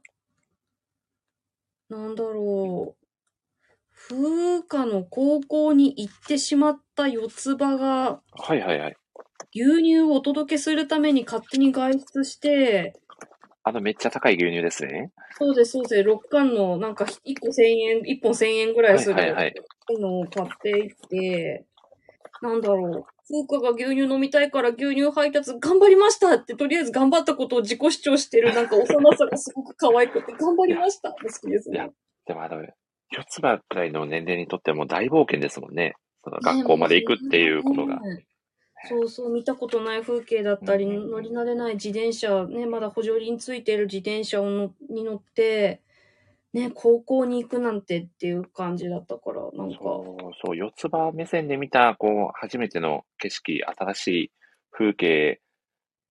[1.88, 3.06] なんだろう。
[3.90, 8.96] 風花の高校に行ってしまった四つ葉が、はいはいはい。
[9.54, 12.92] 牛乳をお届けするために勝手に外出して、
[13.64, 15.10] あのめっちゃ高い牛乳ですね。
[15.38, 16.04] そうです、そうです。
[16.04, 19.54] 6缶の、なんか、1個1000円、1本1000円ぐらいするはいはいはい
[19.98, 21.64] のを買っていって、
[22.42, 23.17] なんだろう。
[23.28, 31.92] 風花が牛乳飲みたいから牛乳配達頑張りましたって、とりあえず頑張ったことを自己主張してる、なんか幼さがすごく可愛くて、頑張りましたって好きですいやね。
[32.26, 32.62] でもあの、
[33.10, 35.94] 四つ葉くらいの年齢にとってはもう大冒険ですもんね。
[36.24, 38.00] その学校まで行くっていうことが。
[38.00, 38.24] ね
[38.86, 45.82] そうそう、見たことない風景だったり、乗り慣れない自転車、ね、まだ補助輪ついてる自転車をのに乗って、
[46.52, 54.32] ね、高校に行くなんてっていう感じだったから、なんか、そう、そう、四つ葉目線で見た、こう、初めての景色、新しい
[54.70, 55.40] 風景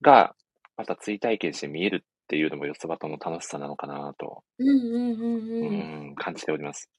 [0.02, 0.36] が、
[0.78, 5.90] また追体験して見えるっていうのも四つ葉との楽しさなのかなと、うんうんうんううん。
[6.12, 6.90] ん、感じております。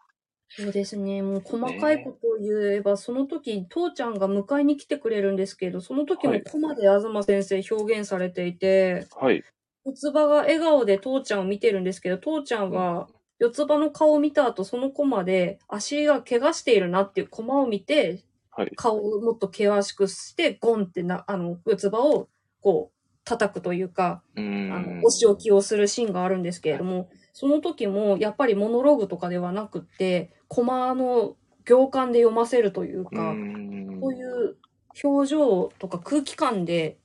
[0.51, 1.23] そうですね。
[1.23, 9.43] もう細かいことを言えば、その時、父ちゃんが迎えに来てくれるんですけど、その時もはいコマで東先生表現されていて、はい。
[9.85, 18.73] 四つ葉が笑顔で父ちゃんを見てるんですけど、父ちゃんは四つ葉の顔を見た後、そのコマで足が怪我しているなっていうコマを見て、はい。
[18.75, 22.29] 顔をもっと険しくして、ゴンってな、あの、四つ葉を
[22.61, 25.05] こう、叩くというか、うあんの、。
[25.05, 34.57] お仕置きをするシーンがあるんですけれども、その時もやっぱりモノローグとかではなくって、コマの行間で読ませるといううか、んこういう
[35.05, 36.99] 表情とか空気感で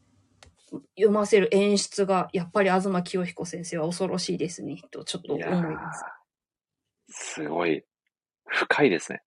[0.95, 6.03] 読ませる演出が、やっぱり東清彦先生は恐ろしいですね、とちょっと思います。
[7.09, 7.83] すごい、
[8.45, 9.21] 深いですね。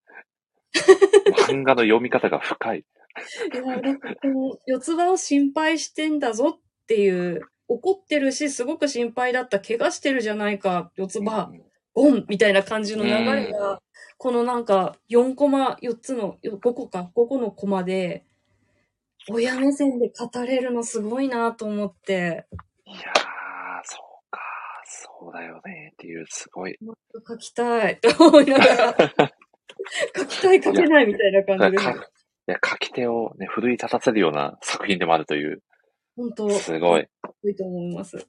[1.49, 2.79] 漫画の読み方が深い。
[2.81, 11.51] いや、なんかこの四つ葉を心配してんだぞっていう、怒ってるし、すごく心配だった、怪我してるじゃないか、四つ葉。
[11.95, 13.81] ゴンみたいな感じの流れが、
[14.19, 18.25] このなんか4コマ、4つの、5個か、5個のコマで、
[19.29, 22.47] 親目線で語れるのすごいなと思って、
[22.85, 23.26] いや
[25.19, 26.77] そうだよねっていう、すごい。
[26.81, 28.97] もっと書きたい と思いながら、
[30.17, 31.97] 書きたい書けないみたいな感じでか、い
[32.47, 35.63] や、書き手をね、奮い立たせるような作品でもあるという、
[36.17, 37.09] 本当、すごい、
[37.45, 38.27] いいと思います。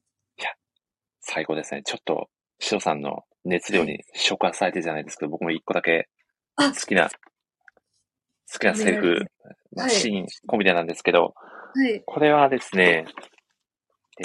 [1.19, 1.81] 最高ですね。
[1.83, 6.07] ちょっと、しおさんの熱量に触発されてじゃないですけど、僕も一個だけ
[6.55, 9.19] あ好きな、好きなセリフ、
[9.89, 11.33] シーン込みでなんですけど、
[11.73, 12.01] はい。
[12.05, 13.05] これはですね、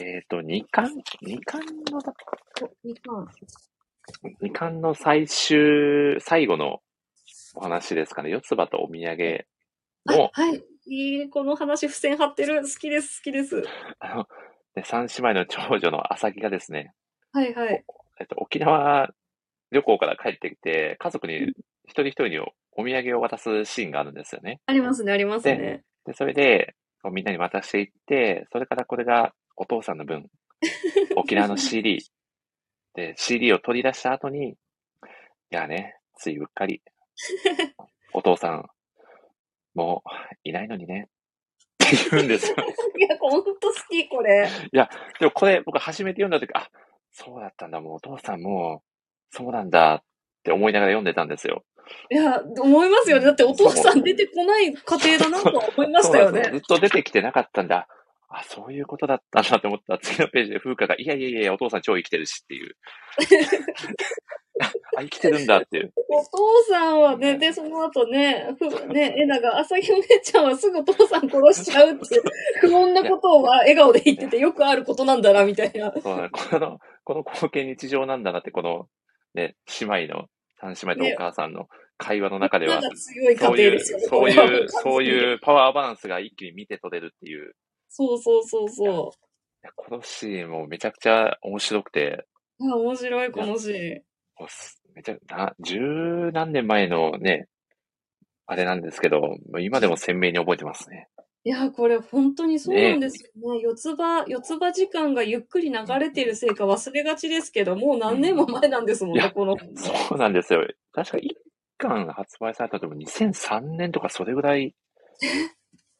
[0.00, 0.86] えっ、と、2巻、
[1.22, 1.60] 2巻
[1.90, 3.28] の、お、みかん。
[4.42, 6.80] 2巻の最終、最後の
[7.54, 8.30] お話ですかね。
[8.30, 9.46] 四つ葉とお土産
[10.06, 10.64] の、あ、はい。
[10.86, 12.62] いい、この話、付箋貼ってる。
[12.62, 13.62] 好きです、好きです。
[13.98, 14.28] あの、
[14.74, 16.92] ね、三姉妹の長女の朝木がですね、
[17.32, 17.84] はいはい。
[18.18, 19.10] えっと、沖縄
[19.70, 21.52] 旅行から帰ってきて、家族に
[21.84, 24.60] 一人一人におお土産を渡すシーンがあるんですよね。
[24.66, 25.82] ありますね、ありますね。
[26.06, 26.74] で、それで、
[27.12, 30.28] みんなに渡していって、それからこれがお父さんの分、
[31.16, 32.04] 沖縄の CD。
[32.94, 34.56] で、CD を取り出した後に、い
[35.50, 36.82] やね、ついうっかり、
[38.12, 38.68] お父さん、
[39.74, 40.10] もう
[40.44, 41.08] いないのにね、
[41.84, 42.56] って言うんですよ。
[42.98, 44.48] いや、ほんと好き、これ。
[45.18, 46.70] でもこれ僕初めて読んだ時、あ、
[47.12, 50.04] そうだったんだ、もうお父さんもう、そうなんだっ
[50.42, 51.64] て思いながら読んでたんですよ。
[52.10, 53.24] いや、思いますよね。
[53.24, 56.42] だってお父さん出てこない家庭だなとは思いましたよね。
[56.52, 57.88] ずっと出てきてなかったんだ。
[58.34, 62.76] あ、そういうことだったんだって思ったら次のページで風花が、いやいやいや、お父さん超生きてるしっていう。
[64.96, 65.92] あ、生きてるんだっていう。
[66.08, 72.22] お父さんはね、で、その後ね、ふね、えなが、朝日お姉ちゃんはすぐお父さん殺しちゃうっていう、
[72.60, 75.92] 不穏なことを笑顔で言ってて、よくあることなんだな、みたいな。
[75.92, 78.88] そうだねこの、この光景日常なんだなって、この、
[79.34, 80.26] ね、姉妹の、
[80.60, 81.68] 三姉妹とお母さんの
[81.98, 83.80] 会話の中では、なんか強い家そういう。
[83.80, 87.54] そういう、そういうパワーバランスが一気に見て取れるっていう。
[87.94, 89.12] そうそうそうそ
[89.62, 92.24] いやこのシーンもめちゃくちゃ面白くて、
[92.58, 92.70] う。
[92.72, 94.02] あ、面白い、このシーン。
[94.40, 95.78] もうすめちゃ、な、十
[96.32, 97.48] 何年前のね、
[98.46, 101.08] あれなんですけど、もう今でも鮮明に覚えてますね。
[101.44, 103.60] いや、これ本当にそうなんですよね。
[103.60, 109.56] 四つ葉、四つ葉時間がゆっくり流れてるせいか忘れがちですけど、もう何年も前なんですもんね、いやこの。
[109.76, 110.66] そうなんですよ。
[110.92, 111.36] 確か一
[111.78, 114.74] 巻発売されたのも2003年とかそれぐらい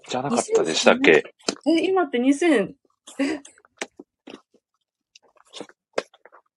[0.09, 1.23] じゃなかったでしたっけ？
[1.67, 2.75] え、今って2000、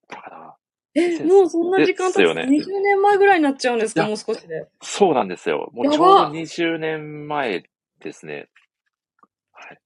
[0.10, 0.56] だから、
[0.96, 4.06] え、もうそんな時間経つ、ね20年前ぐらいになっちゃうんですか？
[4.08, 4.68] もう少しで。
[4.82, 5.70] そうなんですよ。
[5.74, 7.64] もうちょうど20年前
[8.00, 8.50] ですね。
[9.52, 9.80] はい。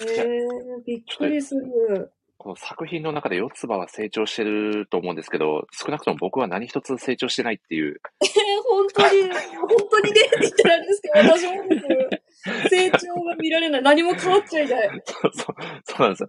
[0.00, 2.12] えー、びっくりする。
[2.38, 8.00] この作品の中で四つ葉は成長してると思うんですけど、少なくとも僕は何一つ成長してないっていう。
[8.22, 8.28] えー、
[8.68, 11.66] 本当に、本当にねって言ったらあれですけど、私も。
[12.70, 13.82] 成長が見られない。
[13.82, 15.02] 何も変わっちゃいない。
[15.04, 16.28] そうそう、そうなんですよ。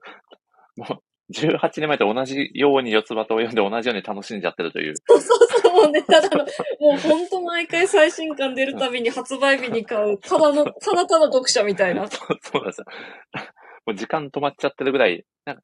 [0.77, 1.01] もう、
[1.33, 4.93] 18年前と同じように四つ葉とを読んで同じように楽しんじゃってるという。
[5.05, 6.37] そうそうそう、もうね、ただの、
[6.79, 12.07] もう本当毎回最新刊出るたびに発売日に買う、ただの、ただただ読者みたいな。
[12.07, 12.85] そうそうなんですよ。
[13.85, 15.61] もう時間止まっちゃってるぐらい、なんか、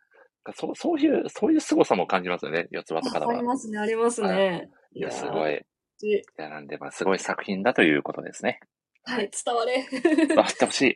[0.53, 3.37] そう、そういう、そういう凄さも感じますよね、四つ葉とからは。
[3.37, 4.69] ありますね、ありますね。
[4.93, 5.65] いや、すごい。
[6.01, 6.17] い。
[6.17, 8.59] いや、なんで、まあ、すごい作品だということですね。
[9.05, 9.85] はい、伝われ。
[10.27, 10.87] 伝わってほしい。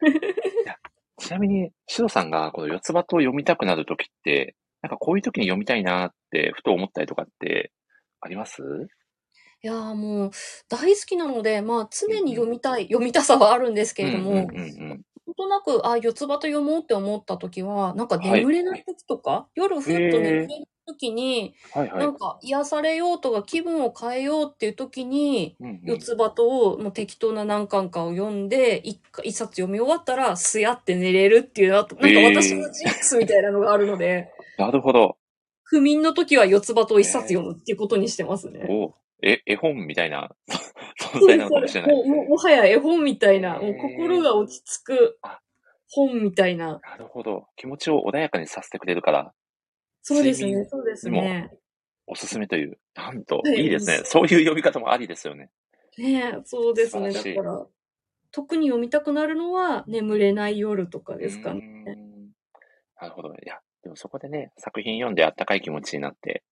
[0.06, 0.76] いや
[1.18, 7.72] ちなみに、シロさんがこの四つ葉と読みたくなるときって、なんかこういうときに読みたいなって、ふと思ったりとかって、
[8.20, 8.62] あります？
[9.62, 10.30] いやーもう、
[10.68, 15.02] 大好きなので、まあ常に読みたい、読みたさはあるんですけれども、うんうんうんうん。
[15.26, 21.98] なんとなく、あ、四つ葉と読もうって思った時は、なんかはい眠れない時とか、夜ふっと眠れない時に、はいはい。
[21.98, 35.16] なんか癒されようとか気分を変えようっていう時に、うんうん四つ葉とをもう適当な何巻かを読んで、一か一冊読み終わったら、すやって寝れるっていう、あとなんか私のジンクスみたいなのがあるので、なるほど。
[35.64, 38.66] 不眠の時は四つ葉とを一冊読むっていうことにしてますね。
[38.68, 40.30] おえ、絵本みたいな
[41.00, 41.94] 存在なのかもしれない。
[41.94, 45.40] もうもはや絵本みたいな、もう心が落ち着くあ
[45.90, 46.80] 本みたいな。
[46.82, 47.46] なるほど。
[47.56, 49.34] 気持ちを穏やかにさせてくれるから、
[50.02, 51.50] そうですねそうですね。
[52.06, 52.78] おすすめという。
[52.94, 54.02] なんと、はいいいですね。
[54.04, 55.50] そういう読み方もありですよね。
[55.98, 57.10] ねえ、そうですね。
[57.10, 57.66] だから、
[58.30, 61.60] 特に読みたくなるのは眠れない夜とかですかね。
[61.60, 61.84] ん
[63.00, 63.30] なるほど。
[63.30, 66.44] いや、でもそこでね、作品読んであったかい気持ちになって、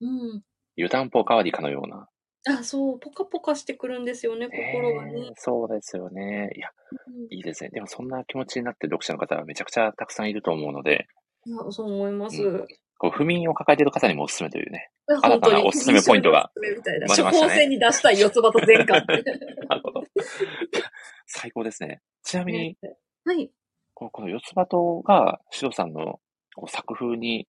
[0.00, 0.42] うん。
[0.76, 2.08] 湯たんぽおかわりかのような。
[2.48, 5.32] あ、そう、ポカポカしてくるんですよね、心がねね。
[5.36, 6.50] そうですよね。
[6.56, 6.68] いや、
[7.06, 7.70] うんいいですね。
[7.70, 11.06] でもそんな気持ちになって読者の方はめちゃくちゃたくさんいると思うので、
[11.46, 12.42] いやそう思います。
[12.42, 12.66] う
[12.98, 14.90] こう不眠を抱えている方にもおすすめというね。
[15.08, 17.06] いや新たなおすすめポイントがおすすめみたいな。
[17.08, 19.06] 処生まれましたね方箋に出したい四つ葉と全巻。
[19.68, 20.04] なるほど。
[21.26, 22.02] 最高ですね。
[22.22, 23.50] ちなみに、ねはい。
[23.94, 26.20] このこの四つ葉とが、シロさんの
[26.54, 27.48] こう作風に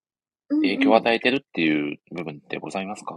[0.49, 3.15] 影響を与えてるっていう部分ってございますか、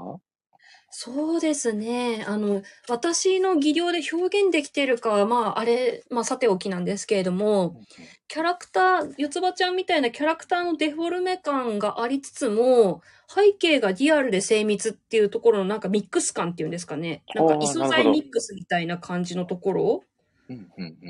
[0.90, 2.24] そうですね。
[2.26, 7.80] あの、私の技量で表現できてるかは、まあ、あれ、まあ、さておきなんですけれども、
[8.28, 17.22] キャラクター、四つ葉ちゃんみたいなキャラクターのデフォルメ感がありつつも、背景がリアルで精密っていうところのなんかミックス感っていうんですかね。
[17.34, 20.04] なんか異素材ミックスみたいな感じのところ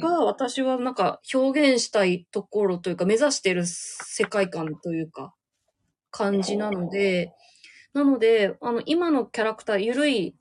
[0.00, 5.34] が私はなんか表現したいところというか目指してる世界観というか
[6.10, 7.32] 感じなので、
[7.96, 10.36] なので、あの今のキャラクター、ゆるい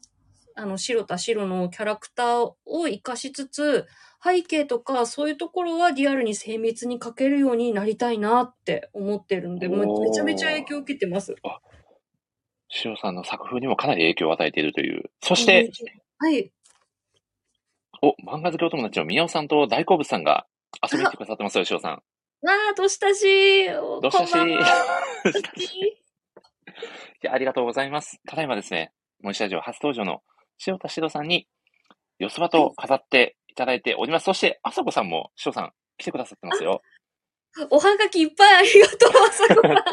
[0.55, 3.87] あの白田白のキャラクターを活かしつつ、
[4.21, 11.33] 背景とかそういうところはリアルに精密に描けるようになりたいなって思ってるので、めちゃめちゃ影響を受けてます。
[12.67, 15.09] シロさんの作風にもかなり影響を与えているという。
[15.23, 15.71] そして、
[16.17, 16.51] はい。
[18.01, 20.45] お、漫画好きお友達の宮尾さんと大好物さんが
[20.83, 21.91] 遊びに来てくださってますよ、シロさん。
[21.91, 22.01] わ
[22.71, 26.04] あ、どしたしどうしたし
[27.25, 28.19] こんばんはいや、ありがとうございます。
[28.27, 28.91] ただいまですね、
[29.21, 30.21] モニシラジオ初登場の
[30.67, 31.47] 塩田シロさんに、
[32.19, 34.25] よそばと飾っていただいております。
[34.25, 36.81] そして、あさこさんも、しおさん、来てくださってますよ。
[37.71, 39.83] おはがきいっぱいありがとう、朝子さん。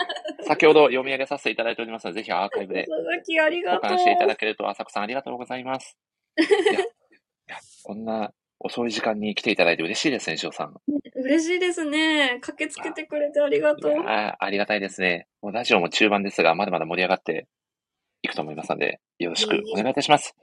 [0.47, 3.93] 先ほど読み上げさせていただいておりますので、ぜひアーカイブでおはがきありがとう。
[3.93, 5.97] 交換していただけると、あさこさんありがとうございます。
[6.39, 6.43] い
[6.75, 6.85] や、い
[7.49, 8.33] やこんな
[8.65, 10.75] 遅い時間に来ていただいて嬉しいですね、しおさん。
[11.15, 12.39] 嬉しいですね。
[12.41, 13.93] 駆けつけてくれてありがとう。
[13.93, 15.27] いやありがたいですね。
[15.41, 17.49] もうラジオも中盤ですが、まだまだ盛り上がって
[18.23, 20.35] いくと思いますので、よろしくお願いいたします。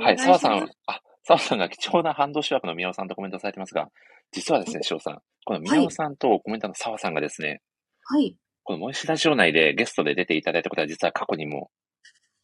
[0.00, 3.88] はい、澤さん、あ、澤さんが貴重な反動主役の宮尾さんとコメントされてますが、
[4.32, 7.60] 実はですね、翔さん、この宮尾さんとコメントの澤さんがですね、
[8.04, 8.36] はい。
[8.64, 11.70] このモイシラジオ内でゲストで出ていただいたことは実は過去にも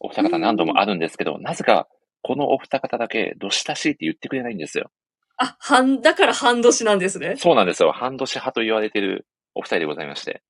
[0.00, 1.86] お二方何度もあるんですけど、なぜか
[2.22, 4.90] このお二方だけどしたしいって言ってくれないんですよ。
[5.38, 7.36] あ、半、だから半年なんですね。
[7.36, 7.92] そうなんですよ。
[7.92, 10.42] 半年派と言われているお二人でございまして。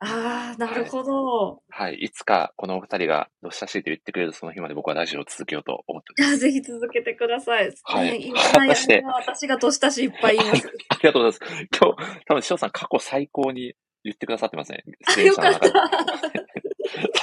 [0.00, 1.62] ああ、なるほど。
[1.68, 1.94] はい。
[1.94, 6.46] いつかこのお二人がどしたしいと言ってくれるその日まで僕はラジオを続けようと思っております。
[6.46, 7.72] いや、ぜひ続けてください。
[7.84, 10.66] はいね今私が年下しいっぱい言います。
[10.90, 11.68] ありがとうございます。
[11.80, 14.84] 今日、多分、翔さん過去最高に言ってくださってますね。
[15.06, 15.58] あ、よかっ。
[15.58, 15.70] た。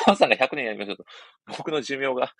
[0.06, 1.06] 澤さんが100年やりましょうと。
[1.58, 2.34] 僕の寿命が、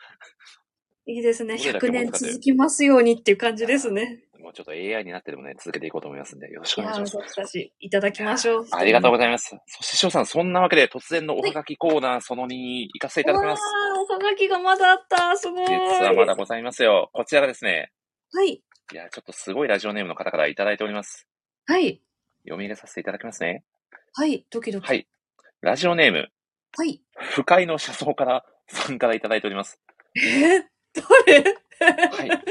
[1.06, 1.56] いいいですね。
[1.56, 4.24] 100どれだけ持つかという年続きますようにっていう感じですね。
[4.42, 7.18] もうちょっと AI になってでもね、続けていこうと思いますんで、よろしくお願いします。
[7.18, 8.66] 私たちいただきましょう。
[8.72, 9.56] ありがとうございます。
[9.68, 13.64] そして、翔さん、そんなわけで突然のおはがきコーナー、その2に行かせていただきます。
[14.10, 15.38] おはがきがまだあった。
[15.38, 15.68] すごい。
[15.68, 17.10] 実はまだございますよ。
[17.14, 17.92] こちらがですね、
[18.34, 18.50] はい。
[18.94, 21.28] いや、ちょっとすごいラジオネームの方からいただいております。
[21.66, 22.02] はい。
[22.44, 23.64] 読み入れさせていただきますね。
[24.14, 24.46] はい。
[24.50, 24.88] ドキドキ。
[24.88, 25.08] はい。
[25.62, 26.30] ラジオネーム、
[26.76, 27.02] はい。
[27.18, 29.80] 不快の車窓からさんからいただいております。
[30.16, 30.64] えー、
[31.28, 31.44] 誰？
[32.10, 32.44] はい。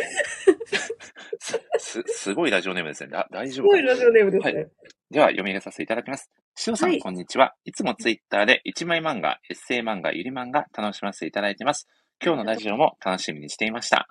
[1.38, 3.10] す、 す、すごいラジオネームですね。
[3.10, 3.82] だ大す丈夫かな？
[3.82, 4.68] ごいラジオネームですね。
[5.10, 6.30] では、読み入れさせていただきます。
[6.54, 7.54] しおさん、はいこんにちは。
[7.64, 11.88] いつもツイッターで一枚漫画、エッセイ漫画、ゆり漫画、楽しませていただいてます。
[12.24, 14.08] 今日のラジオも楽しみにしていました。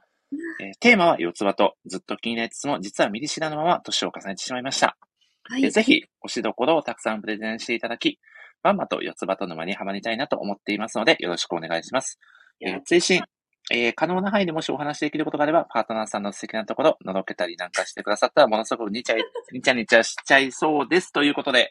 [0.62, 4.98] えーテーマは四つ葉とずっと気になりつつも、実は見り知らぬまま年を重ねてしまいました。
[5.44, 5.66] はい。
[5.66, 8.20] えぜひ、推しどころをたくさんプレゼンしていただき、
[8.62, 12.20] まんまと四つ葉と沼にはまりたいなと思っていますので、よろしくお願いします。
[12.62, 13.24] えー追伸、
[13.72, 21.12] えー可能な範囲でもしお話しできることがあれば、パートナーさんの素敵なところ、のろけたりなんかしてくださったら、ものすごくにちゃい、にちゃにちゃしちゃいそうです。
[21.12, 21.70] ということで、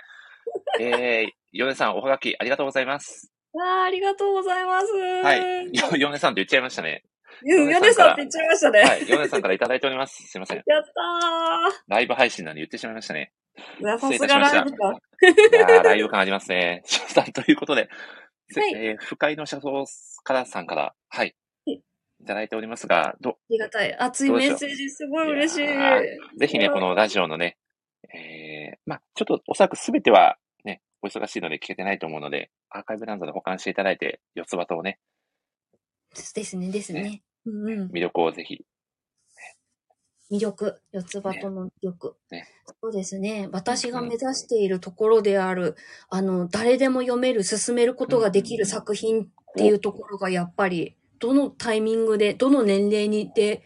[0.81, 3.33] えー、ヨネさん、おはがきありがとうございます。
[3.53, 4.87] わー、ありがとうございます。
[4.97, 5.39] はい。
[5.75, 7.05] よ、ヨネさんと言っちゃいましたね。
[7.45, 8.81] うん、ヨネさんって言っちゃいましたね。
[8.81, 9.09] はい。
[9.09, 10.23] ヨネさんからいただいております。
[10.23, 10.57] すいません。
[10.59, 13.33] やったライブ配信なんで言ってしまいましたね。
[13.81, 13.85] ー。
[13.85, 14.93] うわさ失すがライブか。
[14.93, 16.83] いやーライブ感ありますね。
[16.85, 17.89] 翔 さんということで、
[18.57, 19.85] はいえー、不快の車窓
[20.25, 21.35] からさんから、はい。
[22.19, 23.95] はいいただいておりますが、ど、ありがたい。
[23.97, 26.39] 熱いメッセージ、すごい嬉しい。
[26.39, 27.57] ぜひね、このラジオのね、
[28.12, 34.99] えー、まあちょっとおそらくすべてはね、お忙しいので聞けてないと思うので、アーカイブランドで保管していただいて、四つ葉とね、
[36.35, 37.23] ですね、ですね。
[37.47, 37.90] うんうん。
[37.90, 38.65] 魅力をぜひ、
[40.31, 40.81] 魅力。
[40.93, 42.16] 四つ葉との魅力。
[42.31, 42.47] ね
[42.82, 43.49] そうですね。
[43.53, 45.77] 私が目指しているところである、
[46.11, 49.27] あの、誰でも読める、進めることができる作品っ
[49.57, 53.62] ていうところがやっぱり、どのタイミングで、どの年齢にで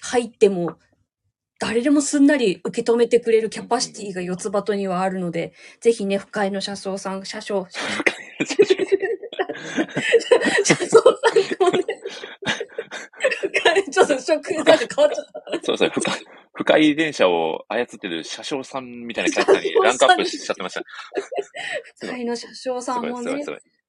[0.00, 0.78] 入っても、
[1.60, 7.84] 誰でもすんなり受け止めてくれるキャパシティが四つ葉とにはあるので、ぜひね、深井の車掌さん、車掌、車
[10.76, 11.84] 掌さんもね、
[13.40, 15.64] 深井、ちょっと食なんか変わっちゃった。
[15.64, 20.82] そうですね、深い、深い電車を操ってる車掌さんみたいなキャラクターにランクアップしちゃってました。
[22.06, 23.44] 深井の車掌さんもね。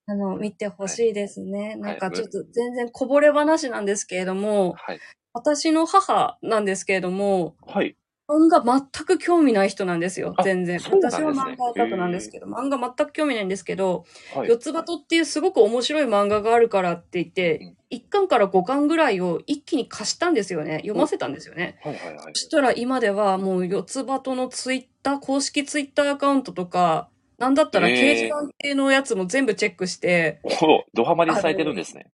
[0.10, 1.76] あの、見てほしいですね。
[1.76, 5.00] なんかはいちょっと全然こぼれ話なんですけれども、はい。
[5.34, 7.96] 私の母なんですけれども、はい。
[8.28, 10.78] 漫画全く興味ない人なんですよあ、全然。
[10.78, 14.06] ね私は漫画オタクなんですけど、漫画全く興味ないんですけど、
[14.36, 14.58] はい四。
[14.58, 17.60] つ葉とっていうすごく面白い漫画があるからって言って
[17.92, 20.78] うん、1巻から5巻ぐらいを一気に貸したんですよね。
[20.82, 21.80] 読ませたんですよね。
[21.84, 22.24] はいはいはい。
[22.34, 27.10] そしたら今ではもう四つ葉とのツイッター、公式ツイッターアカウントとか、
[27.40, 30.50] なんだったらえー掲示板系のやつも全部チェックして、お
[30.94, 32.12] ドハマりされてるんですね。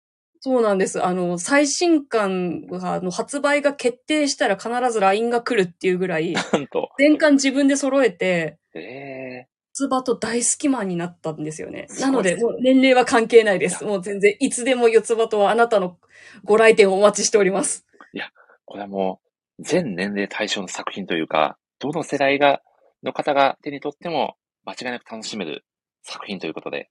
[0.43, 1.05] そうなんです。
[1.05, 6.89] あの、最新刊が、あの、発売が決定したら必ず LINE が来るっていうぐらい、 なんと。
[6.97, 11.87] 全巻自分で揃えて、え四つ葉と大好きマンになったんですよね。
[11.99, 13.85] なので、もう年齢は関係ないです。
[13.85, 15.97] もう全然、いつでも四つ葉とはあなたの
[16.43, 17.85] ご来店をお待ちしております。
[18.15, 18.21] ー、
[18.65, 19.21] これはも
[19.59, 22.61] う、全年齢対象の作品というか、どの世代が、
[23.03, 24.35] の方が手に取っても、
[24.65, 25.65] 間違いなく楽しめる
[26.03, 26.89] 作品ということで、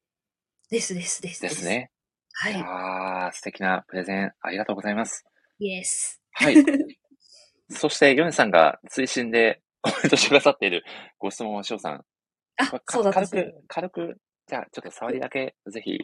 [0.70, 1.42] ですですです。
[1.42, 1.64] です。
[1.64, 1.90] ね。
[2.32, 2.56] はいい。
[2.56, 5.24] あー、素敵なプレゼン、ありがとうございます。
[5.58, 6.22] イエス。
[6.32, 6.54] はい。
[7.70, 10.84] そして、ヨネさんが追伸で コメントしてくださっている
[11.18, 12.04] ご質問を、翔さん。
[12.56, 15.98] あそうだった軽く、軽く、じゃあ、ちょっと触りだけ、ぜひ、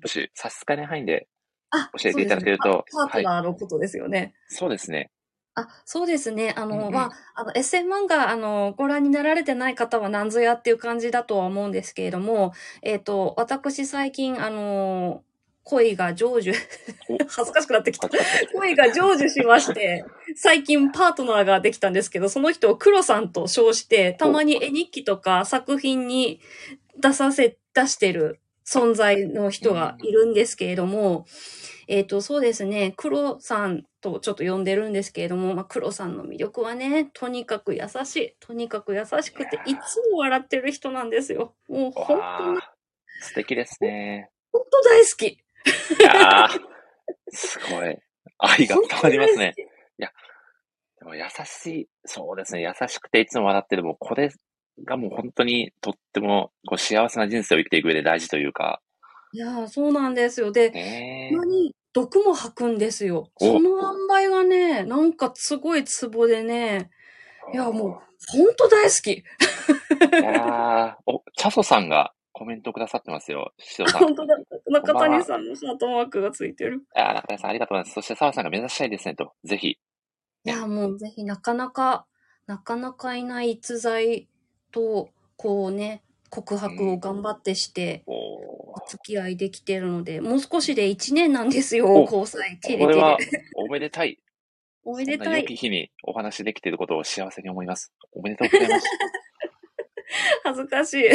[0.00, 1.28] もし差し支えない範囲で
[1.70, 4.34] あ、教えていただけるとねパパートナーのことですよね。
[4.48, 5.10] そうですね。
[5.60, 6.54] あ、そうですね。
[6.56, 12.52] あの、うんうんまあ、あの、エッセイ漫画、あの、ご覧になられてない方は何ぞやっていう感じだとは思うんですけれども、
[12.82, 15.22] えっ、と、私最近、あの、
[15.64, 16.54] 恋が成就、
[17.08, 18.08] お 恥ずかしくなってきた。
[18.54, 20.04] 恋が成就しまして、
[20.36, 26.40] 最近パートナーができたんですけど、その人を黒さんと称して、たまに絵日記とか作品に
[26.96, 31.26] 出させ、出してる存在の人がいるんですけれども、
[31.88, 38.36] えっ、と、そうですね、黒さんとちょっと呼んでるんですけれども、まあ、黒さんの魅力はね、とにかく優しい。
[38.40, 41.54] とにかく優しくて、いつも笑ってる人なんですよ。
[41.68, 42.60] もう本当に、
[43.22, 44.30] 素敵ですね。
[44.52, 45.26] 本当大好き。
[45.26, 45.36] い
[46.02, 46.60] やー、
[47.30, 47.98] すごい。
[48.38, 49.54] 愛が伝わりますね。
[50.98, 54.30] でも優しい、そうですね、優しくていつも笑ってる、もうこれ
[54.84, 58.80] がもう本当にとってもこう幸せな人生を生きていく上で大事というか、
[59.32, 60.50] いやー、そうなんですよ。
[60.50, 63.28] で、ねたまに毒も吐くんですよ。
[63.40, 63.70] おその
[64.18, 66.90] 塩梅がね、なんかすごいツボでね、
[67.52, 67.92] いやもう、う。
[68.28, 69.12] ほんと大好き。
[69.12, 69.24] い
[70.22, 73.52] やーお、チャソさんがコメントくださってますよ。
[73.58, 73.86] さん。
[73.88, 74.36] 本当だ。
[74.66, 76.84] 中谷さんのハートマークがついてる。
[76.94, 77.94] あ、中谷さんありがとうございます。
[77.94, 79.32] そして澤さんが目指したいですねと。
[79.44, 79.66] ぜひ。
[79.70, 79.78] い
[80.44, 82.06] や、もうぜひなかなか、
[82.46, 84.28] なかなかいない逸材
[84.70, 92.58] と、こうね、告白を頑張ってして、お付き合いできてるので、もう少しで1年なんですよ、お交際。
[92.60, 93.26] テレテこれはレ。
[93.56, 94.18] おめでたい。
[94.84, 95.44] おめでたい。
[95.44, 97.92] き日にお話できていることを幸せに思います。
[98.12, 98.86] おめでとうございます。
[100.44, 101.08] 恥ずかしい。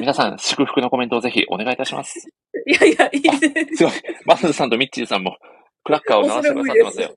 [0.00, 2.28] 皆さん、祝福のコメントをぜひお願いいたします。
[2.66, 3.30] いやいや、いいで
[3.70, 3.76] す。
[3.76, 3.92] すごい。
[4.24, 5.36] マスルさんとミッチーさんも、
[5.84, 7.16] クラッカーを鳴らしてくださってますよ。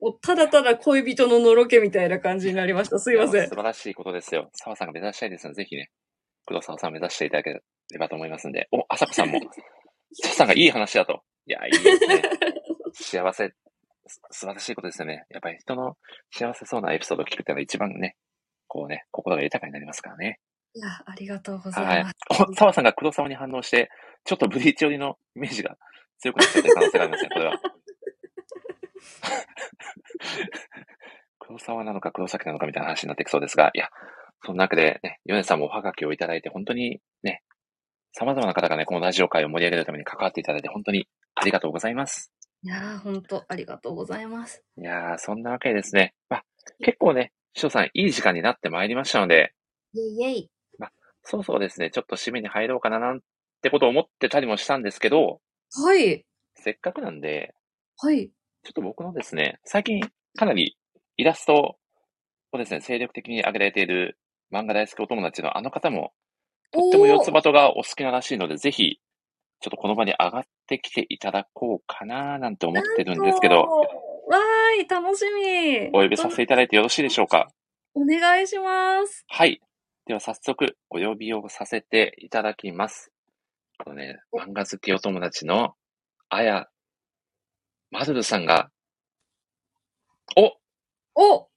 [0.00, 2.98] もうただただ恋人ののろけみたいな感じになりました。
[3.00, 3.56] すいませんや素。
[3.56, 4.48] 晴らしいことですよ。
[4.52, 5.90] 澤さんが目指したいですので、ぜひね、
[6.48, 7.62] 黒沢さんを目指していただけれ
[7.98, 8.68] ばと思いますんで。
[8.72, 9.38] お、朝子さんも、
[10.14, 11.22] チャさんがいい話だと。
[11.46, 12.22] いや、いいですね。
[12.94, 13.52] 幸せ、
[14.06, 15.26] す素晴らしいことですよね。
[15.28, 15.98] やっぱり人の
[16.30, 18.16] 幸せそうなエピソードを聞くっていうのが一番ね、
[18.66, 20.40] こうね、心が豊かになりますからね。
[20.72, 22.16] いや、ありがとうござはいいます。。
[22.30, 23.90] お、澤さんが黒沢に反応して、
[24.24, 25.76] ちょっとブリーチ寄りのイメージが
[26.18, 27.60] 強くなっちゃってる可能性がありますね、これは。
[31.40, 33.90] 黒沢なのか黒崎なのかみたいな話になってきそうですが、いや、
[34.44, 37.42] その中でね、ヨネさんもおはがきをいただいて、本当にね、
[38.12, 42.32] 様々な方がね、このラジオ会を盛り上げるために関わっていただいて、本当にありがとうございます。
[42.62, 44.64] いやー、ほんと、ありがとうございます。
[44.76, 46.44] いやー、そんなわけでですね、まあ、
[46.84, 49.54] 結構ね、師匠さん、いい時間になってまいりましたので、
[49.94, 50.50] イェイイェイ。
[51.28, 53.20] そろそろですね、ちょっと締めに入ろうかななん
[53.60, 55.40] てことを思ってたりもしたんですけど、
[55.74, 56.24] はい。
[56.54, 57.54] せっかくなんで、
[57.98, 58.30] はい。
[58.64, 60.00] ちょっと僕のですね、最近
[60.36, 60.78] かなり
[61.18, 61.76] イラスト
[62.52, 64.18] をですね、精力的に上げられている
[64.52, 66.12] 漫画大好きお友達のあの方も、
[66.70, 68.98] とっても四つ葉とがお好きならしいので、ぜひ、
[69.60, 73.62] ちょっとこの場に上がってきていただこうかななんて思ってるんですけど。
[73.62, 75.88] わーい、楽しみ。
[75.88, 77.48] お呼びさせていただいてよろしいでしょうか？
[77.94, 79.24] お願いします。
[79.28, 79.60] はい。
[80.06, 83.10] では早速、お呼びをさせていただきます。
[83.78, 85.74] このね、漫画好きお友達の、
[86.28, 86.68] あや、
[87.90, 88.70] まるるさんが、
[90.36, 90.52] お
[91.14, 91.47] お。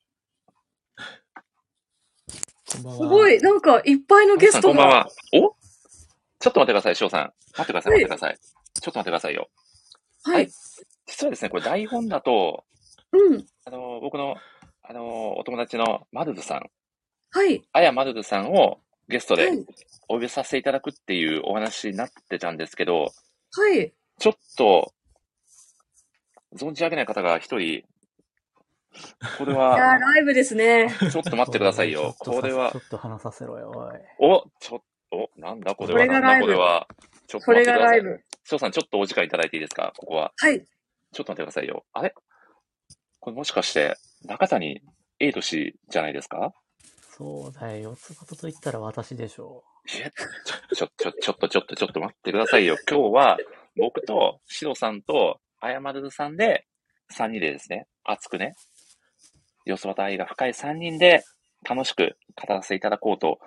[2.78, 4.74] すごい、なんか、いっぱいのゲストが。
[4.74, 5.08] こんばんは。
[5.34, 5.56] お？
[6.40, 7.34] ちょっと待ってください、翔さん。
[7.58, 8.38] 待ってください、はい待ってください。
[8.38, 9.50] ちょっと待ってくださいよ。
[10.24, 10.50] はい。
[11.06, 12.64] 実はですね、これ台本だと、
[13.12, 13.46] うん。
[13.66, 14.36] あの、僕の、
[14.84, 16.70] あの、お友達のマルルさん、
[17.32, 17.62] はい。
[17.74, 19.66] あやマルルさんをゲストではい。
[20.08, 23.12] お呼びさせていただくっていうお話になってたんですけど、
[23.52, 23.94] はい。
[24.20, 24.94] ちょっと、
[26.56, 27.84] 存じ上げない方が一人、
[29.38, 30.90] これいやライブですね。
[31.12, 32.16] ちょっと待ってくださいよ。
[32.24, 34.00] ちょっとこれはちょ、っと話させろよ、おい。
[34.20, 36.88] お、ちょっと、なんだこれは、これがなんだこライブれは。
[37.28, 37.80] ちょっと待ってください。
[37.80, 38.24] がライブ。
[38.44, 39.94] 翔さん、ちょっとお時間いただいていいですか？
[39.98, 40.34] ここは。
[40.38, 40.60] はい。
[40.60, 41.86] ちょっと待ってくださいよ。
[41.94, 42.14] あれ？
[43.20, 43.96] これもしかして、
[44.26, 44.82] 中谷
[45.20, 46.54] エイト氏じゃないですか？
[47.18, 50.12] そうだよ、四つ葉と言ったら私でしょいえ、
[50.74, 52.78] ちょ、ちょ、ちょ、ちょっと、ちょっと、ちょっと待ってくださいよ。
[52.90, 53.38] 今日は、
[53.76, 56.66] 僕と、シロさんと、あやまるさんで、
[57.14, 58.56] 3人でですね、熱くね、
[59.66, 61.24] よそばと愛が深い3人で、
[61.68, 63.40] 楽しく語らせていただこうと、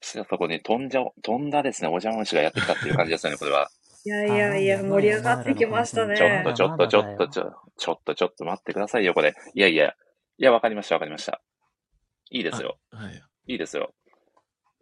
[0.00, 3.68] してたところに飛んじゃ、飛んだですね、お邪魔虫がやってきたっていう感じですよね、これは。
[4.04, 6.16] いやいやいや、盛り上がってきましたね。
[6.16, 9.34] ちょっと、ちょっと、ちょっと、ちょ、ちょっと、ちょっと待ってくださいよ、これ。
[9.54, 9.94] いやいや、
[10.38, 11.42] いや、わかりました、わかりました。
[12.30, 12.78] いいですよ。
[12.90, 13.22] はい。
[13.48, 13.92] いいですよ。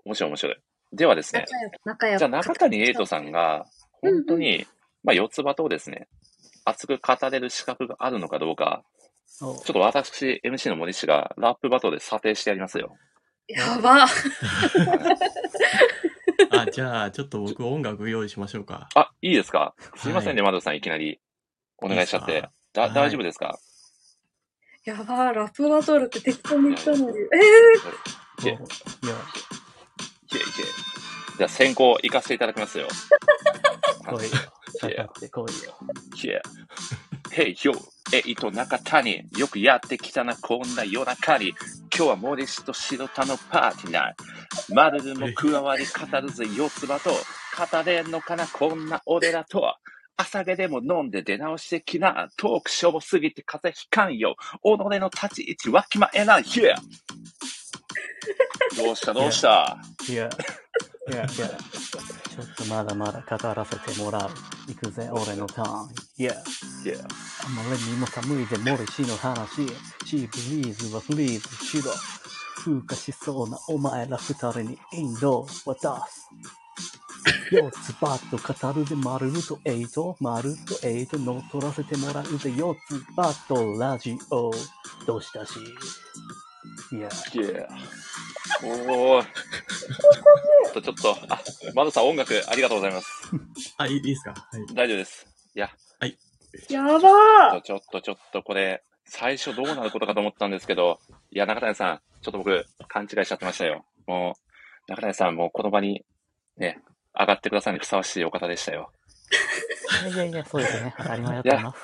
[0.04, 0.56] 面白い、面白い。
[0.92, 1.44] ではですね。
[1.48, 3.66] じゃあ中谷エイトさんが、
[4.00, 4.66] 本当に、
[5.02, 6.06] まあ、四つ葉とですね、
[6.64, 8.97] 熱く語れる資格があるのかどうか、お
[9.38, 12.96] ちょっと私、MC の森氏がラップバトルで査定してやりますよ。
[13.46, 14.04] やば。
[16.50, 18.88] あ、じゃあ、ちょっと僕音楽用意しましょうか。
[18.94, 19.74] あ、いいですか？
[19.96, 21.20] すいませんね、は窓田さん、いきなり
[21.78, 22.48] お願いしちゃって。
[22.72, 23.58] だ、はい大丈夫ですか？
[24.84, 27.18] やば、ラップバトルって適当に言ったのに。
[27.18, 27.20] え
[28.40, 28.62] いけおいや、い
[30.30, 30.46] けいけ。
[31.38, 32.88] じゃあ先行行かせていただきますよ。
[34.04, 34.30] 来いよ。
[34.80, 35.78] かかってこいよ。
[36.22, 36.40] いや。
[37.32, 37.72] へいよ、
[38.12, 39.22] エイト中谷。
[39.36, 41.54] よくやってきたな、こんな夜中に。
[41.94, 44.24] 今日は森氏と白田のパーティーナイト。
[44.74, 47.10] マルルも加わり語るぜ、四つ葉と。
[47.10, 49.76] 語れんのかな、こんな俺らと。
[50.16, 52.28] 朝毛でも飲んで出直してきな。
[52.36, 54.36] トークしょぼすぎて風邪ひかんよ。
[54.62, 56.42] 己の立ち位置わきまえない。
[56.42, 56.74] いや。
[58.76, 59.78] どうしたどうした？
[60.08, 60.28] いや、
[61.08, 61.26] いや、いや、
[62.38, 64.30] ちょっとまだまだ語らせてもらう。
[64.68, 65.90] 行くぜ、俺のターン。
[66.18, 66.94] いや、いや。
[67.44, 69.66] あまりにも寒いぜ、森氏の話。
[70.06, 71.90] シーブリーズはフリーズしろ。
[72.58, 76.30] 風化しそうなお前ら二人にインドを渡す。
[77.50, 84.52] 四つバット語るで丸とエイト、丸とエイト乗っ取らせてもらうぜ、四つバットラジオ。
[85.06, 85.54] どうしたし？
[86.92, 87.68] いや、いや。
[88.64, 89.22] おー。
[89.22, 91.40] ちょっと、ちょっと、あ、
[91.74, 93.06] マドさん音楽ありがとうございます。
[93.78, 94.30] あ、いいいいですか？
[94.30, 94.74] はい。
[94.74, 95.26] 大丈夫です。
[95.54, 95.70] いや、
[96.70, 100.98] やばちょっと、ちょっとこれ、最初どうなることかと思ったんですけど、
[101.30, 103.84] いや、中谷さん、ちょっと僕、勘違いしちゃってましたよ。
[104.06, 104.36] も
[104.88, 106.04] う、中谷さん、もうこの場に、
[106.56, 106.80] ね、
[107.18, 108.92] 上がってくださいにふさわしいお方でしたよ。
[110.02, 110.94] いやいやいや、そうですね。
[110.98, 111.78] 当たり前だと思います。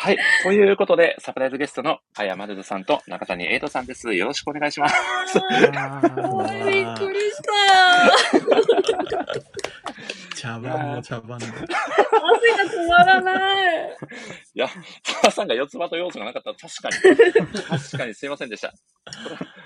[0.00, 0.18] はい。
[0.44, 4.14] ということで、サプライズゲストの、あやまるるさんと中谷エイトさんです。
[4.14, 4.94] よろしくお願いします。
[5.34, 8.06] びっくりした
[10.36, 11.46] 茶番の茶番で。
[11.46, 13.96] 汗が止まらない。
[14.54, 14.68] いや、
[15.02, 18.72] 澤田さんが四つ葉と要素がなかったら確かに、確かにすいませんでした。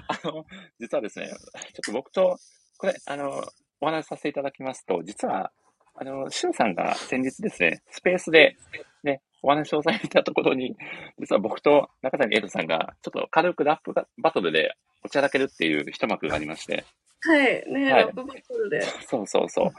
[0.09, 0.46] あの、
[0.80, 1.36] 実はですね、ちょっ
[1.84, 2.38] と僕と、
[2.78, 3.42] これ、あの、
[3.82, 5.52] お話しさせていただきますと、実は、
[5.94, 8.56] あの、シロさんが先日ですね、スペースで、
[9.04, 10.77] ね、お話をされたところに、
[11.19, 14.74] 実は僕と中谷エイトさんが、ちょっと軽くラップがバトルで
[15.05, 16.85] おちゃらけるっていう一幕がありまして、
[17.20, 17.73] はい。
[17.73, 18.82] ねはいラップバトルで。
[18.82, 19.70] そうそうそう。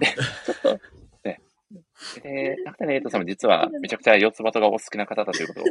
[0.00, 0.06] で、
[0.46, 0.80] ちょっと、
[1.24, 1.40] ね。
[2.22, 5.64] で、中谷エイトさんも実はめちゃくちゃ四つ葉とがお好きな方だということを、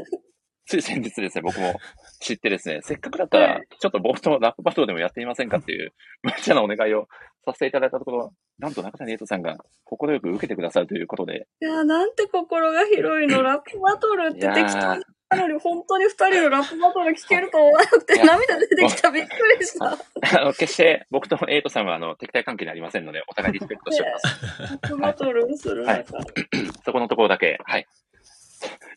[0.71, 1.75] つい先日ですね、僕も
[2.21, 5.91] 知ってですね、せっかくだったらはい、ちょっと僕とラップバトルでもやってみませんかっていう、
[6.23, 7.09] 無茶なお願いを
[7.45, 13.41] させていただいたところ、なんと中谷エイトさんが快く受けてくださるということで、いや、なんて心が広いの。
[13.43, 19.11] ラップバトルって適当に言ったのに、本当に二人のラップバトル聞けると思わなくて、涙出てきた。
[19.11, 19.29] びっく
[19.59, 19.87] りした。
[20.39, 24.61] あの、決して僕とエイトさんはあの敵対関係にありませんので、お互いリスペクトしております。
[24.61, 26.03] ラップバトルをする中。
[26.85, 27.85] そこのところだけ、はい。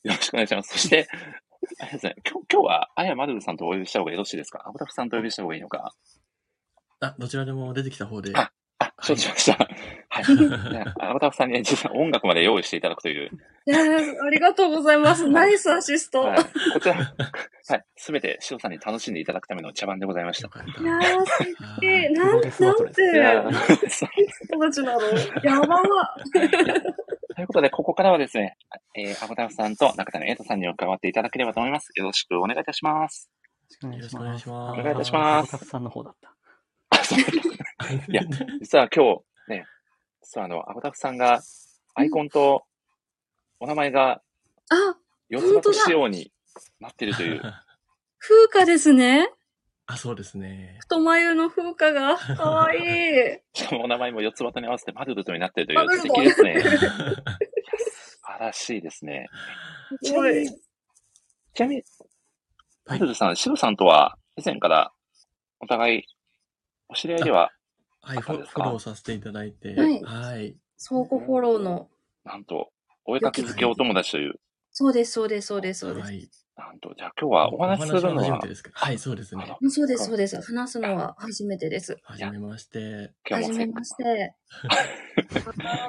[0.05, 0.72] よろしくお願いします。
[0.74, 1.09] そして、
[1.81, 4.62] あれですね、今日今日は、あやまるるさんとお呼びした方がよろしいですか？
[4.66, 5.93] アボタフさんとお呼びした方がいいのか？
[7.01, 8.32] あ、どちらでも出てきた方で。
[8.35, 8.53] ああ、
[9.05, 9.68] 承知しました。
[10.09, 10.24] はい。
[10.72, 13.31] ねアボタフさんに実は音楽まで用意していただくという、
[13.66, 15.26] いやーありがとうございます。
[15.28, 16.22] ナイスアシスト。
[16.22, 16.39] はい。
[16.72, 17.85] こちら、はい。
[17.97, 20.48] すべて、シロさんに楽しんでいただくための茶番でございました。
[20.48, 21.86] いやー、素あ敵。
[21.86, 25.01] ーなん、なんて、人たちなの？
[25.43, 26.14] やばわ。
[27.35, 28.56] ということで、ここからはですね、
[28.94, 31.90] えー、アボタフさんと中谷エイトさんに伺っていただければと思います。
[31.97, 33.28] よろしくお願いいたします。
[33.82, 34.81] よろしくお願いします。
[34.81, 36.32] お願いいたしますあー小田さんの方だった。
[38.09, 38.22] いや
[38.60, 39.16] 実は今
[39.48, 39.66] 日、ね、
[40.22, 41.40] 実はあの、アボタフさんが、
[41.94, 42.64] アイコンと、
[43.60, 44.22] お名前が、
[44.70, 44.97] あ、
[45.28, 46.32] 四つ葉と仕様に
[46.81, 47.43] なってるという。
[48.18, 49.28] 風花ですね。
[49.86, 50.78] あ、そうですね。
[50.81, 52.16] 太眉の風花が。
[52.16, 53.40] かわいい。
[53.52, 56.62] しかもお名前も四つ葉とに合わせてマルルトになってるという素敵ですね。
[56.64, 59.26] 素晴らしいですね。
[60.02, 60.48] すごい。
[61.52, 62.14] ちなみに、はい
[62.86, 64.93] マルルさん、シロさんとは以前から
[65.60, 66.05] お互い
[66.95, 67.51] お知り合いでは、
[68.03, 69.75] はい、フォローさせていただいて。
[69.75, 70.57] はいはい。
[70.77, 71.89] 相互フォローの。
[72.25, 72.71] なんと、
[73.05, 74.35] お絵かき好きお友達という、
[74.71, 76.07] そうです、そうです、そうです、そうです。
[76.07, 76.31] はい。
[76.57, 78.77] なんと、じゃあ今日はお話しするのは初めて、ですけど。
[78.77, 79.45] はい、そうですね。
[79.71, 80.41] そうです、そうです。
[80.41, 81.99] 話すのは初めてです。
[82.05, 83.12] はじめまして。
[83.29, 84.35] はじめまして。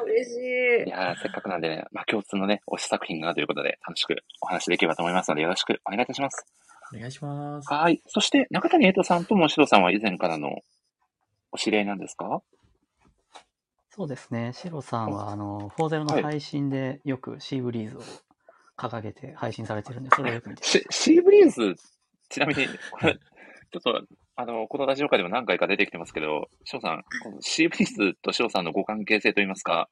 [0.06, 0.38] 嬉し
[0.86, 0.88] い。
[0.88, 6.44] いやーせっかくなんでね、まあ、共通のね、推し作品があるということで、楽しくお話できればと思いますので、よろしくお願いいたします。
[6.96, 7.72] お願いします。
[7.72, 8.02] はい。
[8.08, 10.62] そして、中谷エイトさんともシロさんは以前からの
[11.56, 12.42] お知り合いなんですか？
[13.90, 14.52] そうですね。
[14.54, 18.02] シロさんは、あの、40の配信でよくシーブリーズを
[18.78, 20.80] 掲げて配信されてるんで、それをよく見てます。
[20.92, 21.76] シシーブリーズ、
[22.28, 24.02] ちなみに、これ、ちょっと、
[24.36, 29.90] あの、このラジオ界でも何回か出てきてますけど、シロさん、このシーブリーズとシロさんのご関係性といいますか、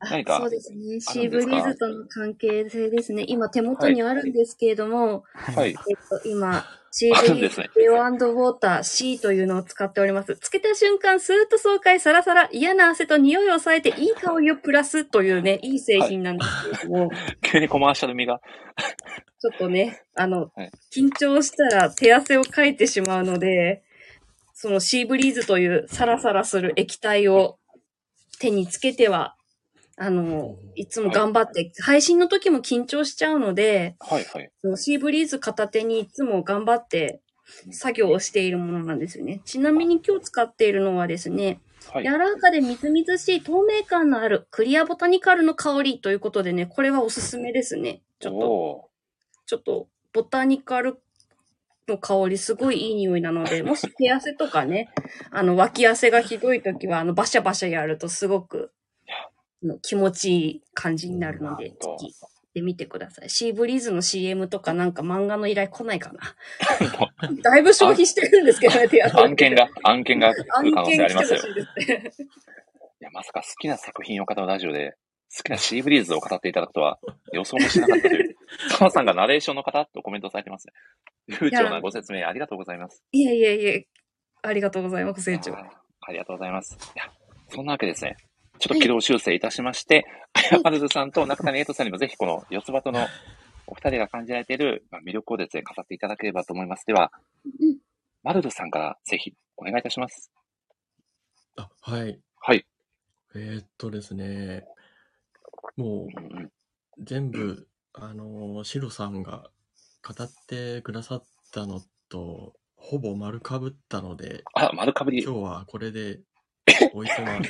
[0.00, 1.00] 何かそうですね。
[1.00, 3.24] シーブリーズとの関係性ですね。
[3.28, 5.68] 今手元にあるんですけれども、はい。
[5.68, 5.74] えっ
[6.08, 10.36] と、今、シーあブリーズるんですねレオウォーター C というのを使っております。
[10.40, 17.10] つけた瞬間、スーッと爽快、サラサラ、嫌な汗と匂いを抑えて、いい香りをプラスというね、いい製品なんですけれども、
[17.42, 18.40] 急にコマーシャル味が。
[19.40, 23.82] ちょっとね、あの、はい緊張したら手汗をかいてしまうので、
[24.52, 27.58] そのシーブリーズというサラサラする液体を
[28.40, 29.36] 手につけては、
[30.02, 34.50] あの、いつも頑張って、配信の時も緊張しちゃうので、はいはい。
[34.76, 37.20] シーブリーズ片手にいつも頑張って
[37.70, 39.42] 作業をしているものなんですよね。
[39.44, 41.60] ちなみに今日使っているのはですね、
[41.92, 42.04] はい。
[42.04, 48.00] 柔らかでみずみずしい透明感のあるクリアボタニカルの香りということでね、これはおすすめですね。
[48.20, 48.88] ちょっとお
[49.44, 51.02] ちょっと、ボタニカル
[51.88, 54.88] の香り、すごいいい匂いなので、もし手汗とかね、
[55.30, 58.72] あの、脇汗がひどいときは、あの、バシャバシャやるとすごく、
[59.82, 62.14] 気持ちいい感じになるので、ぜーひ、
[62.54, 63.30] で見てください。
[63.30, 66.20] シーブリーズの CM とかなんか漫画の依頼来ないかな。
[67.42, 69.22] だいぶ消費してるんですけどね、手汗。
[69.22, 71.38] 案件が、案件が来る可案能性件ありますよ。
[71.38, 72.12] いですね。
[73.00, 74.96] いや、まさか好きな作品を語るラジオで、
[75.36, 76.98] 好きなシーブリーズを語っていただくとは
[77.32, 78.36] 予想もしなかったという。
[78.76, 80.72] 澤さんがナレーションの方とコメントされてますね。
[81.40, 83.04] 流暢なご説明ありがとうございます。
[83.12, 83.86] いえいえいえ、
[84.42, 85.54] ありがとうございます、成長。
[85.54, 85.70] あ
[86.00, 86.76] ありがとうございます。
[86.96, 87.12] いや、
[87.48, 88.16] そんなわけですね。
[88.60, 93.06] ちょっと軌道修正いたしまして、あやまるずさんと中谷エイトさんにもぜひこの四つ葉との
[93.66, 96.86] お二人が感じられているまあ魅力をですね、語っていただければと思います。
[96.86, 97.10] では、
[97.44, 97.78] うん
[98.22, 100.30] マルルさんからぜひお願いいたします。
[101.56, 102.20] あ、はい。
[102.38, 102.66] はい。
[103.34, 104.64] えーっとですね、
[105.76, 106.50] もう
[107.02, 109.50] 全部、あのー、シロさんが
[110.06, 111.80] 語ってくださったの
[112.10, 115.22] と、ほぼ丸かぶったので、あ、丸かぶり。
[115.22, 116.20] 今日はこれで、
[116.92, 117.40] おいとま。
[117.40, 117.48] ち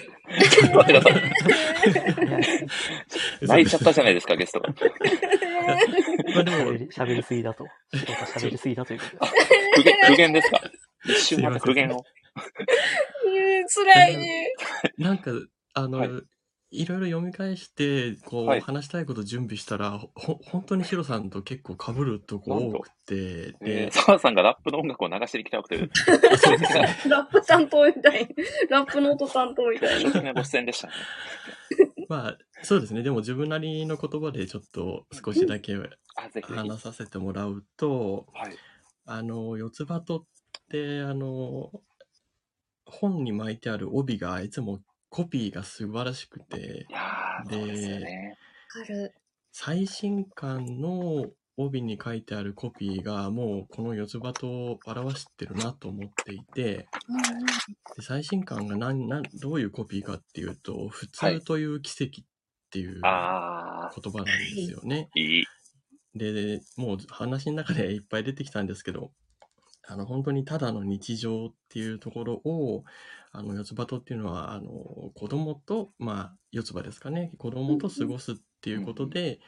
[0.63, 1.23] ょっと待ってください。
[3.47, 4.69] 泣いちゃったじゃないですか、ゲストが。
[6.35, 6.57] まあでも
[6.91, 7.65] 喋、りすぎだと。
[8.39, 9.33] 喋りすぎだということで
[9.77, 10.61] 苦言、苦言ですか？
[11.07, 12.05] 一瞬また苦言を。
[13.27, 14.53] えー、辛いね。
[14.99, 15.31] なんか、
[15.75, 16.11] あの、はい
[16.71, 25.89] い、ろいろ読み返して、こう、はい話したいこと準備したら、ほ、本当にシロさんと結構被るとこ多くて、えーで、澤さんがラップの音楽を流してきたくて、あ
[26.39, 26.97] そうですね。
[27.11, 28.29] ラップ担当みたい。
[28.69, 30.33] ラップの音担当みたいな。
[30.33, 30.93] ご出演でしたね。
[32.09, 33.03] まあ、そうですね。
[33.03, 35.79] でも自分なりの言葉でちょっと少しだけあ、
[36.29, 36.55] ぜひぜひ。
[36.55, 38.57] 話させてもらうと、はい。
[39.07, 40.25] あの、四つ葉とっ
[40.69, 41.71] て、あの、
[42.85, 44.81] 本に巻いてある帯がいつも
[45.11, 48.39] コピーが素晴らしくて、いやー、そうですよね。
[48.79, 49.15] わかる。
[49.53, 51.27] 最新刊の
[51.57, 57.21] 帯に書いてあるコピーがもうこの四つ葉とを表してるなと思っていて、うん
[57.97, 62.25] で最新刊が何、何、どういうコピーかっていうと、普はい通という奇跡っ
[62.71, 64.33] ていう言あ葉なんで
[64.65, 65.11] すよね。
[65.17, 65.45] ー、いい。
[66.15, 69.13] で、もう話の中でいっぱい出てきたんですけど、
[69.89, 72.85] あの、本当にただの日常っていうところを、
[73.33, 74.71] あの、四つ葉とっていうのは、あの、
[75.15, 79.41] 子供と、まあ、四つ葉ですかね、子供と過ごすっていうことで、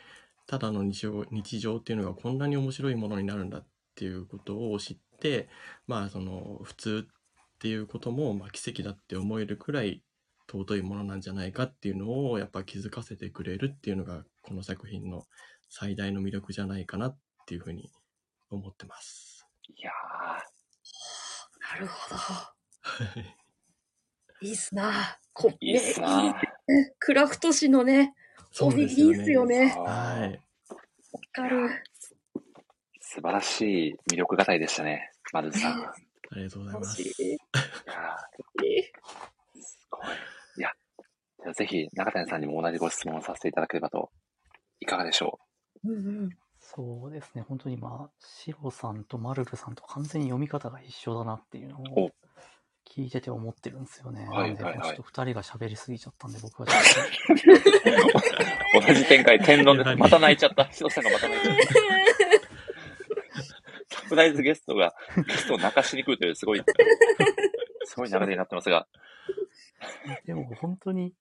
[0.47, 5.49] ただの日常、日常っていうのがこんなに面白いものになるんだっていうことを知って、
[5.87, 10.03] まあ、その、普通っていうことも、まあ、奇跡だって思えるくらい
[10.51, 15.27] 尊いものなんじゃないかっていうのを、やっぱ気づかせてくれるっていうのが、この作品の
[15.69, 17.91] 最大の魅力じゃないかなっていうふうに
[18.51, 19.47] 思ってます。
[19.77, 19.91] いや
[21.73, 23.21] なるほど。
[23.21, 23.25] い
[24.51, 25.19] いっすな。
[25.33, 26.35] こー、いいっすなね
[26.99, 28.15] クラフト紙のね、
[28.61, 28.93] 帯ね。
[28.93, 29.71] いいっすよね。
[29.71, 30.41] はい。
[31.13, 31.71] わかる。
[33.01, 35.79] 素晴らしい魅力語りでしたね、マルズさん。
[35.79, 35.93] いや
[36.33, 37.03] ありがとうございます。
[37.03, 37.05] い。
[37.05, 37.11] ー
[39.61, 40.07] すごい。
[40.57, 40.71] いや、
[41.43, 44.11] じゃあぜひ中谷さんにも同じご質問をさせていただければと。
[44.81, 45.39] いかがでしょ
[45.85, 45.89] う？
[45.89, 45.95] んう
[46.27, 46.31] ん。
[46.59, 52.11] そうですね、本当に今、シロさんとマルルさんと完全に読み方が一緒だなっていうのおを
[52.95, 54.27] 聞いてて思ってるんですよね。
[54.29, 54.81] はいはいはい。
[54.83, 56.69] ちょっと二人が喋りすぎちゃったんで、僕は。
[56.69, 56.77] ちょっ
[58.83, 60.71] う同じ展開、天論でまた泣いちゃった。
[60.71, 61.57] シロさんがまた泣いちゃっ
[63.89, 63.97] た。
[63.97, 64.95] サプライズゲストが、
[65.27, 66.63] ゲストを泣かしに来るという、すごい、
[67.85, 68.87] すごい流れになってますが。
[70.07, 71.15] と、でも本当に、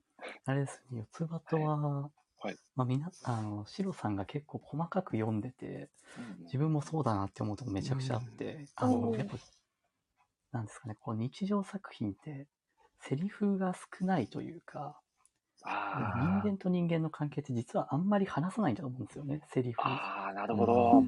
[0.45, 2.09] あれですね、四つ葉とは、
[2.43, 2.57] はい。
[2.75, 5.89] まあみな、あの、シロさんが結構細かく読んでて、
[6.43, 9.37] 自分もそうだなって思うとこめちゃくちゃあって、あの、やっぱ、
[10.51, 12.47] なんですかね、こう日常作品って、
[12.99, 14.99] セリフが少ないというか、
[15.63, 19.87] あ人間と人間の関係って実はあんまり話さないんだと思うんですよね、セリフあ、。
[19.87, 21.03] ああ、なるほうど。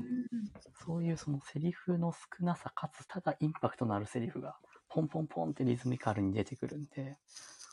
[0.85, 4.55] そういうそのセリフの少なさかつただインパクトのあるセリフが
[4.89, 7.17] ポンポンポンってリズミカルに出てくるんで、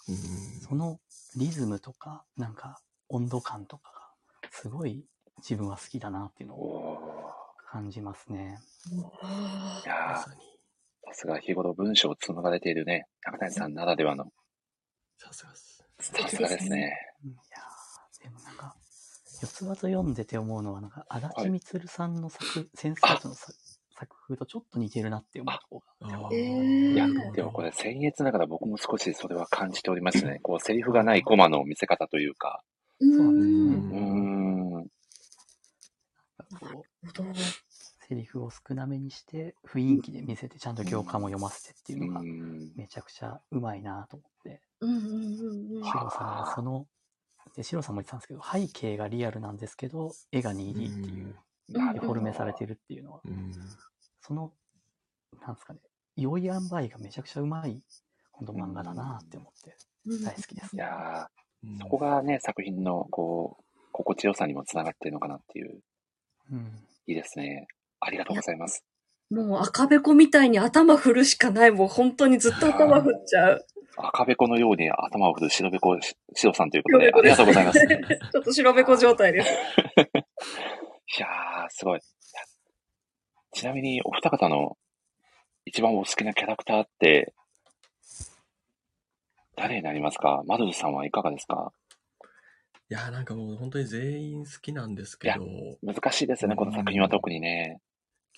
[0.09, 0.17] うん
[0.63, 0.99] その
[1.37, 3.93] リズムとかなんか温度感とか
[4.43, 5.05] がすごい
[5.39, 8.59] 自分は好きだなっていうのおをー感じますね。
[8.93, 8.97] い
[9.89, 10.50] まさに。
[11.11, 14.27] さすが日頃文章を紡がれているね、中谷さんならではの、
[15.19, 15.85] さすがです。
[15.99, 16.69] 素さすがです。
[16.69, 16.93] ね。
[17.25, 18.77] うんいやーでもなんか、
[19.43, 23.53] 四つ葉と読んでて思うのは、なんか、足立みつるさんの作、先生たちの作
[23.99, 26.05] 作風とちょっと似てるなって思う
[26.35, 30.39] いやうん、でもこれ、僭越ながら僕も少しそれは感じておりますね。
[30.43, 32.63] こう、セリフがないコマの見せ方というか。
[33.01, 34.73] うそうなんですねーん。
[34.73, 34.87] なんか
[36.61, 37.70] こう、なるほど
[38.11, 42.73] セリフを少なめにして、雰囲気で見せて、ちゃんと行間も読ませてっていううのが、ん。
[42.75, 45.09] めちゃくちゃうまいなと思って、うんうんう
[45.55, 45.85] んうん。
[45.85, 46.87] シロさんがその、
[47.57, 51.35] で、シロさんも言ってたんですけど、背景がリアルなんですけど、絵が 2D っていう、うん
[51.95, 53.53] デフォルメされてるっていうのは、うん。
[54.21, 54.53] その、
[55.41, 55.81] なんですかね、
[56.17, 57.85] 良い塩梅がめちゃくちゃうまい、
[58.33, 59.77] 本当漫画だなって思って、
[60.07, 60.83] うん大好きですいね。
[60.83, 61.29] や
[61.63, 65.81] うんー、そこがね、作品の、こう、心地よさにもつながっているのかなっていう、
[66.51, 66.87] うん。
[67.07, 67.67] いいですね。
[68.01, 68.85] ありがとうございます。
[69.31, 71.71] もう赤べこみたいに頭振るしかない。
[71.71, 73.67] もう本当にずっと頭振っちゃう。
[73.97, 77.79] 赤べこのように頭を振る白べこし、白さんということで、ありがとうございます。
[78.33, 79.49] ちょっと白べこ状態です。
[79.49, 82.01] いやー、すごい。
[83.53, 84.79] ちなみに、お二方の
[85.65, 87.35] 一番お好きなキャラクターって、
[89.57, 90.43] 誰になりますか？
[90.47, 91.73] マドルさんはいかがですか？
[92.89, 95.47] いやーなんかもう本当に全員好きなんですけど、
[95.83, 97.81] 難しいですよね、この作品は特にね。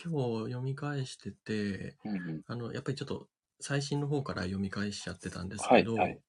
[0.02, 3.28] 今日読み返してて、うんうん、あの、やっぱりちょっと
[3.60, 6.20] 最新の方から読み返しちゃってたんですけど、はいはい。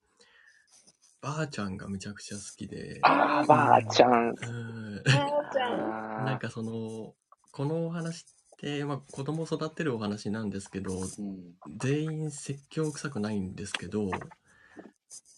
[1.22, 4.12] ばあちゃんがめちゃくちゃ好きで、あー、ばあちゃん。
[4.12, 4.34] うん。
[4.36, 6.26] あーちゃん。
[6.26, 7.14] なんかその、
[7.52, 11.08] このお話って、まあ子供を育てるお話なんですけど、うん、
[11.78, 14.10] 全員説教臭くないんですけど、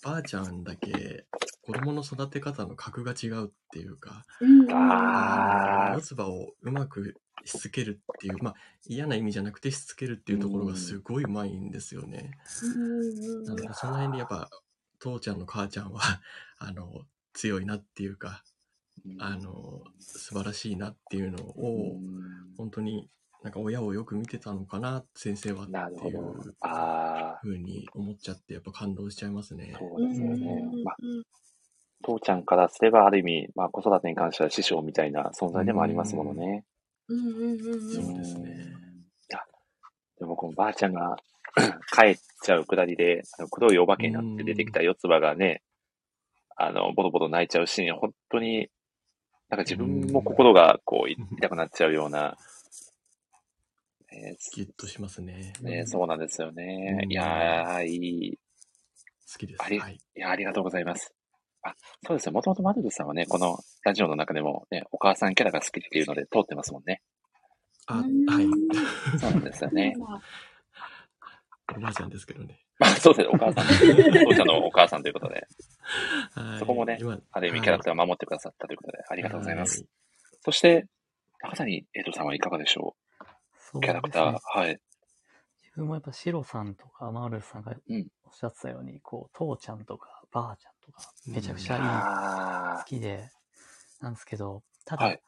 [0.03, 1.25] ばあちゃんだけ
[1.61, 4.71] 子供の育て方の格が違うっていうか、うん。
[4.71, 5.95] あー。
[5.95, 8.55] 四つ葉をうまくしつけるっていう、まあ
[8.87, 12.31] 嫌な意味じゃなくてしつけるっていうところがすごいうまいんですよね。
[13.45, 14.49] なのでその辺でやっぱ
[14.99, 16.01] 父ちゃんの母ちゃんは
[16.57, 18.43] あの強いなっていうか
[19.19, 21.99] あの素晴らしいなっていうのを
[22.57, 23.09] 本当に
[23.43, 26.55] なんか親をよく見てたのかな先生はなるほどっていう。
[26.61, 29.77] あふうに思っちゃってやっぱ感動しちゃいますねあ、。
[29.77, 30.63] そうですよね。
[30.83, 30.95] まあ、
[32.03, 36.65] 父ちゃんからすればある意味、まあ子育てに関しては師匠みたいな存在でもありますものね。
[37.07, 38.75] うんうんうんうんそうですね。
[39.33, 39.45] あ
[40.19, 41.17] でもこのばあちゃんが
[41.93, 45.61] 帰っちゃうくだりで、あの黒いお化けになって出てきた四つ葉がね、
[46.57, 48.69] あの、ボロボロ泣いちゃうシーン、本当に、
[49.49, 52.37] なんか自分も心がこう、痛くなっちゃうような、
[54.11, 55.53] ねギュッとしますね。
[55.61, 56.99] ね、そうなんですよね。
[57.03, 58.39] うんいやー、いい。
[59.31, 59.63] 好きです。
[59.63, 59.95] ありはい。
[59.95, 61.14] いや、ありがとうございます。
[61.65, 61.73] あ、
[62.05, 62.31] そうですね。
[62.31, 67.01] もともとマドルさんはね、このラジオの中でもね、お母さんキャラが好きっていうので通ってますもんね。
[67.87, 68.45] あ、うんはい。
[69.19, 69.95] そうなんですよね。
[71.75, 72.59] おばあちゃんですけどね。
[72.77, 73.33] まあ、そうですね。
[73.33, 73.65] お母さん。
[73.65, 75.47] 父ちゃんのお母さんということで、
[76.33, 79.81] はいそこもね今ある意味キャラクターを守ってくださったということで、ありがとうございます。
[79.81, 79.87] は
[80.43, 80.85] そして、
[81.41, 82.95] 中谷エイトさんはいかがでしょ
[83.71, 84.37] そううキャラクター。
[84.59, 84.79] はい。
[85.63, 93.29] 自分もやっぱシロさんとかマールさんがうんおっしゃってたように、こう、父ちゃんとかばあちゃんとか、めちゃくちゃいい、あ好きで、
[94.01, 95.21] なんですけど、ただ、はい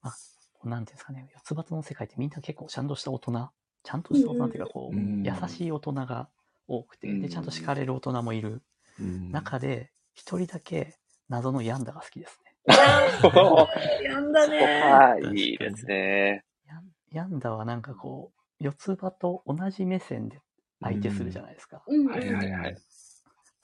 [0.00, 3.50] まあ、なんていうんですかね、四つ葉の世界ってみんな結構ちゃんとした大人、
[3.82, 6.28] ちゃんとした大人っていうか、こう、うん優しい大人が
[6.68, 8.62] 多くて、うんで、ちゃんと敷かれる大人もいる
[9.00, 10.94] うん中で、一人だけ
[11.28, 12.54] 謎のヤンダが好きですね。
[12.68, 14.02] ー。
[14.04, 14.82] やんだね。
[14.82, 16.44] はい、いいですね。
[16.66, 20.40] ヤンヤンダはなんかこう、四つ葉と同じ目線で
[20.80, 21.82] 相手するじゃないですか。
[21.86, 22.76] はいはいはい。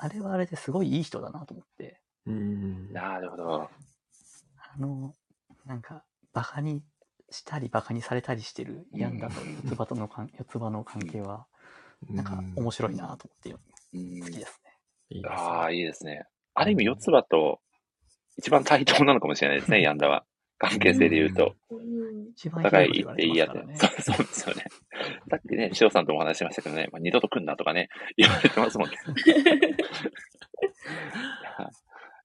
[0.04, 2.92] あれはあれですごいいい人だなと思って、うん。
[2.92, 3.62] なるほど。
[3.62, 5.14] あの、
[5.64, 6.04] なんか、
[6.34, 6.82] バカに
[7.30, 11.46] したりバカにされたりしてるヤンダと四つ葉との関四つ葉の関係は、
[12.10, 13.50] なんか面白いなと思って
[13.94, 14.70] うん好きですね。
[15.08, 16.26] いいですねああ、いいですね。
[16.52, 17.60] ある意味、四つ葉と
[18.36, 20.26] 一番対等なのかもしれないですね、ヤンダは。
[20.58, 21.54] 関係性で言うと。
[21.70, 23.52] うん一番お互いっていいやつ。
[24.02, 24.66] そうそうですよね。
[25.30, 28.96] さっきね、塩さんとも話しましたけどね、まあ、二度と来んなとかね、 言われてますもんね。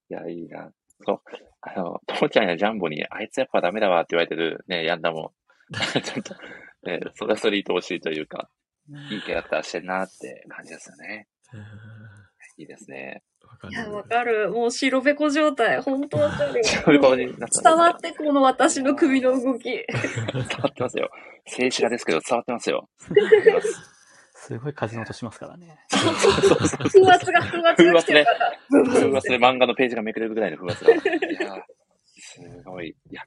[0.09, 0.71] いや、いいな。
[1.05, 1.21] そう。
[1.61, 5.33] あの、父ちゃんやジャンボに、あいつやっぱダメだわって言われてるね、ヤンダも、
[6.03, 6.35] ちょっと、
[6.83, 8.49] ね、それはそれ愛おしいというか、
[9.11, 11.27] いいキャラクターしてんなって感じですよね。
[11.53, 12.19] うん
[12.59, 13.23] いいですね。
[13.49, 13.73] わかる。
[13.73, 14.51] いや、わかる。
[14.51, 15.81] もう白べこ状態。
[15.81, 16.63] ほんとわかる。
[16.63, 19.63] そういう顔になった伝わって、この私の首の動き。
[19.63, 19.85] 伝
[20.33, 21.09] わってますよ。
[21.45, 22.89] 静止画ですけど伝わってますよ。
[22.97, 23.09] す
[24.41, 25.77] すごい風の音しますからね。
[25.89, 26.09] 風
[27.11, 28.57] 圧が、風圧が来てるから。
[28.85, 30.93] 風圧で漫画のページがめくれるぐらいの風圧が。
[30.95, 31.61] いやー、
[32.17, 32.89] すごい。
[32.89, 33.23] いや、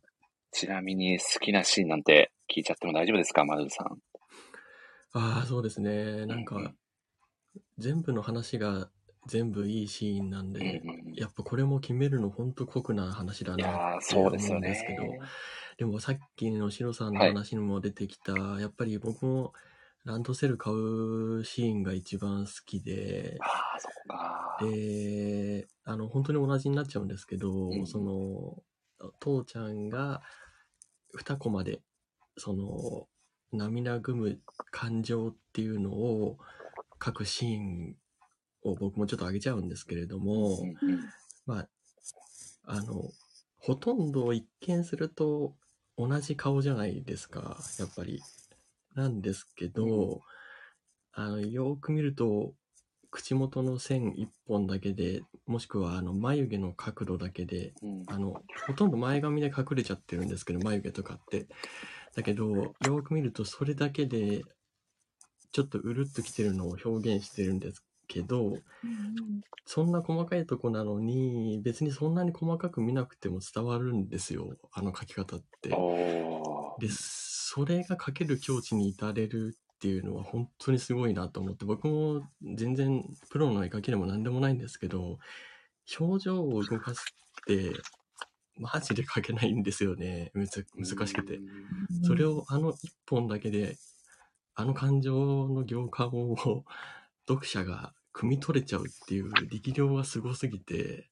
[0.52, 3.98] ちなみに好きなシーンなんて聞いちゃっても大丈夫ですか、マルさん。
[5.12, 6.26] ああ、そうですね。
[6.26, 6.72] なんうんうか、
[7.78, 8.88] 全部の話が
[9.26, 15.20] 全部いいシーンなんうんで、うんやっぱこれも決めるの本当酷な話だいやーなって思そうですようんですけど、ね。
[15.76, 19.52] でもさっきのシロさんのはい話にも出てきた、やっぱり僕も
[20.04, 24.58] ランドセル買うシーンが一番好きで、ああ、そこか。
[24.62, 30.22] で、あの、本当に同じになっちゃうんですけど、うんその、父ちゃんが
[31.18, 31.82] 2コマで、
[32.36, 33.06] その、
[33.52, 34.40] 涙ぐむ
[34.70, 36.38] 感情っていうのを
[37.04, 37.96] 書くシーン
[38.62, 40.58] を僕もちょっと上げちゃうんですけれども、
[41.46, 41.68] まあ、
[42.64, 43.10] あの、
[43.58, 45.54] ほとんど一見すると
[45.96, 48.20] 同じ顔じゃないですか、やっぱり。
[48.94, 50.20] なんですけど、
[51.12, 52.54] あの、よーく見ると、
[53.10, 61.46] 口元の線一本だけで、もしくはあの眉毛の角度だけで、うんあの、ほとんど前髪で隠れちゃってるんですけど、眉毛とかって。
[62.14, 64.42] だけど、よーく見るとそれだけで、
[65.52, 68.58] ちょっとうるっときてるのを表現してるんですけど、
[69.64, 75.70] そんな細かいとこなのに、別にそんなに細かく見なくても伝わるんですよ、あの書き方って。
[75.70, 82.22] で、それが書ける境地に至れるっっていうのは本当にすごいなと思って、僕も
[82.54, 85.18] 全然プロの絵描きでも何でもないんですけど、
[85.98, 87.04] 表情を動かす
[87.42, 87.72] って、
[88.56, 90.30] マジで描けないんですよね。
[90.34, 91.40] むず難しくて。
[92.04, 93.76] それをあの一本だけで、
[94.54, 96.36] あの感情の行間を
[97.26, 101.08] 読者が汲み取れちゃうっていう力量がすごすぎて、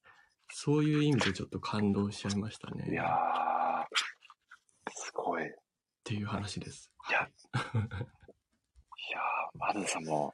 [0.53, 2.89] そういう意味でちょっと感動しちゃいましたね。
[2.91, 3.07] いやー、
[4.93, 5.43] すごい。
[5.43, 5.49] いっ
[6.03, 6.91] ていう話です。
[7.11, 7.57] や、 い
[9.11, 10.33] やー、マルさんも、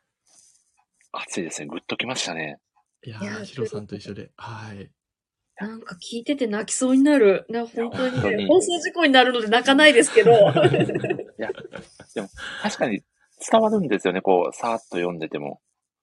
[1.11, 1.67] 熱いですね。
[1.67, 2.59] グッときましたね。
[3.03, 4.31] いやいやー、ヒロさんと一緒で。
[4.37, 4.91] はい。
[5.59, 7.47] なんか聞いてて泣きそうになる。
[7.49, 10.31] な、本当にね、放送事故になるので泣かないですけど。
[12.61, 13.03] 確かに
[13.51, 14.21] 伝わるんですよね。
[14.21, 15.61] こう、さーっと読んでても。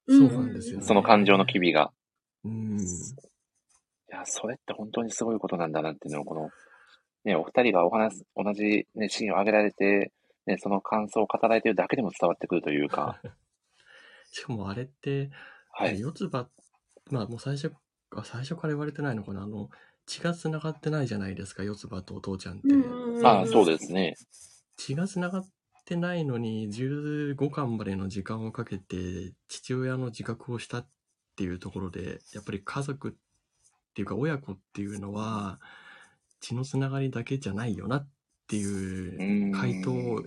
[0.09, 0.85] そうなんですよね。
[0.85, 1.93] その感情の機微が。
[2.45, 2.79] うん。
[2.81, 2.83] い
[4.09, 6.51] や、それって本当にすごいことなんだなっていうのを、この、
[7.25, 10.13] ね、お二人がお話す、同じ、ね、シーンを挙げられて、
[10.47, 13.21] ね、その感想を語られてるだけでも伝わってくるというか、
[14.31, 15.31] しかもあれって、
[15.73, 15.99] はい。
[15.99, 16.49] 四つ葉、
[17.11, 17.73] まあもう最初、
[18.11, 19.43] あ最初から言われてないのかな？
[19.43, 19.71] あの、
[20.07, 22.69] 血が繋がってないじゃないですか、四つ葉とお父ちゃんって。
[23.25, 24.15] ああ、そうですね。
[24.77, 25.49] 血が繋がっ
[25.85, 30.89] てないのに15巻までの時間をかけて父親の自覚をしたっ
[31.37, 33.13] ていうところでやっぱり家族っ
[33.95, 35.61] ていうか親子っていうのは
[36.41, 38.09] 血のつながりだけじゃないよなっ
[38.49, 40.23] ていう回答を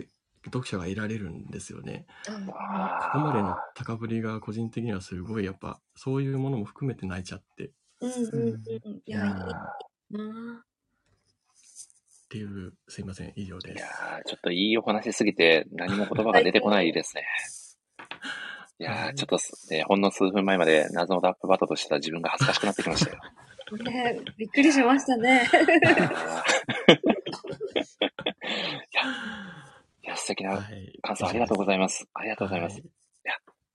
[0.45, 2.05] 読者が得られるんですよね。
[2.27, 7.65] あここまでの高ぶりが個人的にはすごいやっぱそういうものも含めて泣いちゃって。
[7.65, 7.69] っ
[8.01, 8.61] うんうん。
[8.85, 9.01] うん。
[9.05, 10.65] いや、いいな
[12.29, 13.87] ていうすいません以上ですいや。
[14.23, 17.25] ーちょっといいお話すぎて何も言葉が出てこないですね。
[18.79, 23.19] いやーちょっとす、ね、ほんの数分前まで謎のラップバトとしてた自分が恥ずかしくなってきましたよ。
[23.83, 25.49] ねびっくりしましたね。
[25.51, 25.55] い
[28.95, 29.01] や、
[30.03, 32.07] いや、素敵なはい感想ありがとうございます。
[32.13, 32.83] ありがとうございますは。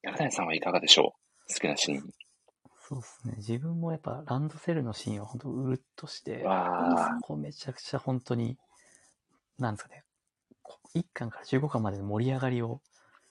[0.02, 1.14] 山谷さんはいかがでしょ
[1.48, 1.52] う？
[1.52, 2.10] 好きなシーン。
[2.92, 3.34] そうですね。
[3.38, 8.58] 自分もやっぱランドセルのシーンは本当うるっとして、わこうめちゃくちゃ本当に、
[9.58, 10.04] なんですかね、
[10.62, 12.80] こう1巻から15巻までの盛り上がりを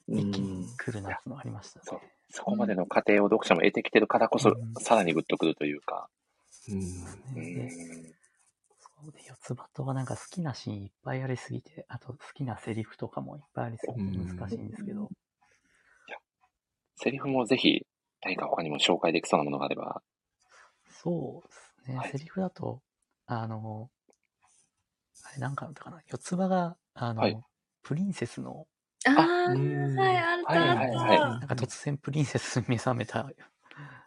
[0.10, 0.68] ー一気にうん。
[0.78, 2.00] 来るなっていうのがありましたそう。
[2.00, 2.12] ね。
[2.32, 6.10] そこまでの過程を読者も得てきてるからこそうん、さらにグッとくるというか。
[6.70, 6.78] うん。
[6.78, 15.10] うねでんそうで、四つ葉とはなんか好きなシーンいっぱいありすぎて、あと好きなセリフとかもいっぱいありすぎて難しいんですけど、
[16.96, 17.86] セリフもぜひ、
[18.24, 20.02] 何か他にも紹介できそうなものがあれば。
[21.04, 21.54] そうで
[21.86, 22.12] すね、はい。
[22.12, 22.82] セリフだと、
[23.26, 23.90] あの、
[25.24, 27.38] あれなんかだったかな、四つ葉が、あの、はい。
[27.84, 28.68] プリンセスの、
[29.06, 29.12] あ
[29.48, 31.20] あ、うんはい、あったはいあはい。
[31.20, 33.28] なんか突然プリンセスに目覚めた、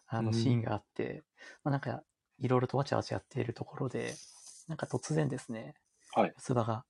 [0.06, 0.26] あうん。
[0.26, 1.24] のシーンがあって、
[1.64, 2.02] まあ、なんか
[2.38, 4.14] いろいろとわちゃわちゃやっているところで、
[4.68, 5.74] なんか突然ですね、
[6.14, 6.32] はい。
[6.36, 6.84] 四つ葉が、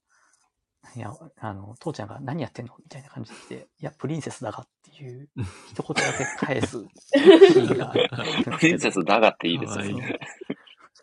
[0.97, 5.29] いや、あの、父ちゃんが何やってんのみたいな感じで来て、いや、プリンセスだがっていう
[5.71, 9.89] 一言だけ返すシーンがあるんですけどプリンセスだがっていいですね。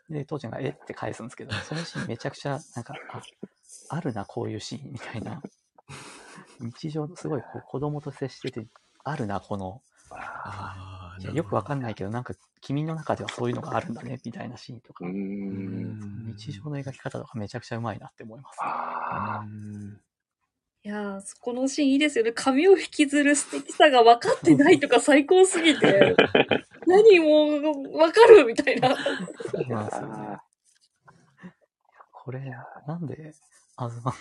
[0.10, 3.22] いで、父ちゃんがえって返すんですけど、そのシーンめちゃくちゃ、なんか、あ、
[3.90, 5.42] あるな、こういうシーンみたいな。
[6.60, 8.68] 日常、すごいこう子供と接してて、
[9.04, 9.82] あるな、この、
[11.16, 15.06] あーいやよくわかんなないけど、なんか君の中ではそういうのがあるんだね、みたいなシーンとか。
[15.06, 18.58] 日常の描き方とかめちゃくちゃうまいなって思います。
[18.62, 19.44] あ
[20.84, 22.32] いやー、このシーンいいですよね。
[22.32, 26.16] 髪を引きずる素敵さが分かってないとか最高すぎて、
[26.88, 28.96] 何もう分かるみたいな。
[28.96, 30.44] そうなんですよねあ。
[32.12, 32.40] これ、
[32.88, 33.34] なんで、
[33.76, 34.14] アズマ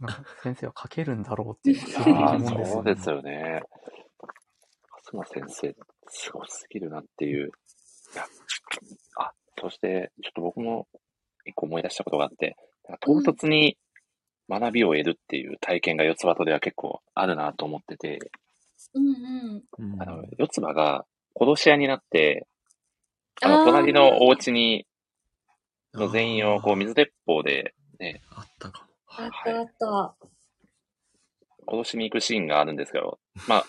[0.00, 2.66] ンが、先生は書けるんだろうっていうね。
[2.66, 3.62] そうですよね。
[5.12, 5.74] 勝間先生、
[6.08, 7.46] すごすぎるなっていう。
[7.46, 8.24] いや
[9.16, 10.86] あ、そして、ちょっと僕も
[11.44, 12.56] 一個思い出したことがあって、
[12.88, 13.78] なんか唐突に
[14.48, 18.18] 学びを得るっていう体験が四つ葉とでは結構あるなと思ってて、
[18.94, 19.92] うんうん。
[19.92, 21.04] うんあの、四つ葉が
[21.38, 22.46] 殺し屋になって、
[23.42, 24.86] あの、隣のお家に、
[25.94, 27.74] の全員をこう水鉄砲で
[28.34, 28.88] あったかも。
[29.06, 30.28] あったあった。
[31.70, 33.66] 殺しに行くシーンがあるんですけど、まあ、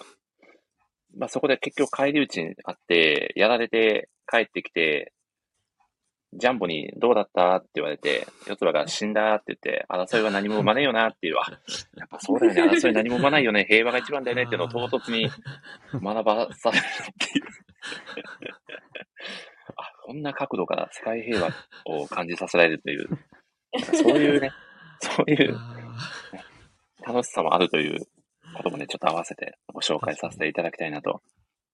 [1.18, 5.14] まあそこで結局帰り討ちにあって、やられて帰ってきて、
[6.34, 11.52] ジャンボにどうだったって言われて、四つ葉が死んだって言って、争いは何も生まねえよなっていう、あ、
[11.98, 15.28] やっぱそうだよね、争い何も生まないよね、平和が一番だよねっていうのを唐突に
[15.94, 16.84] 学ばされるっ
[17.18, 17.46] ていう。
[19.76, 21.50] あ、こんな角度から世界平和
[21.86, 23.10] を感じさせられるという、
[23.96, 24.52] そういうね、
[25.02, 25.76] そういうあ
[27.08, 28.08] 楽しさもあるという
[28.60, 31.22] こともね、ちょっと合わせてご紹介させていただきたいなと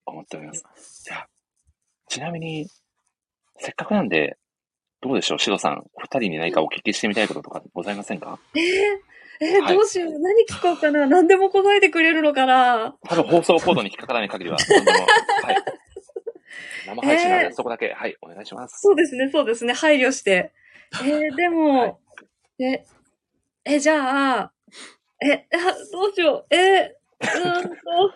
[0.06, 0.64] 思っております。
[1.04, 1.28] じゃあ、
[2.08, 2.68] ちなみに、
[3.58, 4.38] せっかくなんで、
[5.02, 8.38] どうでしょう、シドさん、お二人に何かお聞きしてみたいこととかございませんか？
[8.54, 8.62] えー、
[9.40, 10.18] えーはいどうしよう？
[10.18, 11.06] 何聞こうかな？
[11.06, 12.96] 何でも答えてくれるのかな？
[13.08, 14.98] 多分放送コードに引っかからない限りは、何でも
[15.44, 15.56] はい。
[16.86, 18.80] 生配信なので、えーそこだけ、はい、お願いします。
[18.80, 19.72] そうですね、そうですね。
[19.74, 20.52] 配慮して。
[21.02, 22.00] えーでも、
[22.58, 22.84] え、
[23.64, 24.52] え、じゃあ、
[25.20, 26.54] え、あ どうしよう。
[26.54, 28.14] えー、うーんと、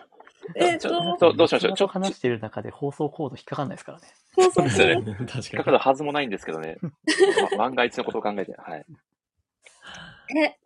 [0.55, 1.75] えっちょと、どどうしましょう。
[1.77, 4.07] ちょっと、話してる中で放送コード引っかかんないですからね。
[4.35, 5.03] そうそうですよそう。
[5.03, 5.15] ね。
[5.19, 6.77] 引っ確かかかるはずもないんですけどね。
[7.51, 8.85] ま万が一のことを考えて、はい。
[10.37, 10.57] え、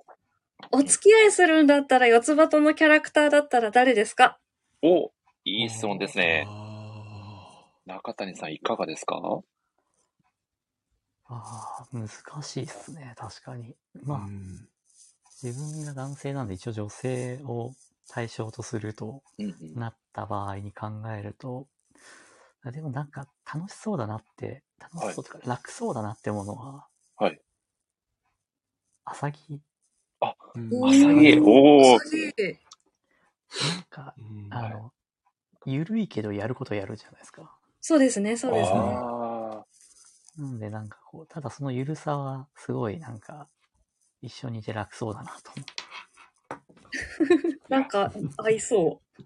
[0.72, 4.40] お付き合いするんだったら、四つ葉とのキャラクターだったら誰ですか？
[4.82, 5.12] お
[5.46, 5.66] いに。
[5.66, 6.46] い質問ですね。
[6.48, 9.20] あ中谷さん、いかがですか？
[11.28, 12.08] ああ、難
[12.44, 13.76] しいっすね、確かに。
[13.96, 14.70] ーまあ、うん
[15.46, 17.74] 自分が男性なんで一応女性を
[18.10, 19.76] 対象とするとうんうん。
[19.76, 21.68] なった場合に考えると、
[22.64, 27.40] あでもなんか楽しそうだなって、楽しそうとか楽そうだなってものは、はい。
[29.04, 29.38] アサギ、
[30.56, 32.58] うんおまさに、おー。
[33.62, 34.92] なんか、うんあの、
[35.68, 37.56] ゆるいけどやることやるじゃないですか。
[37.82, 38.80] そうですね、そうですね。
[38.80, 39.64] あ
[40.38, 43.48] なのでなんかこう、ただそのゆるさはすごいなんか、
[44.26, 47.60] 一緒にいて楽そうだなと思って。
[47.70, 49.24] なんか、合いそう。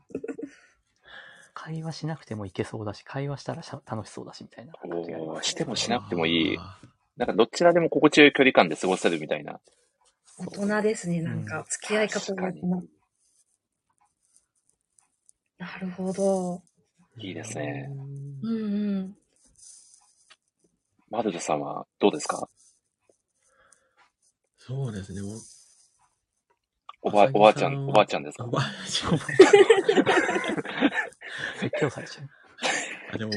[1.54, 6.58] 会話しなくてもいけそうだし、会話したらしゃ楽しそうだしみたいなー感じがありますおーしてもしなくてもいい。
[6.58, 6.80] あ
[7.18, 9.60] なんかどちらでも心地よい距離感で過ごせるみたいな。
[10.38, 12.44] 大人ですね、なんか、付き合い方が。
[12.44, 12.90] 確かに
[15.58, 16.64] なるほど。
[17.18, 17.88] ーいいですね。
[17.90, 19.18] うんうん。
[21.10, 22.50] マルルさんはどうですか？
[24.70, 25.22] そうですね。
[27.02, 28.46] おばおばあちゃん、おばあちゃんですか？
[28.46, 29.18] おばあちゃん。
[31.60, 32.30] 説教されちゃう。
[33.14, 33.32] あ でも、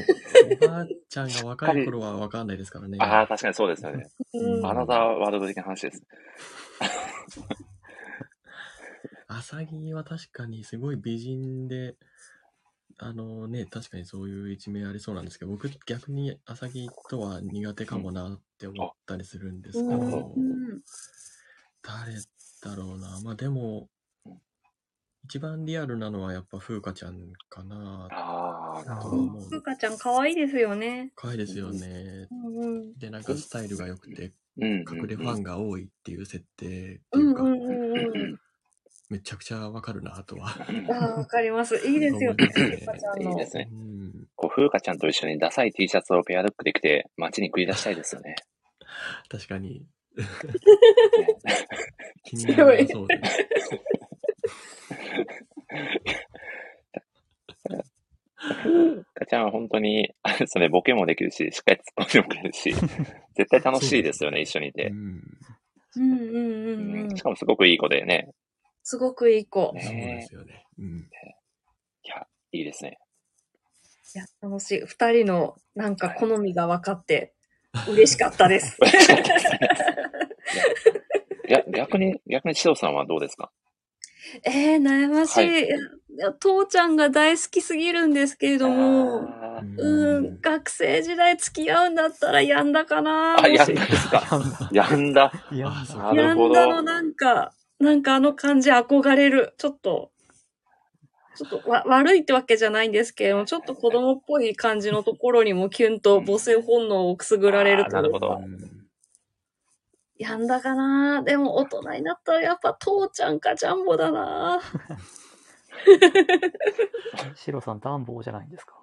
[0.61, 2.97] おばあちゃんが若い頃は分かんないですからね。
[3.01, 4.11] ああ、確かにそうですよね。
[4.33, 6.03] うんアナザーワールド的な話です。
[9.27, 11.95] アサギは確かにすごい美人で、
[12.99, 20.81] あのね、確かにそういう一面ありそうなんですけど、僕逆にアサギとは苦手かもなって思ったりするんですけど、うんうん
[21.83, 22.13] 誰
[22.61, 23.19] だろうな。
[23.23, 23.89] まあでも、
[25.25, 29.41] 一番リアルなのはやっぱ風花ちゃんかなああ、とは思う。
[29.41, 31.11] ふうかちゃん可愛いですよね。
[31.15, 32.27] 可愛いですよね。
[32.31, 32.93] うんうん。
[32.97, 38.39] で、なんかスタイルが良くて、隠れファンが多いっていう設定ってうんいうか、うんうんうん。
[39.09, 40.49] めちゃくちゃわかるなとは。
[40.89, 41.75] ああ、わかります。
[41.87, 43.31] いいですよね、思いますねふうかちゃんの。
[43.31, 43.69] いいですね。
[43.71, 48.35] うん、こう、風花ちゃんと一緒にダサい T シャツをペアルックで着て街に繰り出したいですよね。
[49.29, 49.85] 確かに。
[50.17, 50.25] ね
[52.23, 53.21] 気になりそうで。
[58.43, 62.73] 風花ちゃんは本当に、あれですね、ボケもできるし、しっかり突っ込んでもくれるし、
[63.35, 64.87] 絶対楽しいですよね、一緒にいて。
[64.87, 65.21] うん、
[65.95, 67.21] うんうんうんうんし。
[67.21, 68.33] かもすごくいい子でね。
[68.83, 69.71] すごくいい子。
[69.73, 70.65] ねそうですよね。
[70.77, 70.97] うん。
[70.99, 72.97] いや、いいですね。
[74.15, 74.85] いや、楽しい。
[74.85, 77.33] 二人のなんか好みが分かって、
[77.87, 78.77] 嬉しかったです。
[81.47, 83.51] いや、逆に、逆に、シドさんはどうですか？
[84.45, 85.39] えー、悩ましい。
[85.39, 85.67] はい
[86.39, 94.69] 父ちゃんが大好きすぎるんですけれども、うーん、学生時代付き合うんだったらやんだかなあ、やんだですか？
[94.71, 95.31] やんだ。
[95.51, 95.73] やん。
[96.53, 99.55] だのなんか、なんかあの感じ憧れる。
[99.57, 100.11] ちょっと、
[101.35, 108.39] ちょっとわ悪いってわけじゃないんですけれども、ちょっと子供っぽい感じのところにもキュンと母性本能をくすぐられるというかなるほど。
[110.17, 114.61] やんだかなでも大人になったらやっぱ父ちゃんかジャンボだな
[117.35, 118.75] シロさん、ダンボーじゃないんですか？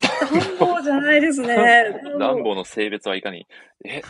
[0.00, 2.00] ダンボじゃないですね。
[2.18, 3.46] ダンボの性別はいかに？
[3.84, 4.02] え、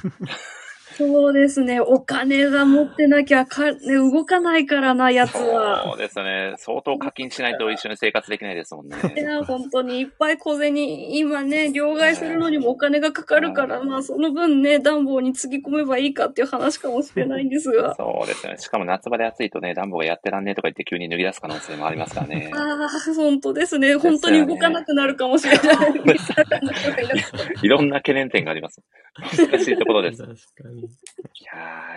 [0.99, 1.81] そうですね。
[1.81, 5.85] お金が持ってなきゃか、ね、動かないからな、やつは。
[5.85, 6.55] そうですね。
[6.59, 8.97] 相当課金しないと一緒に生活できないですもんね。
[9.17, 10.77] いや、本当にいっぱい小銭、
[11.15, 17.95] 今ね、両替するのにもお金がかかるから、まあその分ね、暖房につぎ込めばいいかっていう話かもしれないんですが。
[17.95, 18.57] そうですね。
[18.59, 22.51] しかも夏場で暑いとね、暖房がやってらんねえとか言って急に脱ぎ出す可能性もありますからね。
[22.53, 23.95] ああ、本当ですね。
[23.95, 25.93] 本当に動かなくなるかもしれない。
[27.63, 28.83] いろんな懸念点があります。
[29.21, 30.23] 難しいところです。
[30.23, 30.83] い確かに。
[30.83, 30.89] や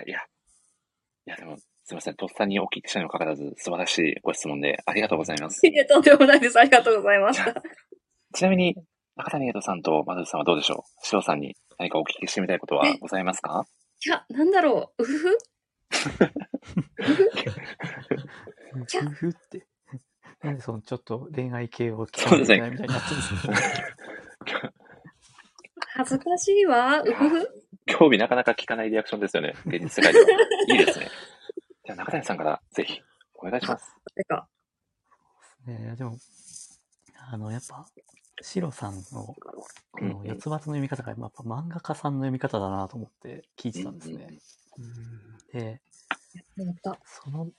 [0.04, 2.14] ー、いや、いやでも、すいません。
[2.14, 5.66] とっさにお聞きしたにもかかわらず、素晴らしいご質問でありがとうございます。
[5.66, 6.58] いえ、とんでもないです。
[6.58, 7.62] ありがとうございました。
[8.34, 8.76] ちなみに、
[9.16, 11.06] 中谷エイトさんとマドルさんはどうでしょう？
[11.06, 13.66] シロさんに何かお聞きしてみたいことはございますか？
[14.06, 15.02] いや、なんだろう。
[15.02, 15.38] うふふ？
[18.88, 19.66] キャ夫婦って。
[20.42, 23.46] なんでそのちょっと恋愛系を聞そうですねないみたいになってるんです
[24.60, 24.72] か？
[25.94, 27.02] 恥ずかしいわ。
[27.02, 27.48] うふふ
[27.86, 29.54] 興味なかなか聞かないリアクションですよね。
[29.66, 30.26] 現実世界では。
[30.68, 31.08] いいですね。
[31.84, 33.00] じゃあ中谷さんからぜひ
[33.34, 33.94] お願いします。
[34.14, 34.48] てか、
[35.66, 36.16] ねでも、
[37.30, 37.84] あの、やっぱ、
[38.40, 39.36] シロさんの、こ
[40.00, 44.38] うんの四つ葉の読み方が、やっぱ漫画家さんの読み方だなと思って聞いてたんですね。
[45.52, 45.80] で、
[46.56, 46.98] やった。
[47.04, 47.50] その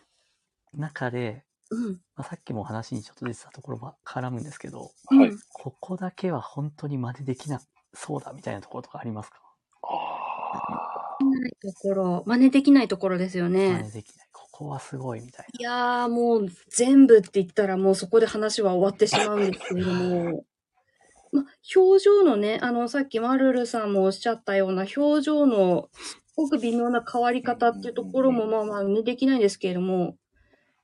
[0.73, 1.91] 中で、うん。
[2.15, 7.61] まあ、さっきも話にちょっと出てたところは絡むんですけど、はいうんここだけは本当に真似できな
[7.93, 9.39] そうだみたいなところとかありますか？
[9.83, 13.91] あないところ、真似できないところですよ真ね似。
[13.91, 14.27] できない。
[14.31, 20.45] ここはすごいみたいいやーもう全部って言ったらもうそこで話は終わってしまうんですけれども、
[21.33, 21.45] ま、
[21.75, 30.17] 表情のね、あのさっきマルルさんもおっしゃったような表情のすごく微妙な変わり方っていうところもまあまあねできないんですけれども、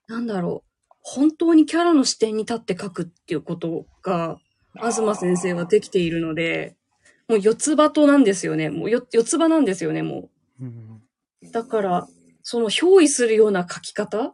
[0.07, 0.69] なんだろう。
[1.01, 4.39] 本当にキャラの視点に立って書くっていうことが、
[4.75, 6.75] 東先生はできているので、
[7.29, 8.69] もう四つ葉となんですよね。
[8.69, 10.29] もうよ四つ葉なんですよね、も
[10.59, 10.63] う。
[10.63, 10.67] な。
[10.67, 11.51] うん。
[11.51, 12.07] だから、
[12.41, 14.33] その憑依するような書き方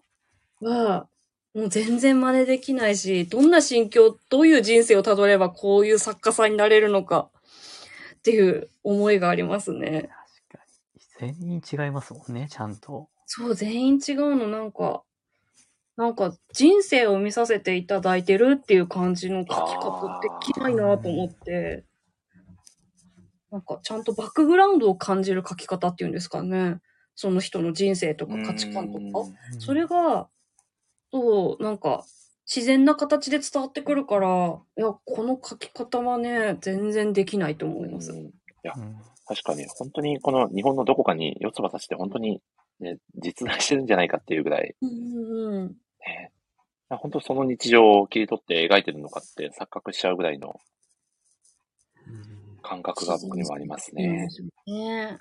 [0.62, 1.08] は、
[1.54, 7.30] もう全然真似できないし、どんな心境、どういう人生をたどればこういう作家さんになれるのか
[8.18, 10.10] っていう思いがありますね。
[10.50, 10.66] 確か
[11.22, 11.36] に。
[11.38, 13.10] 全員違いますもんね、ちゃんと。
[13.26, 15.04] そう、全員違うの、なんか、
[15.98, 21.86] なんか人生を見させていただいてるっていう感じの書き方できないなと思って、
[23.56, 26.82] なんかちゃんとバックグラウンドを感じる書き方っていうんですかね。
[27.16, 29.04] その人の人生とか価値観とか。
[29.04, 30.28] うんそれが、
[31.14, 32.04] そう、なんか、
[32.46, 38.12] 自然な形で伝わってくるから、いや、この書き方はね、全然できないと思います。
[38.12, 38.34] うんうん
[39.28, 42.42] 確かに、本当にこの日本のどこかに四つ葉たちって本当に、
[42.80, 45.68] ね、実在してるんじゃないかっていうぐらい、うん。
[45.70, 46.32] ね、
[46.90, 50.60] 本当その日常を切り取って描いてるのかって錯覚しちゃうぐらいの
[52.68, 54.28] 感覚が僕にもありますね。
[54.68, 55.20] ね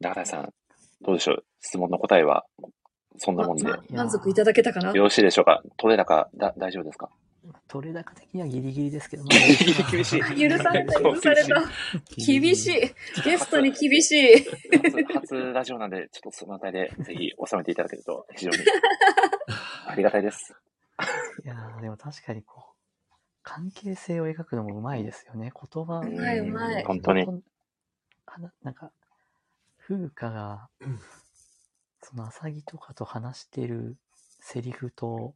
[0.00, 0.52] 中谷さん、
[1.02, 1.44] どうでしょう？
[1.60, 2.44] 質問の答えは、
[3.16, 4.92] そんなもんで、ま満足いただけたかな？
[4.92, 5.62] よろしいでしょうか？
[5.76, 7.10] 取れ高、だ、大丈夫ですか？
[7.66, 9.30] 取れ高的にはギリギリですけど、 ま
[9.90, 10.20] 厳しい。
[10.20, 11.62] 許された、許された。
[12.24, 12.80] 厳しい。
[13.24, 14.44] ゲストに厳しい。
[14.44, 18.58] 初、初ラジオなんで、ちょっとそのあたりでぜひ収めていただけると非常に
[19.86, 20.54] ありがたいです。
[21.44, 22.67] いやーでも確かにこう、
[23.42, 25.52] 関係性を描くのもうまいですよね。
[25.54, 26.00] 言葉。
[26.00, 27.26] うまいうまい本当に。
[28.26, 28.90] あななんか、
[29.78, 30.68] 風花が、
[32.02, 33.96] その浅木とかと話してる
[34.40, 35.34] セリフと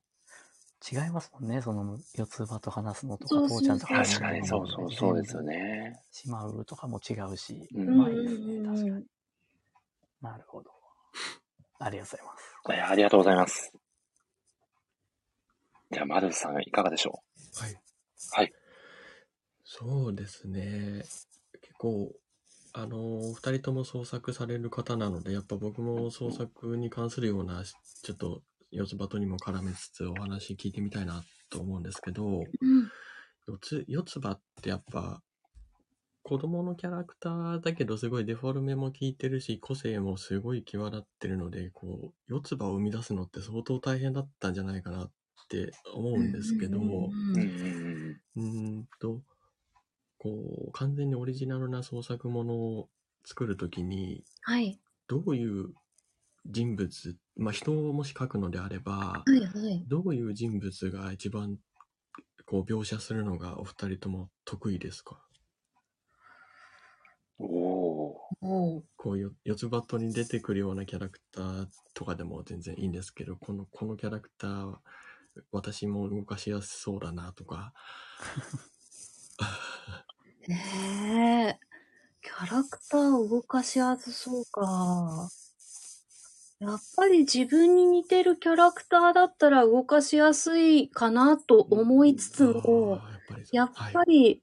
[0.91, 1.63] 違いますもんね。
[1.63, 5.43] その四つ葉と話すのとか、父ちゃんと話すの確かに、そうそう、そうですよ。
[5.43, 6.01] ね。
[6.11, 9.07] しまうとかも違うし、ううんまいですね、うん確かに。
[10.21, 10.71] なるほど。
[11.79, 12.75] ありがとうございます。
[12.75, 13.73] いやありがとうございます。
[15.91, 17.23] じゃあ、マルさん、いかがでしょ
[17.61, 17.77] はい。
[18.31, 18.53] はい。
[19.65, 21.05] そうですね。
[21.61, 22.13] 結構、
[22.73, 32.91] あの、お二人とも創作される方なので、やっぱ僕も創作に関するような、ちょっと、四つ葉とにも絡めつつお話聞いてみたいなと思うんですけど、うん。
[33.47, 35.23] 四つ、四つ葉ってやっぱ、
[36.23, 45.11] 子供のキャラクターだけどすごいデフォルメも効いてるし、個性もすごい際立ってるので、こう、四つ葉を生み出すのって相当大変だったんじゃないかなっ
[45.53, 49.21] て思うんですけど、うんと、
[50.19, 52.89] こう、完全にオリジナルな創作ものを
[53.25, 54.81] 作るときに、はい。
[55.09, 55.75] どういう
[56.47, 59.85] 人物、まあ人をもし描くのであれば、はいはい。
[59.87, 61.59] どういう人物が一番
[62.47, 65.21] こう描写するのがお二人とも得意ですか？
[67.39, 74.81] こういう四つ葉とに出てくるようなキャラクターとかでも全然いいんですけど、この、このキャラクターは
[75.51, 77.73] 私も動かしやすそうだなとか、
[80.49, 81.59] へえ。
[82.23, 85.29] キャラクターを動かしやすそうか。
[86.61, 93.03] やっぱり自分に似てるキャラクターだったら動かしやすいかなと思いつつも、
[93.51, 94.43] やっぱり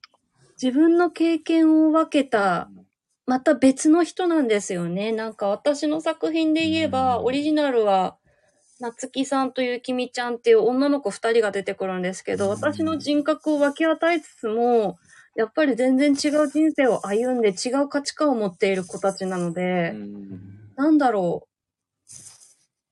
[0.61, 2.71] 自分の経験を分けた、
[3.25, 5.13] また別の人なんですよね。
[5.13, 8.18] なんか私の作品で言えば、うんオリジナルは、
[8.79, 14.97] 夏木さんとゆきみちゃんっていう女の子二人が出てくるんですけど、うん私の人格を分け与えつつも、
[15.35, 21.49] やっぱり全然違う人生を歩んで違う価値観を持っている子たちなので、うんなんだろう。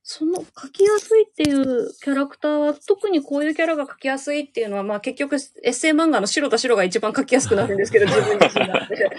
[0.09, 9.09] その書きやすいっていうキャラクターは、特にこういうキャラが書きやすいっていうのは、まあ結局エッセイ漫画の白と白が一番書きやすくなるんですけど、 自分自身なんで。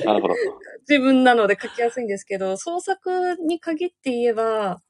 [0.88, 4.82] 自分なので書きやすいんですけど、創作に限って言えば、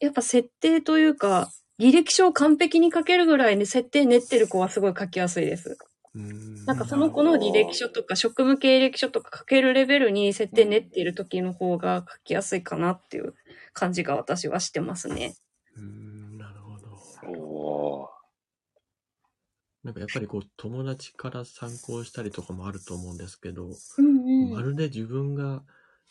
[0.00, 5.78] やっぱ設定というか、履歴書を完璧に書けるぐらいに設定練ってる子はすごい書きやすいです。
[6.14, 13.34] うんなんかその子の履歴書とか職務経歴書とか書けるレベルに設定練っている時の方が書きやすいかなっていう
[13.72, 15.34] 感じが私はしてますね。
[15.76, 18.10] うんなるほど。
[19.82, 23.68] なんかやっぱりこう友達から参考したりとかもあると思うんですけど、
[23.98, 25.62] うんまるで自分が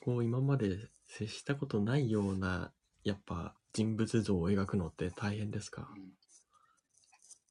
[0.04, 2.72] こう今まで接したことないような
[3.10, 5.90] やっぱ人物像を描くのって大変ですか？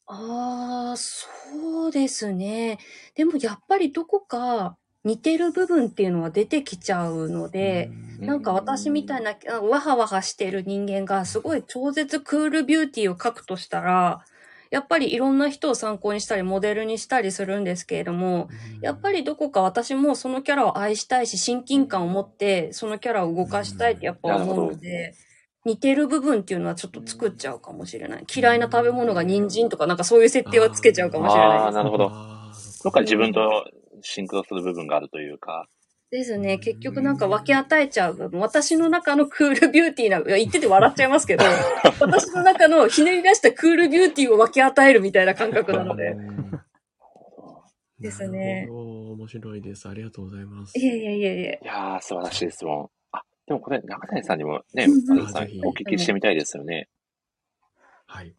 [0.06, 2.78] ああ、そうですね。
[3.14, 7.90] でもやっぱりどこか似てる部分っていうのは出てきちゃうので、
[8.20, 8.26] うん。
[8.26, 14.24] なんか私みたいなあわはわはしてる人間がすごい超絶クールビューティーを描くとしたら、
[14.70, 18.48] やっぱりいろんな人を参考にしたりモデルにしたりするんですけれども、
[18.80, 25.14] やっぱりどこか私もそのキャラを愛したいし親近感を持ってそのキャラを動かしたいってやっぱ思うので、
[25.68, 28.24] 似てる部分っていうのはちょっと作っちゃうかもしれない。
[28.34, 32.10] 嫌いな食べ物が人参とかなんかそういう設定はつけちゃうかもしれあないーなるほど
[32.84, 33.64] どっか自分と
[34.02, 35.66] シンクロする部分があるというか。
[36.10, 36.38] です。
[36.38, 36.58] ね。
[36.58, 38.30] 結局なんか分け与えちゃう。
[38.34, 41.44] 私の中のクールビューティーな、言ってて笑っちゃいますけど、
[42.00, 46.12] 私の中のひねり出したクールビューティーを分け与えるみたいな感覚なので。
[46.12, 46.60] うん
[48.00, 49.88] ですね面白いです。
[49.88, 50.78] ありがとうございます。
[50.78, 51.60] いえいえいえいえ。
[51.62, 52.88] いやー、素晴らしい質問。
[53.48, 54.86] あ、でもこれ、中谷さんにもね、
[55.32, 56.88] さんお聞きしてみたいですよね。
[58.06, 58.34] はい。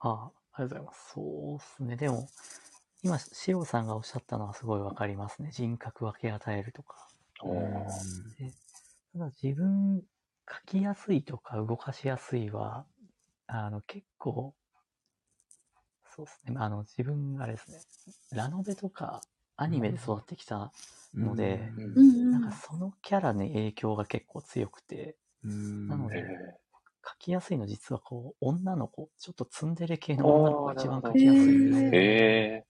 [0.00, 1.12] あありがとうございます。
[1.14, 1.96] そうですね。
[1.96, 2.28] でも、
[3.02, 5.50] 今、シオさんがおっしゃったのはすごいわかりますね。
[5.52, 7.08] 人格分け与えるとか。
[9.12, 10.02] ただ自分、
[10.48, 12.84] 書きやすいとか動かしやすいは、
[13.46, 14.54] あの、結構、
[16.14, 16.56] そうですね。
[16.58, 17.80] あの、自分、あれですね。
[18.32, 19.22] ラノベとか
[19.62, 20.72] アニメで育ってきた
[21.14, 26.60] ので、うんうんうんなんかそのキャラに影響が結構強くて、うんなのでえ
[27.06, 31.90] 書きやすいの実はこう、女の子、ちょっとツンデレ系の女の子が一番書きやすいんですーよ。
[31.94, 32.64] え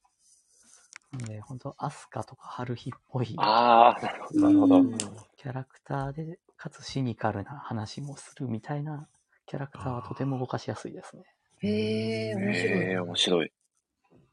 [1.12, 4.77] なので、本当アスカとか春日っぽいー、あー、なるほど、なるほど。
[4.77, 4.99] うん
[5.37, 9.09] キャラクターで、かつシニカルな話もするみたいな
[9.47, 11.23] キャラクターはとても動かしやすいですね。
[11.62, 12.79] へえ、面白い。
[12.83, 13.53] えー、面白い。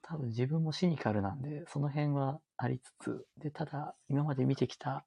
[0.02, 5.06] 多分自分もシニカルなんで、その辺はありつつ、で、ただ、今まで見てきた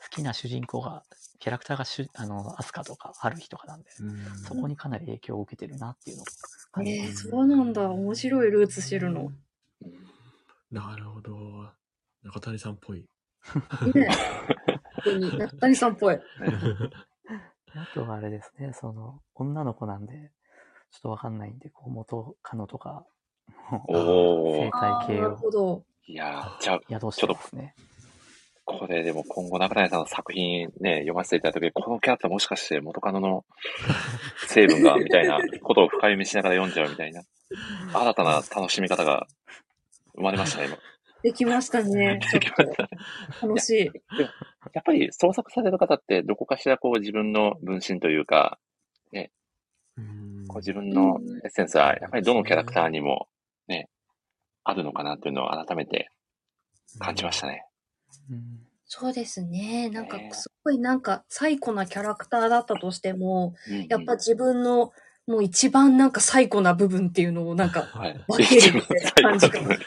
[0.00, 1.02] 好きな主人公が、
[1.40, 6.26] キャラクターがしゅ、あの、アスカとか春日とかなんで、うんそこにかなり影響を受けてるなっていうのを
[6.70, 7.12] 感じえー。
[7.12, 7.90] そうなんだ。
[7.90, 9.32] 面白いルーツ知るの。
[10.70, 11.68] なるほど。
[12.22, 13.04] 中谷さんっぽい。
[13.94, 14.08] ね
[14.66, 16.18] 本当に中谷さんっぽい。
[17.76, 20.30] あとはあれですね、その、女の子なんで、
[20.92, 23.04] ちょっとわかんないんで、こう、元カノとか、
[23.88, 25.84] 生態系をほど。
[26.06, 27.74] いやー、じゃあ、宿してますね。
[28.66, 33.44] これでも今後中谷さんの作品ね、読ませていただいた時このキャラクターもしかして元カノの
[34.48, 37.22] 成分が、みたいなことを深読みしながら読んじゃうみたいな、
[37.92, 39.26] 新たな楽しみ方が
[40.14, 40.78] 生まれましたね、今。
[41.22, 42.20] できましたね。
[42.30, 42.76] ちょっ
[43.40, 43.84] と楽しい。
[44.74, 48.58] やっぱり創作される方ってどこかしらこう自分の分身というか、
[49.96, 53.28] うんこう自分のエッセンスはやっぱりどのキャラクターにも
[53.68, 53.88] ね、
[54.64, 56.08] あるのかなっていうのを改めて
[56.98, 57.64] 感じましたね。
[58.30, 59.88] うんそうですね。
[59.90, 64.92] なんかね、すごいなんか、最古なキャラクターだったとしても、うんうんやっぱ自分の、
[65.26, 68.24] もう一番なんか最古な部分っていうのをなんか、はい。
[68.28, 69.82] 分けるみたいな感じかもしれな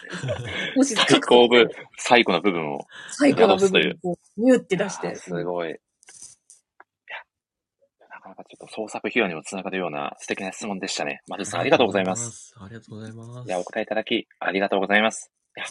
[0.73, 2.79] いもし最高部、最古な部分を。
[3.11, 5.15] 最古な部分をこう、ニューって出して。
[5.15, 5.77] すごい。
[8.27, 11.21] かなかちょっと創作費用にもつながるような素敵な質問でしたね。
[11.27, 12.53] まずさんありがとうございます。。
[12.59, 13.47] ありがとうございます。
[13.47, 15.31] いや、お答えいただきありがとうございます。
[15.55, 15.65] いや、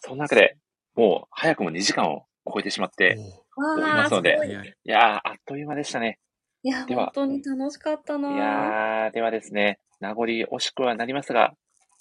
[0.00, 0.56] そんなわけで、
[0.94, 3.18] もう早くも2時間を超えてしまって、
[3.56, 4.36] お思いわあ、ますので
[4.84, 4.90] い。
[4.90, 6.18] やー、あっという間でしたね。
[6.62, 11.52] いや、本当に楽しかったないやー、ではですね、名残惜しくはなりますが、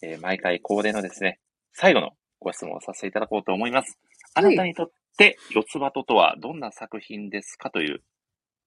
[0.03, 1.39] えー毎回恒例のですね、
[1.73, 3.97] 最後のご質問をさせていただこうと思います。
[4.33, 7.69] あはないたにとって、四つ葉ととはどんな作品ですか？
[7.69, 8.01] という、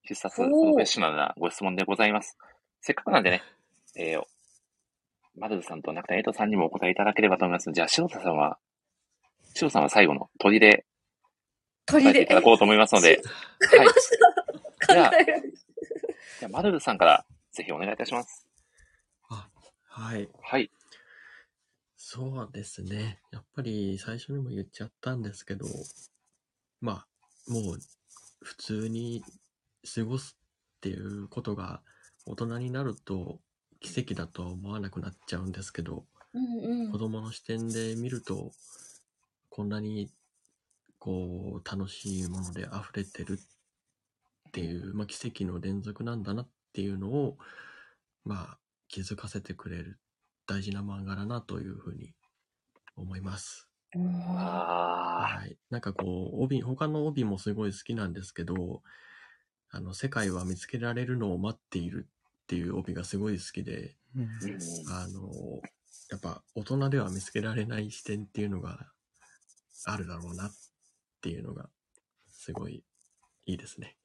[0.08, 2.38] 必殺おープロフェッショナルなご質問でございます。
[2.80, 3.42] せっかくなんでね、
[3.94, 4.22] えー、
[5.36, 7.70] マルルさんと中田エイトさんにもお答えいただければと思います。
[7.70, 8.56] じゃあ、白田さんは、
[9.54, 10.86] 白さんは最後の鳥で
[11.84, 12.10] 答鳥で。
[12.10, 13.20] えていただこうと思いますので、
[13.76, 13.88] はい。
[14.88, 15.10] じゃあ。
[16.40, 18.46] じゃあ、マルルさんからぜひお願いいたします。
[19.28, 19.50] あ、
[19.84, 20.26] はい。
[20.40, 20.70] はい。
[21.98, 23.20] そうですね。
[23.30, 25.66] やっぱり最初にも言っちゃったんですけど、
[26.80, 27.04] ま
[27.46, 27.78] あ、もう
[28.40, 29.22] 普通に
[29.94, 30.36] 過ごす
[30.78, 31.82] っていうことが
[32.26, 33.40] 大人になると
[33.80, 36.04] 奇跡だとは思わなくなっちゃうんですけど、
[36.34, 36.98] うんうん子。
[36.98, 38.52] 供の視点で見ると、
[39.48, 40.10] こんなに
[40.98, 43.38] こう楽しいもので溢れてる
[44.48, 47.38] っていう、まあ、奇跡の連続なんだなっていうのを、
[48.24, 48.58] まあ、
[48.88, 50.00] 気づかせてくれる
[50.46, 52.14] 大事な漫画だなというふうに
[52.96, 53.68] 思います。
[53.94, 55.56] あはい。
[55.70, 58.82] なんかこう、帯、他の帯もすごい好きなんですけど、
[59.70, 62.08] あの、世界は見つけられるのを待っている
[62.44, 64.28] っていう帯がすごい好きで、うん
[64.90, 65.30] あの、
[66.10, 68.86] やっぱ大人では見つけられない視点っていうのが
[69.84, 70.50] あるだろうなっ
[71.20, 71.68] ていうのが、
[72.32, 72.82] すごい
[73.44, 73.96] いいですね。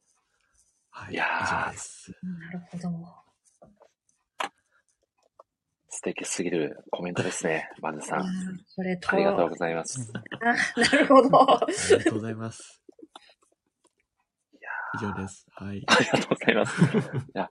[0.90, 1.14] はい。
[1.14, 2.12] いやー以上です。
[2.22, 3.24] なるほど。
[5.90, 8.22] 素敵すぎるコメントですね、バズさん。
[8.22, 8.26] あ
[9.16, 10.12] りがとうございます。
[10.42, 11.52] あ、なるほど。
[11.52, 12.83] ありがとうございます。
[14.96, 15.46] 以上です。
[15.56, 15.84] はい。
[15.88, 16.82] ありがとうございます。
[16.82, 16.86] い
[17.34, 17.50] や、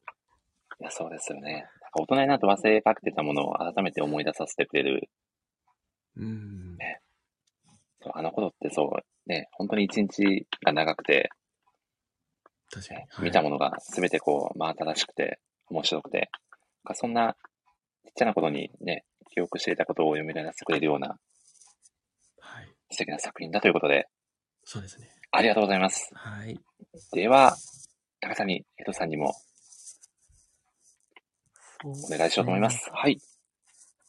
[0.81, 1.67] いやそうですよね。
[1.95, 5.11] 大人になると忘れかけてたものを改めて思い出させてくれる。
[6.17, 6.79] うん。
[8.03, 11.31] そうあの頃ってそう、ね、本当に一日が長くて、
[12.71, 13.07] 確かにね。
[13.21, 15.39] 見たものが全てこう、真新しくて、
[15.69, 16.31] 面白くて、
[16.85, 17.37] かそんな
[18.07, 21.17] ちっちゃな頃にね、記憶していたことを蘇らせてくれるような
[22.41, 22.69] はい。
[22.91, 24.09] 素敵な作品だということで、
[24.65, 25.22] そうですね。
[25.33, 26.11] ありがとうございます。
[26.15, 26.61] はい。
[27.13, 27.57] では、
[28.21, 29.35] 高谷ヘトさんにも
[31.85, 32.91] お願いしようと思います。
[32.93, 33.19] はい。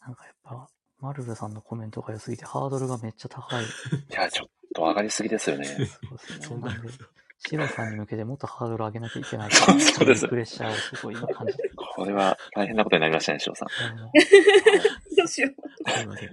[0.06, 0.68] なんかやっぱ、
[1.00, 3.64] マルルさんのコメントが良すぎて、ハードルがめっちゃ高い。
[3.64, 3.68] い
[4.10, 5.66] や、ちょっと上がりすぎですよね。
[6.42, 7.00] そうです
[7.46, 11.72] シロさんに向けてもっとハードル上げなきゃいけないそうですプレッシャーをすごい今感じてる。
[11.76, 13.68] これは大変なことになりましたね、翔さん。
[15.18, 15.90] どうしよう。
[15.92, 16.30] すいません。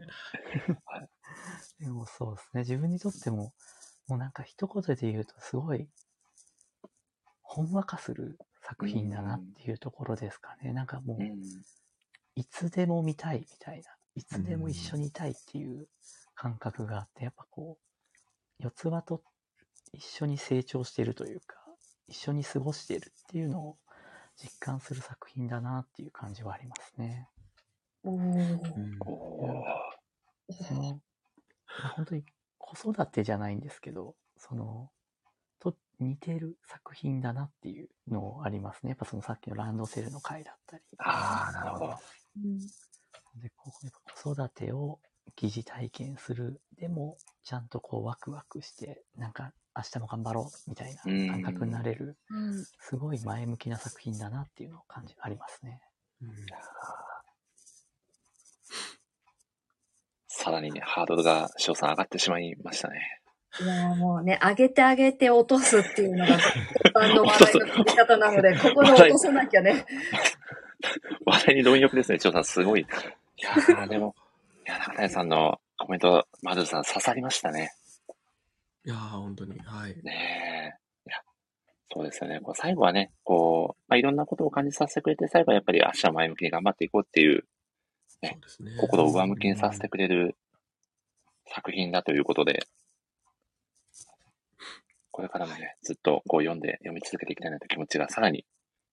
[1.81, 2.61] でもそうですね。
[2.61, 3.53] 自分にとっても、
[4.11, 5.87] もうなんか一言で言うとすごい、
[7.43, 10.73] ほんわかする作品だなっていうところですかね。
[10.73, 11.41] なんかもうう、ん。
[12.35, 15.87] いつでも見たいみたいな、いつでも一緒にいたいっていう
[16.35, 19.23] 感覚があって、やっぱこう、四つ葉と
[19.93, 21.57] 一緒に成長しているというか、
[22.09, 23.79] 一緒に過ごしているっていうのを
[24.37, 27.29] 実感する作品だなっていう感じはありますね。
[28.03, 28.25] おーう
[28.81, 31.01] んおーその、
[31.79, 32.25] まあ本当に
[32.75, 34.91] 子育てじゃないんですけど、その、
[35.59, 38.91] と似てる作品だなっていうのありますね。
[38.91, 40.83] やっぱそのさっきのランドセルの回だったり。
[40.99, 41.99] ああ、なるほど。
[43.37, 44.99] でこうやっぱ子育てを
[45.37, 46.61] 疑似体験する。
[46.79, 55.81] でも、ちゃんとこうワクワクして、なんか明日も頑張ろうみたいな感覚になれる、うんすごい前向きな作品だなっていうのを感じ、ありますね。
[56.23, 56.29] うん
[60.41, 63.21] さらにね、ハードルが翔さん上がってしまいましたね。
[63.61, 66.35] いやーもうね、上げて上げて落とすっていうのが、
[66.83, 69.85] 一般の笑いの取り方なので、ここで落とさなきゃね。
[71.27, 72.45] 話題に貪欲ですね、翔さん。
[72.45, 72.81] すごい。
[72.81, 72.87] い
[73.43, 74.15] やー、でも、
[74.67, 77.73] いや、中谷さんのコメント、マルさん刺さりましたね。
[78.87, 79.59] いやー、本当に。
[79.59, 80.03] はい。
[80.03, 80.75] ね
[81.07, 81.11] え。
[81.11, 81.21] いや、
[81.93, 82.41] そうですよね。
[82.41, 87.45] こう最後はね、こう、まあ、いろんなことを感じさせてくれて、最後はやっぱり明日は前向きに頑張っていこうっていう、
[88.23, 88.73] ねそうですね。
[88.81, 90.37] 心を上向きにさせてくれる
[91.47, 92.67] 作品だということで、
[95.11, 98.45] これからもね、ずっとこう読んで読み続けていきたいなという気持ちがさらに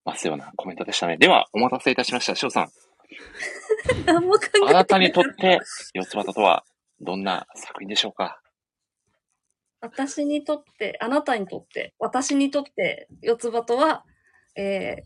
[0.06, 1.18] 増すようなコメントでしたね。
[1.18, 2.36] では、お待たせいたしました。
[2.36, 2.70] 翔さん、
[4.06, 5.60] 何も考えてないあなたにとって、
[5.94, 6.66] 四つ葉とは
[7.00, 8.42] どんな作品でしょうか？
[9.80, 14.06] 私にとって、あなたにとって、私にとって、四つ葉とは、
[14.56, 15.06] えー、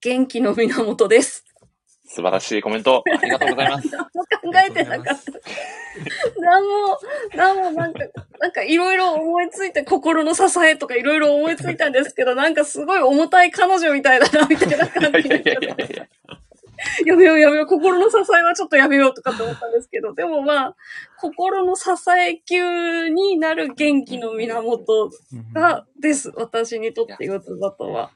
[0.00, 1.45] 元気の源です。
[2.06, 3.88] 素晴らしいコメント、ありがとうございます。
[3.90, 5.32] 何も考えてなかった。
[6.40, 6.98] 何も、
[7.34, 8.00] 何もなんか、
[8.38, 15.66] なんかいろいろ思いついて心の支えとかいろいろ思いついたんですけど、なんかすごい重たい彼女みたいだな、みたいない感やじいやいやいで。
[15.66, 16.06] やいや。
[17.06, 20.76] やめようやめよう、心の支えはちょっとやめようとかって思ったんですけど、でもまあ、
[21.18, 26.30] 心の支え級になる元気の源うんが、です。
[26.36, 28.10] 私にとって四つ葉とは。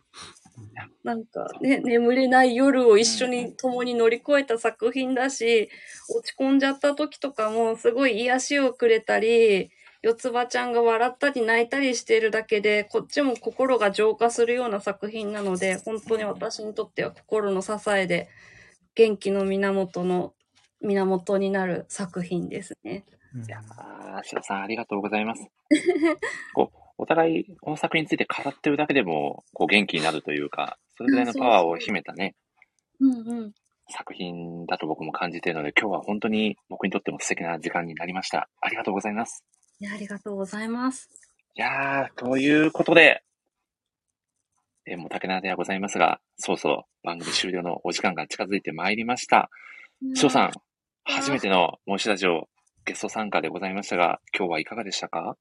[1.03, 5.70] なんかね、眠れない夜を一緒に共に乗り越えた作品だし、
[6.15, 9.70] 落ち込んじゃった時とかもすごい癒しをくれたり、
[10.03, 18.28] 四つ葉ちゃんが笑ったり泣いたりしているだけで、こっちも心が浄化するような作品なので、本当に私にとっては心の支えで、
[18.95, 20.35] 元気の源の
[20.82, 23.05] 源になる作品ですね。
[23.35, 25.47] うんいやー、白さんありがとうございます。
[26.55, 32.35] こう、お互いこの作品について語ってるだけでも、こう元気になるというか、それぐらいのパワーを秘めたね、
[33.01, 33.53] うんうん。
[33.89, 38.49] 作品だと僕も感じているので、今日は本当に僕にとっても素敵な時間になりました。
[38.61, 39.45] ありがとうございます。
[39.81, 41.09] いやありがとうございます。
[41.57, 43.23] いやー、ということで、
[44.87, 49.51] えーもう竹縄ではございますが、そろそろ番組終了のお時間が近づいてまいりました。
[50.15, 50.53] 翔さん、
[51.05, 52.49] 初めてのモーシラジオ
[52.85, 55.37] ゲスト参加でございましたが、今日はいかがでしたか？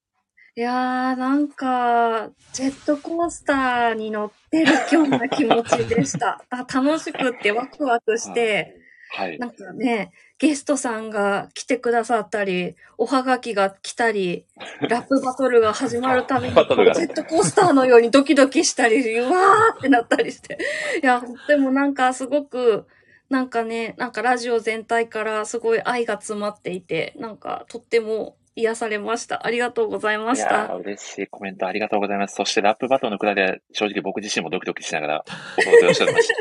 [0.56, 6.44] いやー、なんか、ジェットコースターに乗ってるような気持ちでした。
[6.50, 8.76] あ楽しくってワクワクして、
[9.12, 9.40] はい。
[9.40, 14.46] なんかね、ゲストさんが来てくださったり、おはがきが来たり、
[14.90, 16.66] ラップバトルが始まるために、ジェ
[17.08, 20.58] ットコースターのようにドキドキしたり、うわーってなったりして。
[21.02, 22.88] いや、でもなんかすごく、
[23.30, 29.46] なんかね、なんかラジオ全体からすごい愛が詰まっていて、なんかとっても癒されました。
[29.46, 30.74] ありがとうございましいや。
[30.76, 32.36] 嬉しいコメントありがとうございます。
[32.36, 35.26] そしてラップバトルのくだりは正直僕自身もドキドキしながら
[35.58, 36.34] お届けをしておりました。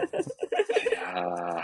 [0.00, 1.62] いやー、い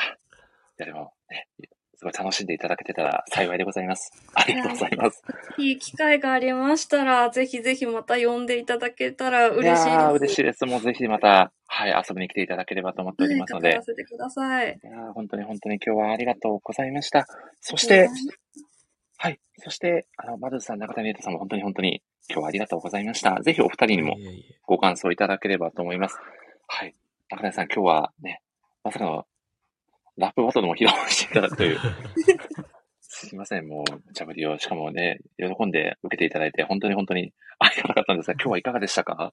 [0.78, 1.48] やでもね、
[1.96, 4.12] すごい楽しんでいただけてたら幸いでございます。
[4.34, 5.22] ありがとうございます。
[5.58, 10.06] いい機会がありましたら、ぜひぜひまた呼んでいただけたらい嬉しいです。
[10.12, 10.66] 嬉しいです。
[10.66, 13.68] もうぜひまた、はい、遊びに来ていただければと思っておりますので。
[13.68, 14.78] はい、せてください。
[14.82, 17.26] いやー本当に本当に今日はありがとうございました。
[17.60, 18.08] そして、
[19.18, 19.40] はい。
[19.58, 23.40] そして、あの、マルさん、中谷瑛太さんも本当に本当に今日はありがとうございました。
[23.42, 24.16] ぜひお二人にも
[24.66, 26.18] ご感想いただければと思います。
[26.66, 26.94] はい。
[27.30, 28.42] 中谷さん、今日はね、
[28.84, 29.26] まさかの
[30.16, 31.78] ラップバトルも披露していただくという。
[33.00, 39.32] すいません、もう、無茶ぶりを、しかもね、喜んで受けていただいて、本当に本当にありがたかったんですが、今日はいかがでしたか？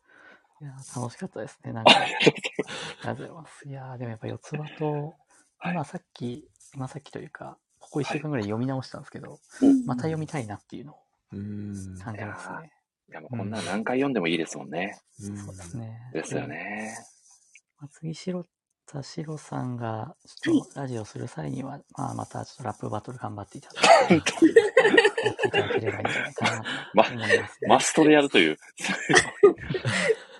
[0.62, 1.74] いやー、楽しかったですね。
[1.74, 3.68] なんか、あありがとうございます。
[3.68, 6.46] いやー、でもやっぱ四つ葉と、はい今さっき、
[6.76, 7.58] 今さっきというか、
[7.94, 10.96] ここ一週間ぐらい読み直したんですけど、うんまた読みたいなっていうのを。
[12.04, 12.72] 感じますね。
[13.08, 15.00] いや、もうこんなの何回読んでもいいですもんね。
[15.22, 16.00] うんそうですね。
[16.12, 16.98] ですよね。
[17.80, 18.48] まあ、次、白
[18.88, 24.24] 田白さんが、ちょっとラジオする際には、まあ、またちょっとラップバトル頑張っていただいて、やっ
[25.36, 26.64] ていただければいいんじゃないかなと
[26.96, 28.58] ま 思います、マストでやるという。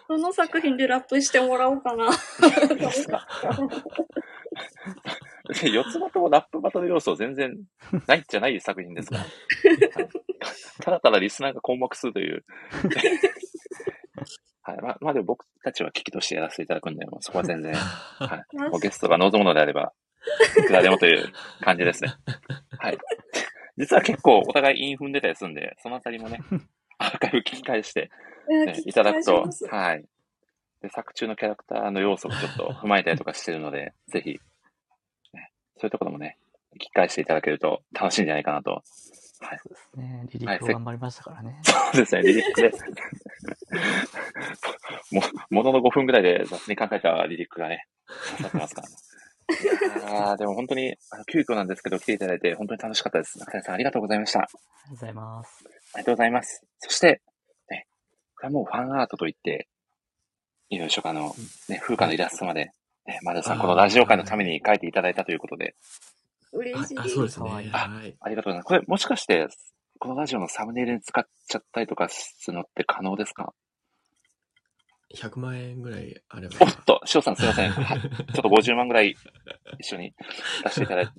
[0.10, 2.10] どの作品でラップしてもらおうかな。
[5.64, 7.54] 四つ葉とラップバトル要素全然
[8.08, 9.26] ないじゃない作品ですから。
[10.82, 12.46] ただただリスナーが困惑するという。
[14.66, 14.78] はい。
[14.82, 18.58] まあ、まあでも僕たちは危機としてやらせていただくんで、もうそこは全然、はい。
[18.58, 19.92] もうゲストが望むのであれば、
[20.58, 22.14] いくらでもという感じですね。
[22.78, 22.98] はい。
[23.78, 26.40] 実は結構お互い韻踏んでたりするんで、そのあたりもね、
[26.98, 28.10] アーカイブ聞き返して、
[28.48, 30.06] ね、いただくと、はい。
[30.82, 34.40] で、作中のキャラクターの要素もちょっと踏まえたりとかしてるので、ぜひ、ね、
[35.84, 36.38] そういうところもね、
[36.78, 38.72] 聞き返していただけると楽しいんじゃないかなと。
[38.72, 39.60] はい。
[39.62, 40.26] そうですね。
[40.32, 41.60] リリックを頑張りましたからね。
[41.64, 42.72] そうですね、リリックで。
[45.12, 48.96] も、ものの5分ぐらいで雑に考えたリリックがね、刺さってますからね。
[49.50, 49.66] い
[50.10, 53.40] やーでも本当に、あの、急遽なんですけど、来ていただいて本当に楽しかったです。
[53.40, 54.40] 中谷さんありがとうございました。
[54.40, 55.66] ありがとうございます。
[55.66, 56.66] ありがとうございます。
[56.80, 57.22] そして、
[57.70, 57.88] ね、
[58.38, 59.68] これはもうファンアートといって、
[60.70, 61.36] いいのでしょうか、あの、
[61.68, 62.72] ね、風花のイラストまで、
[63.06, 65.76] ね、マルさん、このラジオ会のために書いていただいたということで、
[66.54, 66.98] 嬉しい。
[66.98, 67.50] あ、そうですね。
[67.50, 68.16] はい。
[68.20, 68.66] ありがとうございます。
[68.66, 69.48] これ、もしかして、
[70.00, 73.54] このラジオのサムネイルに使っちゃったりとかするのって可能ですか
[75.16, 76.56] ？100万円ぐらいあれば。
[76.62, 77.72] おっと、塩さんすいません。
[77.72, 79.16] は いちょっと50万ぐらい
[79.80, 80.14] 一緒に
[80.64, 81.12] 出していただいて。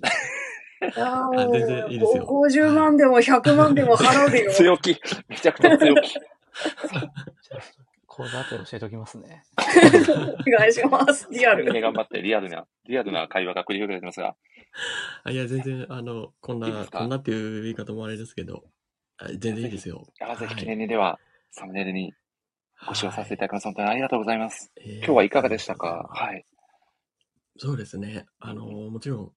[0.97, 4.53] いやーあ全然いいですよもう50万でも100万でも払うでよ。
[4.55, 5.01] 強気。
[5.29, 6.15] めちゃくちゃ強気。
[8.15, 9.43] 講座後で教えておきますね。
[9.59, 11.27] お願いします。
[11.33, 11.73] リアル。
[11.73, 14.37] ね、頑張って、リアルな、リアルな会話が繰り広げられてますが。
[15.25, 18.63] あいや、全然、あの、こんな、こんなっていう言い方もあれですけど、
[19.17, 20.07] あ全然いいですよ。
[20.21, 21.19] あぜひ記はい念にでは、
[21.51, 22.15] サムネイルに
[22.87, 23.65] ご使用させていただきます。
[23.65, 24.73] 本当にありがとうございます。
[24.77, 26.09] 今今日はいかがでしたか？
[26.13, 26.45] はい。
[27.59, 28.27] そうですね。
[28.39, 29.33] あの、もちろん、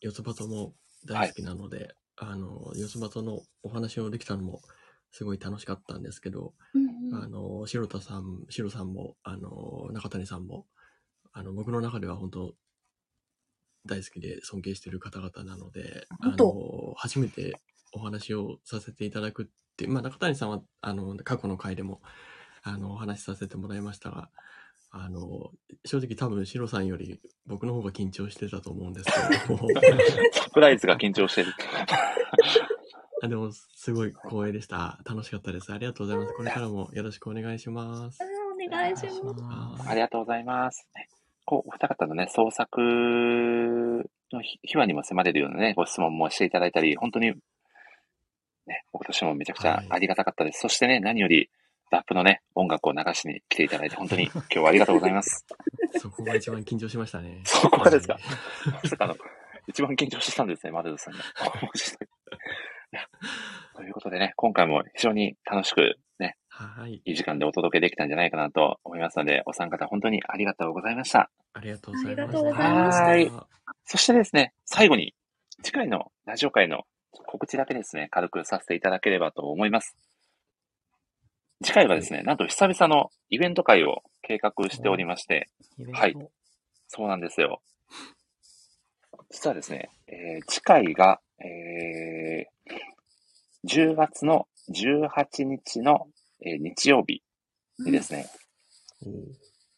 [0.00, 0.74] 四つ葉とも
[1.06, 4.60] 大好きなので、あの、四つ葉とのお話をできたのも、
[5.10, 6.54] すごい楽しかったんですけど、
[7.12, 10.66] あの、白田さん、白さんも、あの、中谷さんも、
[11.32, 12.54] あの、僕の中では本当、
[13.86, 17.54] 大好きで尊敬している方々なので、あの、初めて
[17.92, 19.46] お話をさせていただくっ
[19.76, 22.00] て、まあ、中谷さんは、あの、過去の回でも、
[22.62, 24.30] あの、お話しさせてもらいましたが、
[24.90, 25.50] あの、
[25.84, 29.10] 正直多分、シロさんより僕の方が緊張してたと思うんです
[29.46, 29.68] けども、
[30.32, 31.52] サプライズが緊張してる。
[33.22, 34.98] あでも、すごい光栄でした。
[35.04, 35.72] 楽しかったです。
[35.72, 36.34] ありがとうございます。
[36.34, 38.18] これからもよろしくお願いします。
[38.22, 39.88] お願いします。
[39.88, 40.86] ありがとうございます。
[40.94, 41.08] ね
[41.44, 47.32] こう、お二方のね、創作の秘秘話にも迫れるようなね、ご質問もしていただいたり、本当に、
[48.66, 50.60] ね、僕としてもめちゃくちゃありがたかったです。
[50.60, 51.48] そしてね、何より、
[51.90, 55.46] ラップのね、音楽を流しに来ていただいて、本当に今日はありがとうございます。
[55.98, 57.40] そこが一番緊張しましたね。
[57.44, 58.12] そこがですか？
[58.14, 58.22] はい
[58.84, 59.16] まさかあの、
[59.66, 61.20] 一番緊張してたんですね、マルドさんが。
[63.76, 67.02] ということでね、今回も非常に楽しくね、はい。
[67.04, 71.30] いい時間でお届けできたんじゃないかなと思いますので、お三方本当にありがとうございました。
[71.52, 72.22] ありがとうございました。
[72.22, 72.92] ありがとうございま
[73.26, 73.46] したは
[73.84, 75.14] そしてですね、最後に、
[75.62, 79.96] 次回のラジオ会の告知だけですね、軽くさせていただければと思います。
[81.62, 85.48] 次回はですね、なんと久々のイベント会を計画しておりまして、
[85.92, 86.14] はい
[86.90, 87.60] そうなんですよ。
[89.30, 92.78] 実はですね、えー次回が、えー
[93.66, 96.06] 10月の18日の、
[96.44, 97.22] えー日曜日
[97.78, 98.26] にですね、
[99.02, 99.10] おー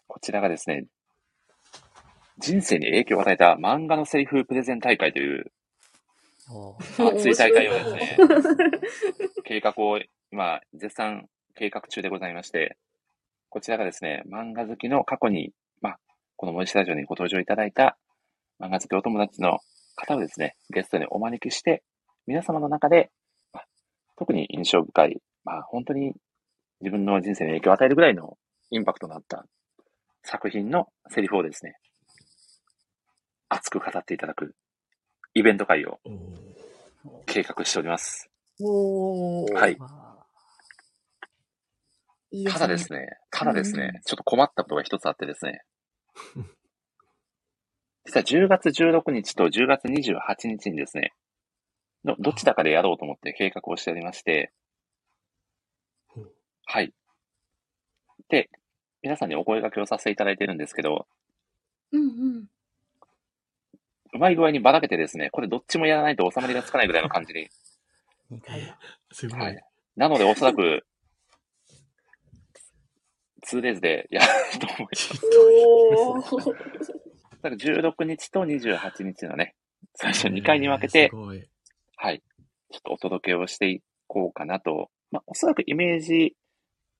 [0.06, 0.86] こちらがですね、
[2.38, 5.52] 人生に影響を与えた漫画のセリフプレゼン大会という
[6.98, 8.18] 熱い大会をですね、
[9.44, 10.00] 計画を
[10.32, 12.76] 今、絶賛計画中でございまして、
[13.48, 15.98] こちらがですね、漫画好きの過去に、まあ、
[16.36, 17.98] この森下ラジオにご登場いただいた
[18.60, 19.58] 漫画好きお友達の
[20.00, 21.82] 方をですね、ゲストにお招きして、
[22.26, 23.10] 皆様の中で、
[23.52, 23.66] まあ、
[24.16, 26.14] 特に印象深い、まあ、本当に
[26.80, 28.36] 自分の人生に影響を与えるぐらいの
[28.70, 29.44] インパクトのあった
[30.22, 31.76] 作品のセリフをですね、
[33.48, 34.54] 熱く語っていただく
[35.34, 35.98] イベント会を
[37.26, 38.30] 計画しております。
[39.54, 39.76] はい。
[42.46, 43.80] ただですね、ただですうん。
[43.80, 45.62] ね、ちょっと困ったことが一つあってですね、
[48.10, 51.12] 実は10月16日と10月28日にですね、
[52.04, 54.52] どどちらかでやろうと思って計画をしておりまして
[56.72, 56.92] はい。
[58.28, 58.48] で、
[59.02, 61.06] 皆さんにお声掛けをさせていただいてるんですけど、
[61.92, 62.44] うんうん。
[64.12, 67.48] うまい具合にばらけてですね、これどっちもやらないと収まりがつかないぐらいの感じに。
[68.30, 68.78] あ、2回だ。
[69.12, 69.40] すごい。
[69.40, 69.64] はい。
[69.96, 70.84] なのでおそらく、
[73.46, 74.26] 2days でやる
[74.60, 74.88] と思い
[76.16, 77.09] ます。
[77.42, 79.54] だから16日と28日のね、
[79.94, 81.42] 最初2回に分けてす、ごい。
[81.96, 82.22] はい。
[82.70, 84.90] ちょっとお届けをしていこうかなと。
[85.10, 86.36] まあ、おそらくイメージ、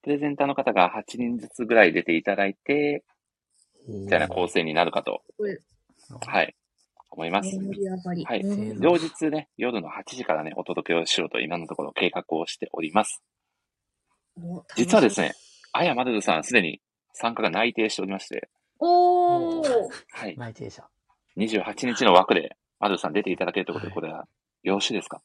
[0.02, 3.05] プレゼンターの方が8人ずつぐらい出ていただいて、
[3.89, 5.23] みたいな構成になるかと、
[6.27, 6.55] はい、
[7.10, 7.57] 思います。
[8.25, 13.23] はいうん両日ね、夜の8時からね、お届けをしようと今のところ計画をしております。
[14.43, 15.33] お実はですね、
[15.73, 16.81] あやまるるさんすでに
[17.12, 18.49] 参加が内定しておりまして、
[18.81, 19.89] おー。
[20.12, 20.36] はい。
[20.36, 20.84] 内定者。
[21.36, 24.28] 28日の枠で、まるるさん出ていただけるということで、はいこれは
[24.62, 25.23] よろしいですか？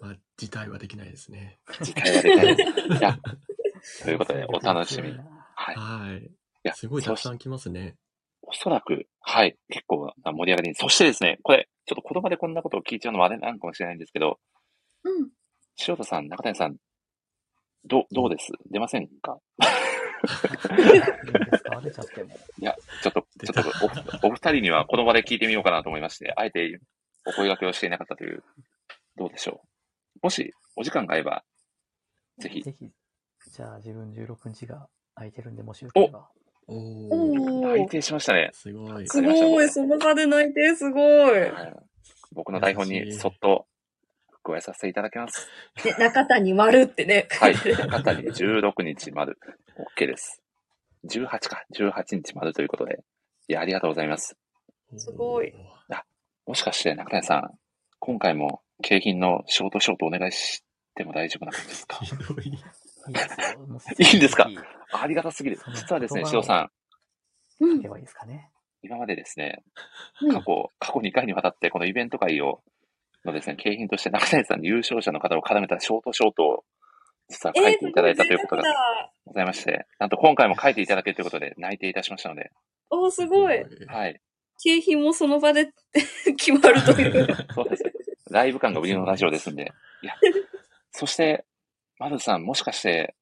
[0.00, 1.58] まあ、辞退はできないですね。
[1.82, 2.70] 次回は出たいです。
[2.98, 3.18] いや、
[4.04, 5.14] ということで、お楽しみに。
[5.14, 5.74] 強いなはい。
[5.74, 5.78] い
[6.12, 6.30] はい。
[6.64, 7.96] や、すごいそたくさん来ますね。
[8.42, 10.74] おそらく、はい、結構な盛り上がりに。
[10.74, 14.38] そしてですね、これ、ちょっと言葉でこんなことを聞いちゃうのはあれなんかもしれないんですけど、
[15.04, 15.30] うん。
[15.86, 16.76] 塩田さん、中谷さん、
[17.84, 18.52] どう、どうです？
[18.70, 19.38] 出ませんか？
[22.58, 26.80] いや、ちょっと、ちょっとお、お二人にはこの場で聞いてみようかなと思いまして、あえて
[27.26, 28.42] お声掛けをしていなかったという、
[29.16, 29.60] どうでしょ
[30.16, 31.44] うもし、お時間が合えば、
[32.38, 32.90] ぜひ、ぜひ、
[33.52, 36.28] じゃあ自分16日が空いてるんで、もしよければ。
[36.66, 36.76] おー。
[36.76, 37.88] お内ー。
[37.88, 38.50] 定しましたね。
[38.52, 39.08] すごい。
[39.08, 41.00] すごい、その場で泣いて、すご
[41.36, 41.40] い
[42.32, 43.66] 僕の台本にそっと
[44.46, 45.48] 加えさせていただきます。
[45.82, 47.26] で、中谷丸ってね。
[47.40, 47.54] はい。
[47.54, 49.38] 中谷16日丸。
[49.98, 50.40] OK です。
[51.08, 51.64] 18か。
[51.74, 53.00] 18日丸ということで。
[53.48, 54.36] いや、ありがとうございます。
[54.96, 55.52] すごい
[56.46, 57.50] もしかして中谷さん、
[57.98, 60.62] 今回も景品のショートショートお願いし
[60.94, 61.96] ても大丈夫な感じですか？
[62.04, 62.46] ひどい。
[62.46, 62.50] い
[64.16, 64.48] んですか？
[64.92, 66.70] ありがたすぎる実はですね、塩さ
[67.60, 67.88] ん、うん書け。
[67.88, 68.50] ばいいですかね。
[68.82, 69.64] 今までですね、
[70.22, 72.62] うん過去、過去2回にわたってこのイベント会を、
[73.26, 76.64] のですね、景品として中谷さんに優勝者の方を絡めたショートショートを、
[77.28, 78.74] 実は書いていただいたということがだ。
[79.26, 82.50] ございまして、なんと今回も書いていただけるということで内定いたしましたので、
[82.90, 83.64] おー、すごい。
[83.88, 84.20] はい。
[84.62, 85.72] 景品もその場で
[86.38, 87.26] 決まるという。
[87.54, 87.84] そうです。
[88.30, 89.72] ライブ感が売りのラジオですんで。
[90.02, 90.14] いや、
[90.92, 91.44] そして、
[91.98, 93.14] まるさん、もしかして、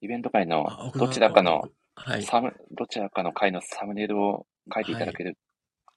[0.00, 2.22] イベント会のどちらかの、はい。
[2.22, 5.36] サム、どちらかの回のサムネイルを書いていただける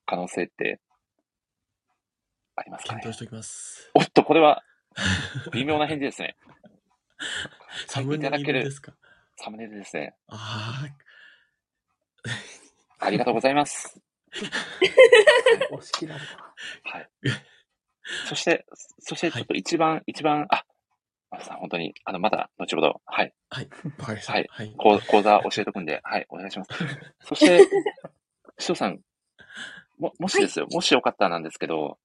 [0.06, 0.80] 可能性って、
[2.56, 3.92] ありますかね検討しておきます。
[3.96, 4.64] おっと、これは、
[5.54, 6.36] 微妙な返事ですね。
[7.88, 8.94] サムネイルですか？
[9.38, 10.16] サムネイルですね。
[10.28, 10.86] あ
[13.00, 14.00] ありがとうございます。
[15.72, 16.22] 押し切られ
[16.84, 16.90] た。
[16.98, 17.10] はい。
[18.28, 18.66] そして、
[19.00, 20.66] そしてちょっと一番、一番、あ、
[21.30, 23.70] まるさん、本当に、あの、まだ、後ほど、はい、あ、はい。
[24.00, 24.34] わかりました。
[24.34, 24.74] はいはい。
[24.78, 26.72] 講講座教えとくんで、はい、お願いします。
[27.22, 27.64] そして、
[28.60, 29.00] しとさん、
[29.98, 31.98] も、もしですよ、もしよかったらなんですけど、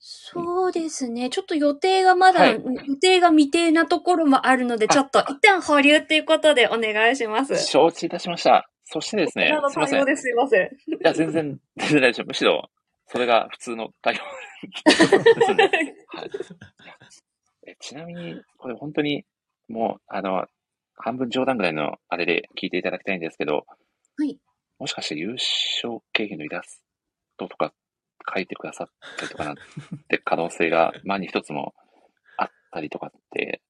[0.00, 1.28] そうですね。
[1.28, 7.58] ちょっと予定がまだ、はい予定が未定なところもあるので、あちょっと一旦保留っていうことでお願いします。
[7.66, 8.70] 承知いたしました。
[8.84, 10.16] そしてですねすいません。
[10.16, 10.70] すいません。
[11.00, 12.26] や、全然、全然大丈夫。
[12.28, 12.70] むしろ、
[13.06, 14.18] それが普通の対応。
[16.16, 16.30] はい。
[17.80, 19.24] ちなみに、これ本当に、
[19.68, 20.46] もう、あの、
[20.96, 23.66] 半分冗談ぐらいのあれで聞いていただきたいんですけど、
[24.16, 24.38] はい。
[24.78, 26.82] もしかして優勝経費のイラス
[27.36, 27.72] トとか
[28.32, 29.56] 書いてくださったりとかなん
[30.08, 31.74] て可能性が万に一つも
[32.36, 33.62] あったりとかって、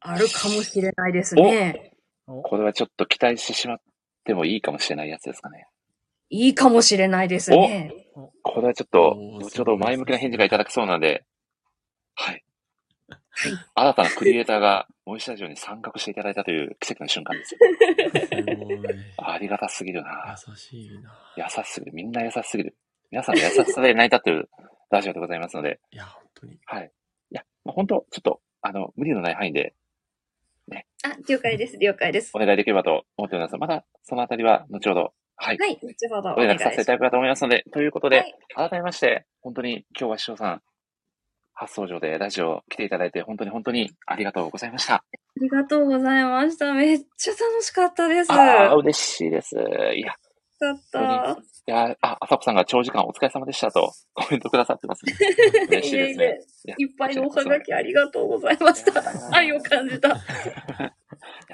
[0.00, 1.92] あるかもしれないですね。
[2.26, 3.78] おこれはちょっと期待してしまっ
[4.24, 5.68] てもいいかもしれないやつですかね。
[6.28, 7.92] いいかもしれないですね。
[8.42, 11.24] これはちょっと後ほど前向きな返事がいただきそうなので、
[12.14, 12.42] はい。
[13.74, 17.60] 新たなクリエイターが、モイスタジオに参画していただいたという奇跡の瞬間ですよ。
[18.26, 18.78] すごい。
[19.18, 20.34] ありがたすぎるな。
[20.48, 21.12] 優しいな。
[21.36, 21.92] 優しすぎる。
[21.94, 22.74] みんな優しすぎる。
[23.10, 24.50] 皆さんの優しさで成り立っている
[24.90, 26.58] ラジオでございますので、いや、本当に。
[26.64, 26.90] はい。
[27.30, 29.74] いや、まあ、本当ちょっと、あの、無理のない範囲で
[31.06, 32.32] あ、了解です、了解です。
[32.34, 33.56] お願いできればと思っております。
[33.56, 35.58] まだ、そのあたりは、後ほど、はい。
[35.58, 36.92] はい、後ほどおお願いさせていた。
[36.92, 40.62] だければと思いますので、ということで、はい改めまして、本当に今日は師匠さん、
[41.52, 44.94] 初登場でラジオ来ていただいて、本当に本当にありがとうございました。
[44.94, 45.04] あ
[45.40, 46.72] りがとうございました。
[46.72, 48.32] めっちゃ楽しかったです。
[48.32, 49.54] あ嬉しいです。
[49.94, 50.14] いや、
[50.58, 51.32] かった。
[51.32, 55.14] いや、あ、あさこさんが長時間お疲れ様でしたとコメントくださってますね。
[55.68, 56.24] 嬉しいですね。
[56.66, 59.36] いやいっぱいのおはがきありがとうございました。
[59.36, 60.08] 愛を感じた。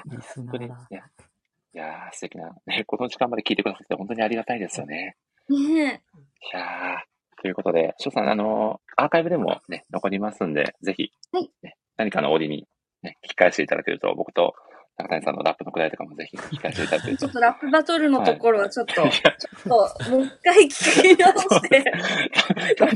[0.05, 0.87] リスナ本当に、いーだ。
[0.89, 5.17] や、いやー素敵な、ね、この時間まで聞いてくださって本当にありがたいですよね。
[5.49, 6.03] ね
[6.53, 12.67] いやーということで、翔さん、あのーアーカイブでもね、残りますんで、ぜひ、はいね、何かの折に、
[13.01, 14.53] ね、聞き返していただけると、僕と
[14.97, 17.33] 中谷さんのラップのくらいとかもぜひ聞き返していただけるとちょっ。
[17.33, 21.83] とラップバトルのところはちょっと、 いやちょっと、もう一回聞き直して、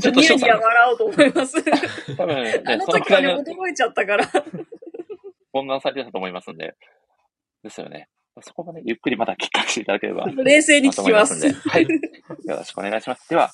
[0.00, 2.16] ちょっとニヤニヤ笑おうと思います。
[2.16, 4.24] 多分ねあ、の時はね、驚いちゃったから。
[5.52, 6.74] 混乱されてたと思いますんで、
[7.64, 8.08] ですよね。
[8.42, 10.26] そこもね、ゆっくりまた聞き返していただければ。
[10.30, 11.44] 冷静に聞きます。
[11.46, 11.52] ます。
[11.68, 11.82] はい。
[11.82, 11.88] よ
[12.56, 13.28] ろしくお願いします。
[13.28, 13.50] では、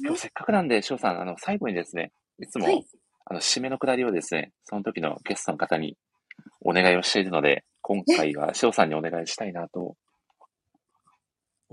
[0.00, 2.86] 今日せっかくなんで、翔さん、あの、最後にですね、いつも、はい
[3.24, 5.96] あの、締めのくだりをですね、その時のゲストの方に
[6.60, 9.96] お願いをしているので、今回は翔さんにお願いしたいなと。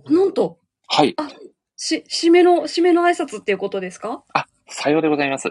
[0.06, 1.16] なんと、はい。
[1.76, 4.24] し、締めの、締めの挨拶っていうことですか？
[4.34, 5.50] あ、さようでございます。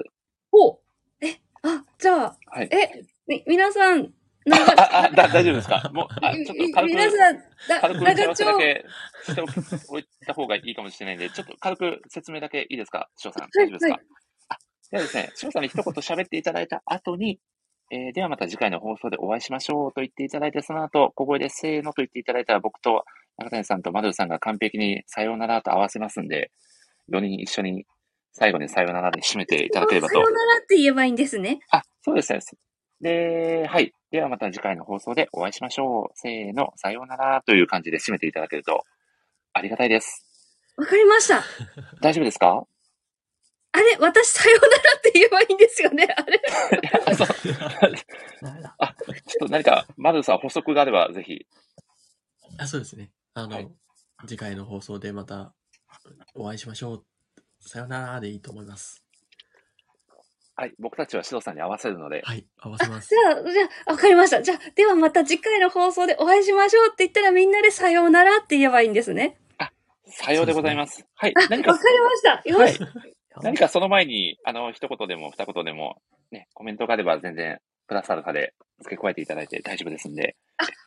[0.52, 0.80] お
[1.20, 2.68] え、あ、じゃあ、はい。
[2.72, 4.04] え、み、皆さん、あ、
[4.46, 5.90] 長あ、あだ大丈夫ですか？
[5.92, 7.36] もう、あ、ちょっと軽く、皆さん、
[7.68, 8.84] だ軽く打ち合長わせだ丁、け
[9.22, 13.08] しておいた方がいいかもしれないんで、ちょっと軽く説明だけいいですか？
[13.16, 13.44] 翔さん。
[13.44, 14.04] い大丈夫ですか、はい
[14.48, 14.56] あ、
[14.90, 17.38] ではですね、翔さんに一言喋っていただいた後に、
[17.90, 23.04] えー、ではまた次回の放送でお会いしましょうと言っていただいて、その後、小声でせーのと言っていただいたら、僕と
[23.38, 26.50] 中谷さんとマドルさんが完璧にさようならと合わせますんで、
[27.12, 27.86] 4人一緒に
[28.32, 30.24] 最後にさようならで締めていただければとさよ。
[30.24, 31.60] ならって言えばいいんですね。
[31.70, 32.40] あ、そうですね。
[33.00, 33.92] で、はい。
[34.10, 36.12] ではまた次回の放送でお会いしましょう。
[36.14, 38.82] せーの、さようならという感じで締めていただけると
[39.54, 40.24] ありがたいです。
[40.76, 41.42] わかりました。
[42.00, 42.64] 大丈夫ですか？
[43.72, 46.08] あれ私さよならって言えばいいんですよね？
[46.16, 46.40] あれ？
[47.06, 47.28] あ そう
[48.42, 48.76] ダメだ。
[49.26, 51.46] ちょっと何か、マルさん補足があればぜひ。
[52.58, 53.10] あそうですね。
[53.34, 53.68] あの、はい
[54.26, 55.54] 次回の放送でまた
[56.34, 57.04] お会いしましょう。
[57.60, 59.04] さよならでいいと思います。
[60.56, 60.74] はい。
[60.80, 63.14] 僕たちはシドさんに合わせるので、はい、合わせますじ。
[63.14, 64.42] ゃあ、じゃあ、わかりました。
[64.42, 69.38] じゃあ、ではまた次回の放送でお会いしましょうって言ったらみんなでさようならって言えばいいんですね。
[70.10, 71.06] さようでございます。
[71.14, 71.48] はいあ、。
[71.48, 72.42] 何かわか、りました。
[72.44, 72.80] よはいし。。
[73.42, 76.00] 何かその前に、あの、一言でも二言でも、
[76.30, 80.36] ね、コメントがあれば全然、プラスアルファで付け加えていただいて大丈夫ですんで、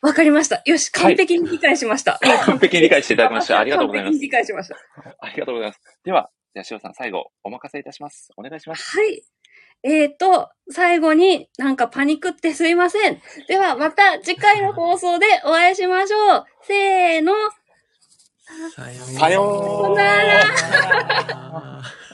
[0.02, 0.62] わかりました。
[0.66, 2.20] よし、完璧に理解しました。
[2.24, 3.58] もう完璧に理解していただきました。
[3.60, 4.28] ありがとうございます完璧に。
[4.28, 4.78] 理解しました。
[5.20, 5.82] ありがとうございます。
[6.04, 8.32] では、じゃあ、しおさん、最後、お任せいたします。
[8.36, 8.98] お願いします。
[8.98, 9.24] はい。
[9.84, 13.22] えーと、最後になんかパニックってすいません。
[13.48, 16.46] ではまた次回の放送でお会いしましょう。
[16.62, 17.34] せーの。
[18.76, 21.82] さよさようなら。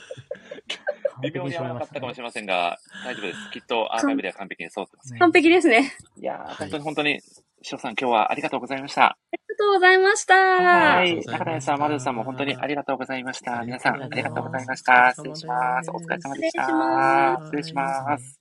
[1.22, 3.50] 微妙に合わなかったかもしれませんが、大丈夫です。
[3.52, 5.18] きっとアーカイブでは完璧にそうってますね。
[5.18, 5.92] 完璧ですね。
[6.16, 7.20] いやー、はい本当に本当に、
[7.62, 9.04] しおさん、今日はありがとうございました。
[9.04, 10.34] ありがとうございました。
[10.34, 11.24] はい。
[11.24, 13.62] 中谷さん、まるさんも本当にありがとうございました。
[13.62, 15.12] 皆さん、ありがとうございました。
[15.14, 15.90] 失礼しますます。
[15.90, 16.62] お疲れ様でした。
[16.62, 18.37] 失礼します失礼します。